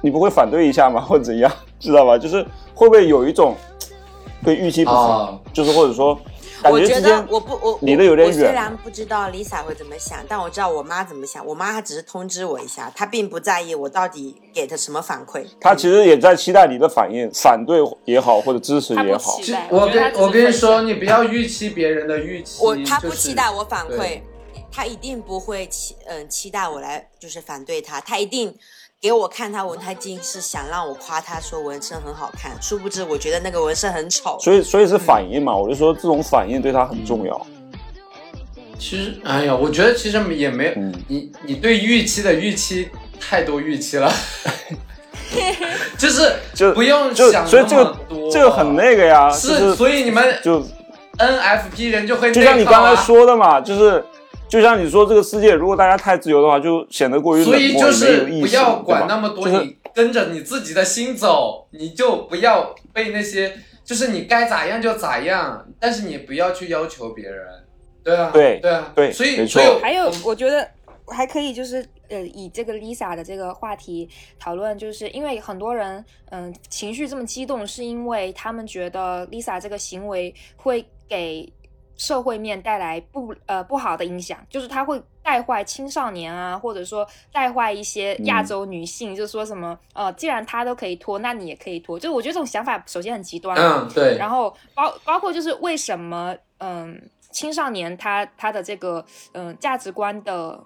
[0.00, 1.00] 你不会反对一下吗？
[1.00, 1.48] 或者怎样，
[1.78, 2.18] 知道吧？
[2.18, 2.44] 就是
[2.74, 3.54] 会不会有一种
[4.42, 6.24] 对预期不符，哦就是或者说感
[6.64, 11.44] 我觉得我不我离得有点我虽然不知道 Lisa 会怎么想，但我知道我妈怎么想。
[11.46, 15.46] 我妈她只是通知我一下，她并不在意我到底给她什么反馈。
[15.60, 19.38] 她其实也在期待你的反应，反对也好，或者支持也好。
[19.70, 24.20] 我跟我跟你说，你不要预期别人的预期，我她不期待我反馈，
[24.70, 28.54] 她一定不会期嗯期待我来就是反对她，她一定
[29.00, 34.38] 给我看他纹，胎记是想让我夸他说纹身很好看，殊不知我觉得那个纹身很丑。
[34.38, 37.46] 所以，所以是反应嘛，我就说这种反应对他很重要。
[38.78, 44.12] 其实，哎呀，我觉得其实也没，嗯你你对预期的预期太多预期了，
[45.96, 50.62] 就是 就不用就想所以这个那么多，这个很那个呀，是，就是所以你们就
[51.16, 54.04] NFP 人就会就像你刚才，说的嘛，就是
[54.50, 67.46] 就像你说这个世界，如果大家太自由的话，就显得过于冷漠，所以就是不要管那么多，就是你跟着你自己的心走，你就不要被那些，就是你该咋样就咋样，但是你不要去要求别人，
[68.02, 70.68] 对啊，对对啊，对所以所以还有，我觉得
[71.06, 74.08] 还可以，就是呃，以这个 Lisa 的这个话题
[74.38, 81.52] 讨论，就是因为很多人嗯、情绪这么激动，是因为他们觉得 Lisa 这个行为会给
[82.00, 92.00] 社会面带来不呃不好的影响，就是他会带坏青少年啊，或者说带坏一些亚洲女性，就说什么呃，既然他都可以脱，那你也可以脱。
[92.00, 96.98] 就我觉得这种想法首先很极端啊，嗯，对，然后包包括就是为什么嗯
[97.30, 99.04] 青少年他他的这个
[99.34, 100.58] 嗯价值观的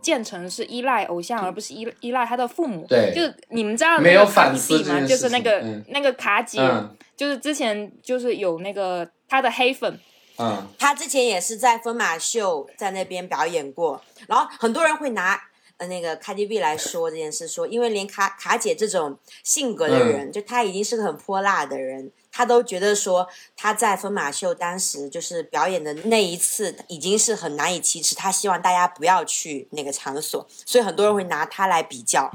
[0.00, 2.86] 建成是依赖偶像，而不是依依赖他的父母。
[2.88, 5.06] 对就是你们知道没有那个卡反思吗？
[5.06, 10.00] 就是那个、嗯那个卡姐，嗯就是之前就是有那个他的黑粉，
[10.38, 15.40] 嗯，他之前也是在疯马秀在那边表演过，然后很多人会拿
[15.78, 32.30] 呃那个卡迪 B 来说这件事，说因为连卡卡姐这种性格的人，就她已经是个很泼辣的人，她都觉得说她在疯马秀当时就是表演的那一次已经是很难以启齿，她希望大家不要去那个场所，所以很多人会拿她来比较。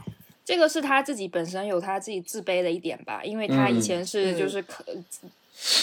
[0.46, 4.84] 这个是他自己本身有他自己自卑的一点吧，因为他以前是嗯就是可、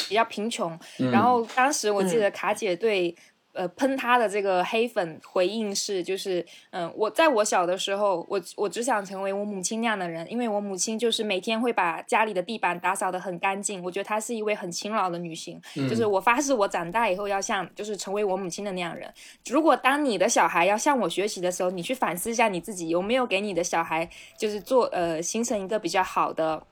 [0.08, 3.14] 比较贫穷，嗯然后当时我记得卡姐对
[3.52, 15.60] 呃喷他的这个黑粉回应是，就是嗯、我在我小的时候，我我只想成为我母亲那样的人，因为我母亲就是每天会把家里的地板打扫得很干净，我觉得她是一位很勤劳的女性。
[15.74, 19.12] 就是我发誓，我长大以后要像就是成为我母亲的那样人。
[19.48, 24.08] 如果当你的小孩要向我学习的时候，你去反思一下你自己有没有给你的小孩
[24.38, 26.62] 就是做呃形成一个比较好的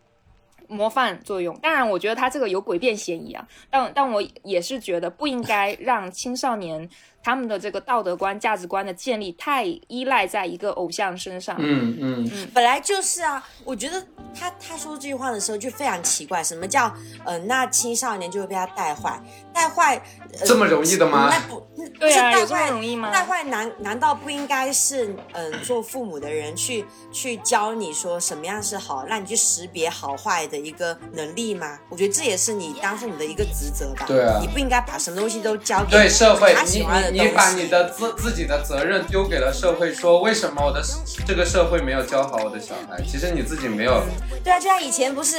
[0.68, 1.58] 模范作用。
[1.58, 6.88] 当然，我觉得他这个有诡辩嫌疑啊，但但我也是觉得不应该让青少年
[7.22, 11.56] 他们的这个道德观、价值观的建立太依赖在一个偶像身上。
[11.58, 14.02] 嗯嗯，本来就是啊，我觉得
[14.38, 16.92] 他他说这句话的时候就非常奇怪，什么叫
[17.24, 19.20] 呃，那青少年就会被他带坏，
[19.52, 19.96] 带坏、
[20.40, 31.78] 呃、这么容易的吗那不，那对啊有这么不是带坏容易吗带坏难难道不应该是嗯、呃做父母的人去去教你说什么样是好，让你去识别好坏的一个能力吗？
[31.90, 34.04] 我觉得这也是你当父母的一个职责吧。
[34.06, 37.22] 对啊你不应该把什么东西都交给对社会他，喜你欢的。
[37.22, 40.82] 你你把你的自自己的责任丢给了社会，说为什么我的
[41.26, 43.02] 这个社会没有教好我的小孩？
[43.06, 44.02] 其实你自己没有。
[44.44, 45.38] 对啊，就像以前不是，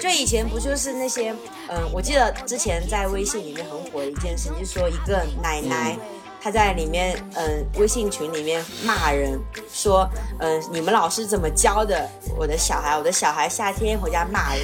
[0.00, 1.34] 就以前不就是那些，
[1.68, 5.96] 嗯、我记得之前在微信里面很火的一件事，就是说一个奶奶。
[6.38, 9.36] 她在里面，嗯、微信群里面骂人，
[9.72, 10.08] 说，
[10.38, 12.96] 嗯、你们老师怎么教的我的小孩？
[12.96, 14.62] 我的小孩夏天回家骂人，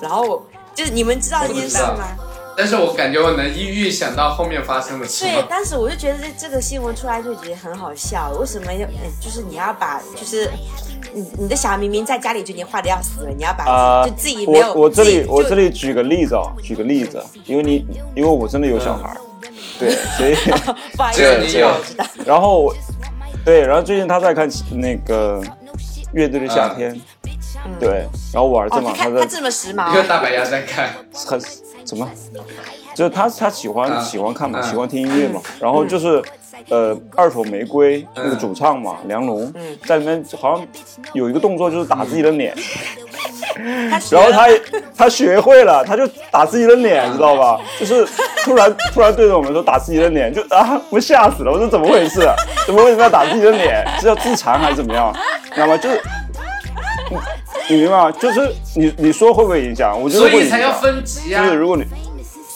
[0.00, 0.44] 然后
[0.74, 2.16] 就是你们知道这件事吗？
[2.56, 5.46] 但是我感觉我能预预想到后面发生的事对，吗？
[5.48, 10.50] 当时我就觉得这这个新闻出来就觉得很好笑，为什么要，嗯就是你要把，就是
[11.12, 19.16] 你你的小孩明明在家里就已经画的要死了，你要把、啊、就自己没有，我我这里我这里举个例子啊，举个例子，因为你因为我真的有小孩儿，
[19.78, 20.34] 对， 所以
[20.96, 22.04] 不好意思，只有你有知道。
[22.24, 22.72] 然后
[23.44, 25.42] 对，然后最近他在看那个
[26.12, 26.98] 乐队的夏天，
[27.80, 30.90] 对，然后我儿子哦，嘛，他他这么时髦一个，大白鸭在看，
[31.26, 31.40] 很
[31.84, 32.08] 怎么，
[32.94, 36.22] 就是他他喜欢、啊喜欢看嘛，嗯喜欢听音乐嘛，然后就是。
[36.70, 40.66] 呃，二手玫瑰那个嗯主唱嘛，梁龙，嗯在里面好像
[41.12, 42.54] 有一个动作就是打自己的脸，
[44.10, 44.46] 然后他
[44.96, 47.60] 他学会了，他就打自己的脸，知道吧？
[47.78, 48.06] 就是
[48.44, 51.52] 突然突然对着我们说打自己的脸，就啊，我吓死了！
[51.52, 52.20] 我说怎么回事？
[52.66, 53.84] 怎么为什么要打自己的脸？
[54.00, 55.12] 是要自残还是怎么样？
[55.44, 55.76] 你知道吗？
[55.76, 56.00] 就是
[57.68, 58.10] 你你明白吗？
[58.12, 60.00] 就是你你说会不会影响？
[60.00, 60.48] 我觉得所以。
[60.48, 61.84] 才要分级啊就是，如果你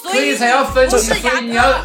[0.03, 1.79] 所所以才要分级，不是所以你牙要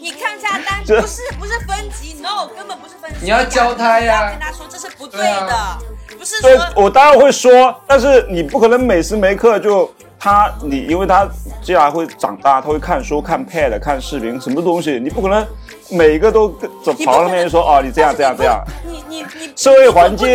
[0.00, 3.18] 你看下单，不是不是分级，no，根本不是分级。
[3.22, 5.78] 你要教他呀你要跟他说这是不对的啊，
[6.18, 11.26] 不是对说我当然会说，但是你不可能每时每刻就他你，因为他
[11.62, 15.46] 接下来会长大，他会看书、看 pad、看视频，什么东西，你不可能
[15.90, 18.62] 每一个都跟走跑到那边说哦，你这样这样这样。
[18.84, 20.28] 你你你社会环境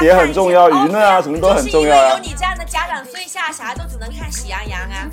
[0.00, 5.10] 也很重要舆论啊哦什么都很重要啊因为有你这样的家长，所以现在小孩都只能看喜羊羊啊。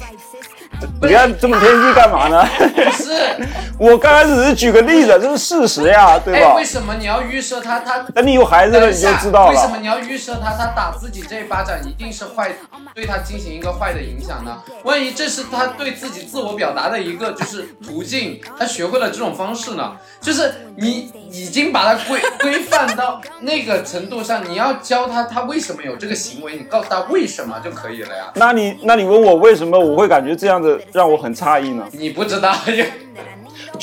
[1.01, 2.45] 你看这么偏激干嘛呢？
[2.75, 3.13] 不是。
[3.79, 6.63] 我刚才只是举个例子，这是事实呀，对哎，吧为？
[6.63, 7.79] 什么你要预设他？
[7.79, 9.77] 他等你有孩子了，你就知道了为什么。
[9.79, 10.53] 你要预设他？
[10.55, 12.51] 他打自己这一巴掌一定是坏，
[12.93, 14.57] 对他进行一个坏的影响呢？
[14.83, 19.93] 万一这是他对自己自我表达的一个就是途径，他学会了这种方式呢？
[20.21, 28.31] 就是你已经把他规规范到那个程度上，你要教他他为什么有这个行为，你告诉他为什么就可以了呀。
[28.35, 31.87] 那你那你问我为什么我会感觉这样子让我很诧异呢？
[31.93, 32.53] 你不知道，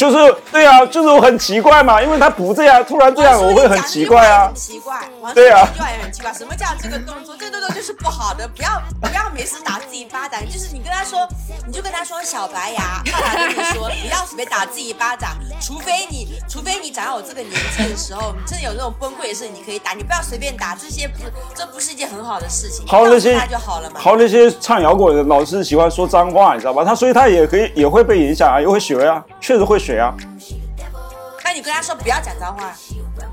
[0.09, 4.55] 是对啊，就是我很奇怪嘛，因为他不这样，突然这样，我会很奇怪啊很。
[4.55, 5.01] 奇怪，
[5.35, 6.33] 对啊这句话也很奇怪。
[6.33, 7.35] 什么叫这个动作？
[7.37, 10.41] 这个动作就是不好的，不要不要没事打自己巴掌。
[10.47, 11.27] 就是你跟他说，
[11.67, 21.15] 你就跟他说小白牙，爸爸跟你说不要随便打自己巴掌，除非你除非你长到我这个年纪的时候，你真的有那种崩溃的事，你可以打，你不要随便打，这些不
[21.55, 22.87] 这不是一件很好的事情。
[22.87, 24.01] 还有那些告诉他就好了嘛。
[24.01, 26.85] 还有那些唱摇滚的老是喜欢说脏话，你知道吧？
[26.85, 30.15] 他所以他也可以也会被影响啊，也会学啊，确实会学啊。
[31.45, 32.73] 那你跟他说不要讲脏话，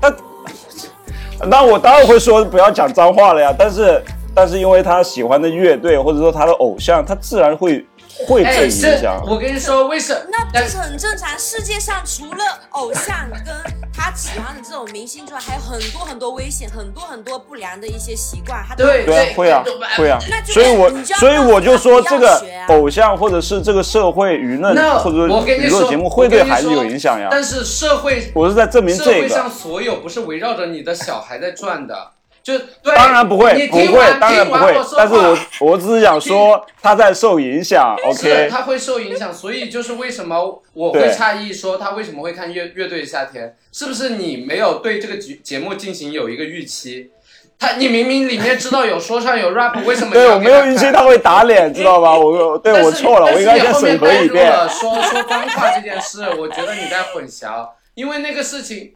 [0.00, 4.02] 那那我当然会说不要讲脏话了呀，但是
[4.34, 7.86] 但是因为他喜欢的乐队或者说他的偶像，他自然会
[8.26, 9.22] 会被哎，影响。
[9.26, 11.38] 我跟你说，为什那这是很正常。
[11.38, 13.54] 世界上除了偶像跟
[13.92, 18.64] 他喜欢的这种明星之外，还有很多很多危险，很多很多不良的一些习惯。
[18.68, 19.64] 他都对对啊，会啊，
[19.96, 27.28] 会啊那，就所以我所以我就说这个偶像或者是这个社会舆论或者说我跟你说，娱乐节目会对孩子有影响呀。
[27.30, 29.48] 但是社会我是在证明社这个会上。
[29.50, 32.12] 所有不是围绕着你的小孩在转的，
[32.48, 32.94] 就对。
[32.96, 38.48] 当然不会，不会你听完，当然不会但是我我只是想说他在受影响是，OK。
[38.48, 47.10] 他会受影响，所以就是为什么我会诧异说他为什么会看乐乐队夏天，是不是你没有对这个节节目进行有一个预期？
[47.58, 52.16] 他你明明里面知道有说唱有 rap，为什么对我没有预期他会打脸，知道吧？
[52.16, 54.68] 我对我错了，我应该先但是你审核一后面带入了遍。
[54.68, 58.92] 说说脏话这件事，我觉得你在混淆，因为那个事情，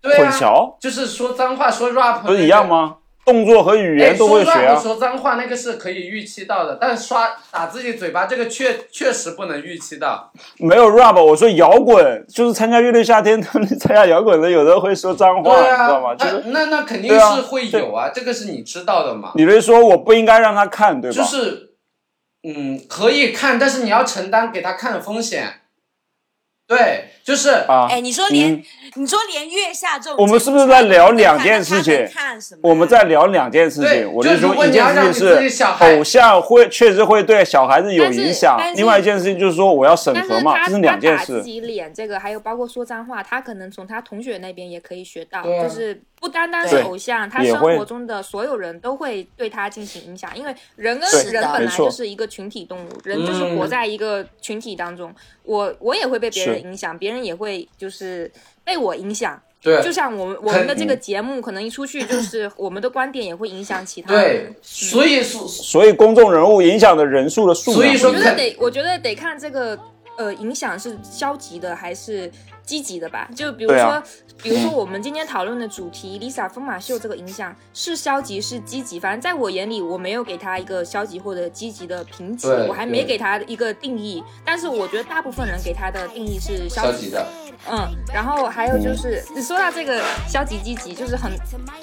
[0.00, 2.66] 对啊，混淆就是说脏话说 rap 不是一样？
[2.68, 2.96] 吗？
[3.24, 4.80] 动作和语哎，言都会学说 rap 啊。
[4.80, 10.32] 说脏话那个是可以预期到的，但是刷打自己嘴巴这个确确实不能预期到。
[10.56, 16.10] 没有 rap，我说摇滚，就是参加乐队夏天， 他们参加摇滚的，有的会说脏话，对你知道吗？
[16.12, 19.32] 啊，就是那那肯定是会有啊，这个是你知道的嘛。
[19.34, 21.16] 你是说我不应该让他看，对吧？
[21.16, 21.72] 就是，
[22.48, 25.57] 嗯，可以看，但是你要承担给他看的风险。
[26.68, 28.62] 对，就是，啊，哎，你说连、嗯
[28.94, 32.60] 你说连月下这种，我们是不是在聊两件事情看什么？
[32.62, 41.40] 我们在聊两件事情，我就是如说一果你要让件事情是偶像会确实会对小孩子有影响另外一件事情就是说我要审核嘛，他这是两件事。
[41.40, 58.30] 自己脸这个，还有包括说脏话，他可能从他同学那边也可以学到，就是不单单是偶像，他生活中的所有人都会对他进行影响，因为人跟对人本来就是一个群体动物，人就是活在一个群体当中，我我也会被别人影响，别人也会就是
[58.64, 59.40] 被我影响。
[59.60, 64.22] 对就像我们我们的这个节目，可能一出去就是 我们的观点也会影响其他人。
[64.22, 69.76] 对，所以说，所以公众人物影响的人数的数量我觉得得，我觉得得看这个
[70.16, 72.30] 呃影响是消极的还是
[72.68, 73.26] 积极的吧。
[73.34, 74.04] 就比如说，啊
[74.40, 84.22] 比如说我们今天讨论的主题，Lisa 疯马秀这个影响是消极是积极，反正在我眼里，我没有给他一个消极或者积极的评级，我还没给他一个定义。
[84.44, 87.26] 但是我觉得大部分人给他的定义是消极的，
[87.68, 91.32] 嗯，然后还有就是，你说到这个消极积极，就是很，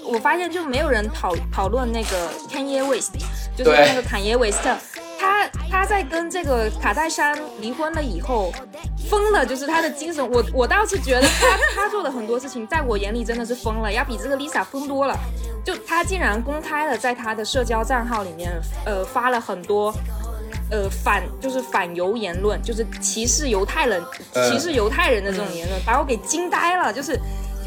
[0.06, 3.16] 我发现就没有人讨讨论那个 Kanye West，
[3.58, 4.74] 就是那个坎耶韦斯特，
[5.20, 8.52] 他他在跟这个卡戴珊离婚了以后，
[9.10, 15.18] 疯了，就是他的精神，我我倒是觉得他他做的很多事情，在我眼里真的是疯了，要比这个 Lisa 疯多了。
[15.64, 18.52] 就他竟然公开了在他的社交账号里面，
[18.86, 19.94] 呃，发了很多。
[20.72, 26.92] 呃，反就是反犹言论，就是歧视犹太人、歧视犹太人的这种言论，把我给惊呆了。
[26.92, 27.16] 就是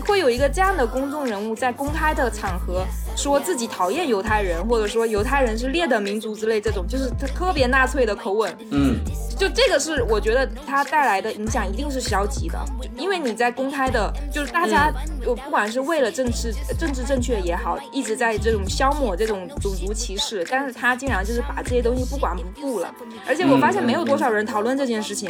[0.09, 2.83] 会有一个这样的公众人物在公开的场合
[3.15, 8.51] 说自己讨厌犹太人，或者说犹太人是劣等民族之类，这种就是他特别纳粹的口吻。
[8.71, 8.97] 嗯，
[9.37, 12.59] 就这个是我觉得他带来的影响一定是消极的，
[12.97, 14.91] 因为你在公开的，就是大家，
[15.27, 22.95] 我不管是为了政治政治正确也好，一直在这种消磨这种种族歧视，但是他竟然就是把这些东西不管不顾了，
[23.27, 25.29] 而且我发现没有多少人讨论这件事情，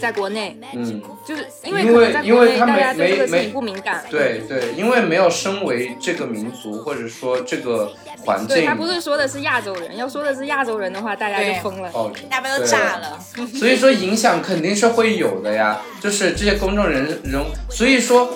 [0.00, 7.92] 在国内，嗯，就是因为可能在国内大家对这个事情不敏感，对对，因为没有身为这个民族或者说这个
[8.24, 11.90] 环境对他不是说的是亚洲人，要说的是亚洲人的话，大家就疯了。
[11.92, 13.18] 哦，大家都炸了。
[13.58, 18.32] 所以说影响肯定是会有的呀，就是这些公众人人，所以说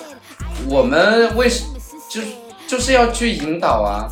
[0.67, 1.63] 我们为什
[2.09, 2.27] 就是
[2.67, 4.11] 就是要去引导啊，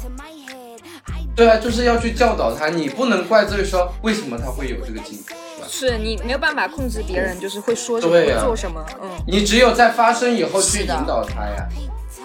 [1.36, 5.38] 对啊，就是要去教导他，你不能怪罪说为什么他会有这个倾向，
[5.70, 11.68] 是你没有办法控制别人，就是会说什么、会做什么，嗯你只有在发生以后去引导他呀。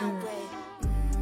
[0.01, 0.12] 嗯。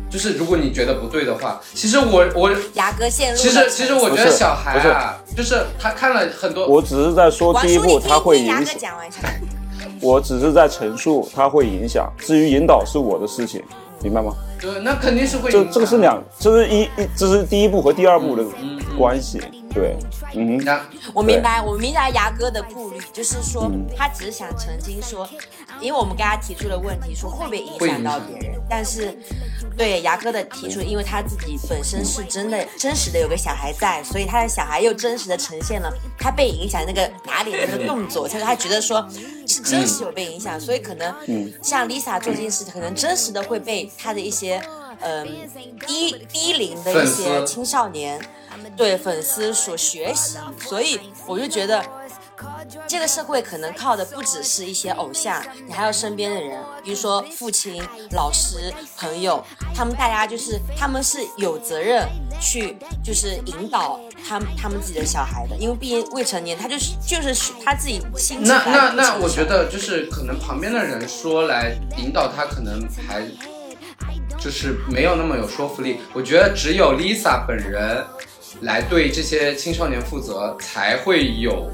[0.09, 8.93] 就是如果你觉得不对的话，其实我我牙哥陷入其实其实我觉得小孩啊，就是他看了很多，我只是在说，第一步，他会影响。
[10.03, 13.63] 我只是在陈述他会影响，至于引导是我的事情，
[14.03, 14.35] 明白吗？
[14.61, 15.73] 对，那肯定是会这影响。
[15.73, 19.41] 这个是两，这是一一，这是第一步和第二步的嗯嗯关系。
[19.73, 19.97] 对，
[20.35, 20.85] 嗯，那
[21.15, 23.87] 我明白，我明白牙哥的顾虑，就是说嗯。
[23.97, 25.29] 他只是想澄清说，
[25.81, 29.17] 因为我们跟他提出了问题，说会不会影响到别人，但是
[29.77, 39.07] 对牙哥的提出，因为他自己本身是真的真实的有个小孩在，所以他的小孩又真实的呈现了他被影响那个打脸的那个动作，所以他觉得说
[39.47, 41.53] 是真实有被影响，所以可能嗯。
[41.63, 44.61] 像 Lisa 做这件事，可能真实的会被他的一些
[45.01, 45.27] 嗯
[45.87, 48.21] 低低龄的一些青少年
[48.77, 51.85] 对粉丝所学习，所以我就觉得。
[52.89, 57.81] 这个社会可能靠的不只是一些偶像，你还有身边的人，比如说父亲、
[58.13, 62.05] 老师、朋友，他们大家就是他们是有责任
[62.41, 68.03] 去就是引导他们他们自己的小孩的，因为毕竟未成年，他就是就是他自己
[68.41, 73.23] 那那那，我觉得就是可能旁边的人说来引导他，可能还
[74.37, 76.01] 就是没有那么有说服力。
[76.13, 78.05] 我觉得只有 Lisa 本人
[78.63, 81.71] 来对这些青少年负责，才会有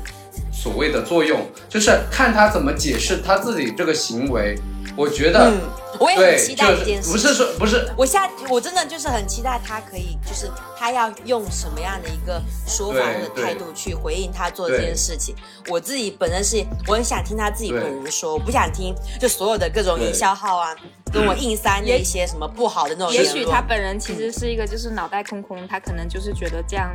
[0.53, 1.47] 所谓的作用。
[1.69, 4.59] 就是看他怎么解释他自己这个行为，
[4.99, 5.61] 我觉得、嗯，
[6.01, 7.89] 我也，很期待这件事情，不是说不是。
[7.97, 15.37] 我下我真的就是很期待他可以，就是他要用什么样的一个说法对或者态度去回应他做这件事情。
[15.69, 20.75] 我自己本身是我很想听他自己对本人说，我不想听就所有的各种营销号啊，
[21.13, 23.15] 跟我硬塞那一些什么不好的那种。
[23.15, 26.91] 也许他本人其实是一个就是脑袋空空，他可能就是觉得这样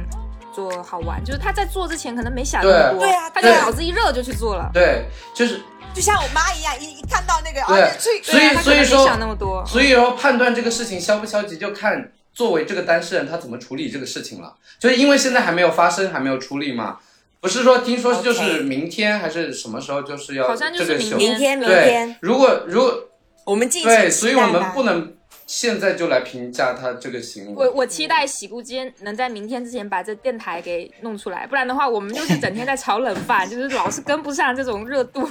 [0.53, 3.07] 做好玩，就是他在做之前可能没想那么多，对。
[3.07, 4.69] 对啊他就脑子一热就去做了。
[4.73, 5.61] 对，就是
[5.93, 9.63] 就像我妈一样，一一看到那个对啊，去所以所以说想那么多。
[9.65, 14.55] 所以要判断这个事情消不消极，就看作为这个当事人他怎么处理这个事情了。
[14.79, 16.97] 就是因为现在还没有发生，还没有处理嘛，
[17.39, 23.09] 不是说听说就是明天还是什么时候就是要好像就是这个修明明天明对天，，如果如果
[23.45, 25.15] 我们进对，所以我们不能
[25.45, 27.67] 现在就来评价他这个行为。
[27.67, 35.29] 我我期待喜姑今天能在明天之前把这电台给弄出来，不然的话，我们就是整天在炒冷饭，就是老是跟不上这种热度。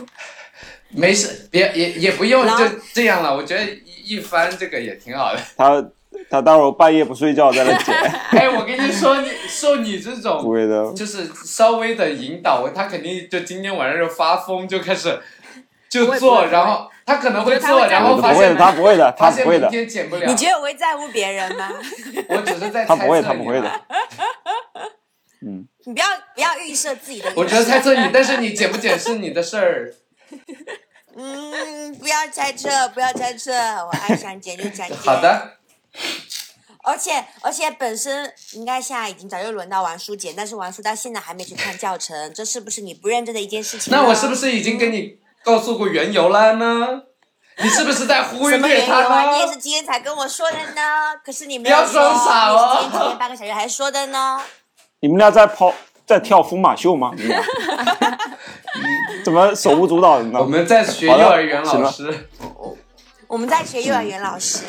[0.94, 3.34] 没事，别也也不用就这样了。
[3.34, 5.40] 我觉得一一番这个也挺好的。
[5.56, 5.84] 他
[6.28, 7.94] 他待会儿半夜不睡觉在那剪，
[8.38, 10.92] 哎，我跟你说，你受你这不种会的。
[10.94, 15.18] 就是稍微的引导，他肯定就今天晚上就发疯，就开始
[15.88, 20.26] 就做，然后他可能会做，会然后发不会的，现他不会的，他不会的明，天减不了。
[20.26, 21.70] 你觉得我会在乎别人吗？
[22.28, 23.80] 我只是在他不会，猜测你他不会的啊。
[25.44, 27.32] 嗯，你不要不要预设自己的。
[27.34, 29.94] 我觉得猜测你，但是你剪不剪是你的事儿。
[31.16, 34.96] 嗯，不要猜测，不要猜测，我爱想剪就想剪。
[34.96, 35.20] 好。
[35.20, 35.58] 的，
[36.84, 43.92] 而且而且本身应该现在已经早就轮到王叔剪，但是王叔到现在还没去看教程，这是不是你不认真的一件事情？
[43.92, 47.02] 那我是不是已经跟你告诉过缘由了呢？
[47.58, 49.30] 你是不是在忽什么略他呢啊？
[49.34, 49.56] 你也是？
[49.58, 54.40] 今天才跟我说的呢，可是你没有说，不要装傻哦你今天前半个小时还说的呢。
[55.00, 55.74] 你们俩在跑
[56.06, 57.12] 在跳疯马秀吗？
[59.24, 60.40] 怎么手舞足蹈的呢？
[60.40, 62.28] 我们在学幼儿园老师，
[63.26, 64.64] 我们在学幼儿园老师，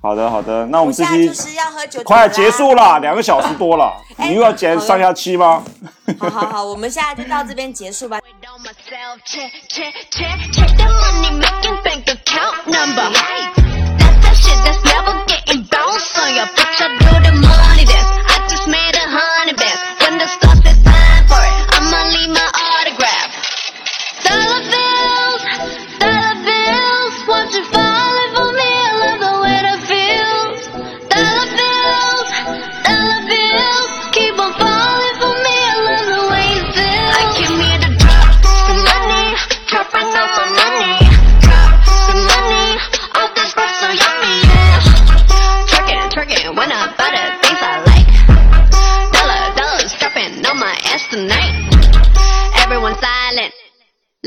[0.00, 5.62] 好的好的，那我我们这期现在就是要喝酒，快结束了，两个小时多了，哎你又要剪上下期吗？
[6.18, 8.18] 好好好，我们现在就到这边结束吧。
[8.18, 8.74] That's
[14.22, 16.44] that shit that's never getting bounced on ya.
[16.54, 18.10] Bitch, I do the money dance.
[18.28, 18.37] I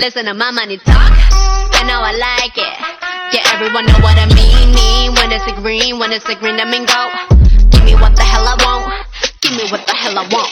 [0.02, 1.14] Listen to my money talk,
[1.78, 2.74] I know I like it.
[3.38, 4.74] Yeah, everyone know what I mean.
[4.74, 5.14] mean.
[5.14, 7.06] When it's a green, when it's a green, I mean go.
[7.70, 9.06] Give me what the hell I want.
[9.42, 10.50] Give me what the hell I want.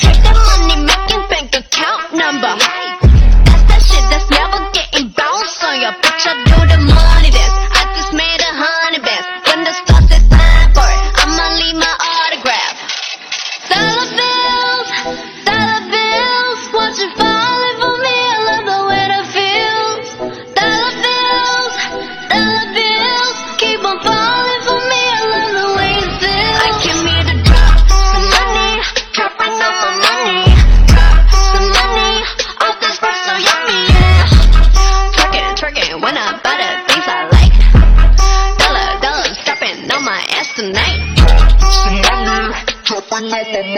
[0.00, 2.56] Take that money making bank account number.
[2.56, 7.07] That's that shit that's never getting bounced on your I Do the money.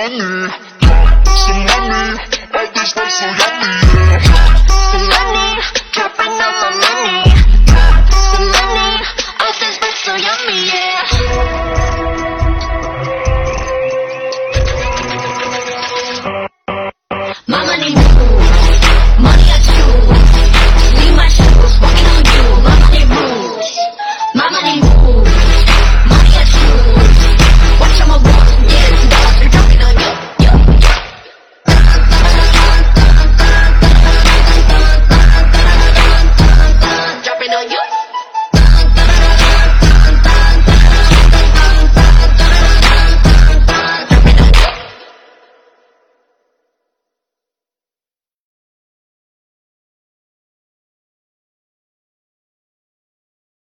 [0.00, 0.48] money,
[0.80, 2.18] got some money,
[2.54, 3.68] all this stuff so yummy,
[4.24, 4.49] yeah.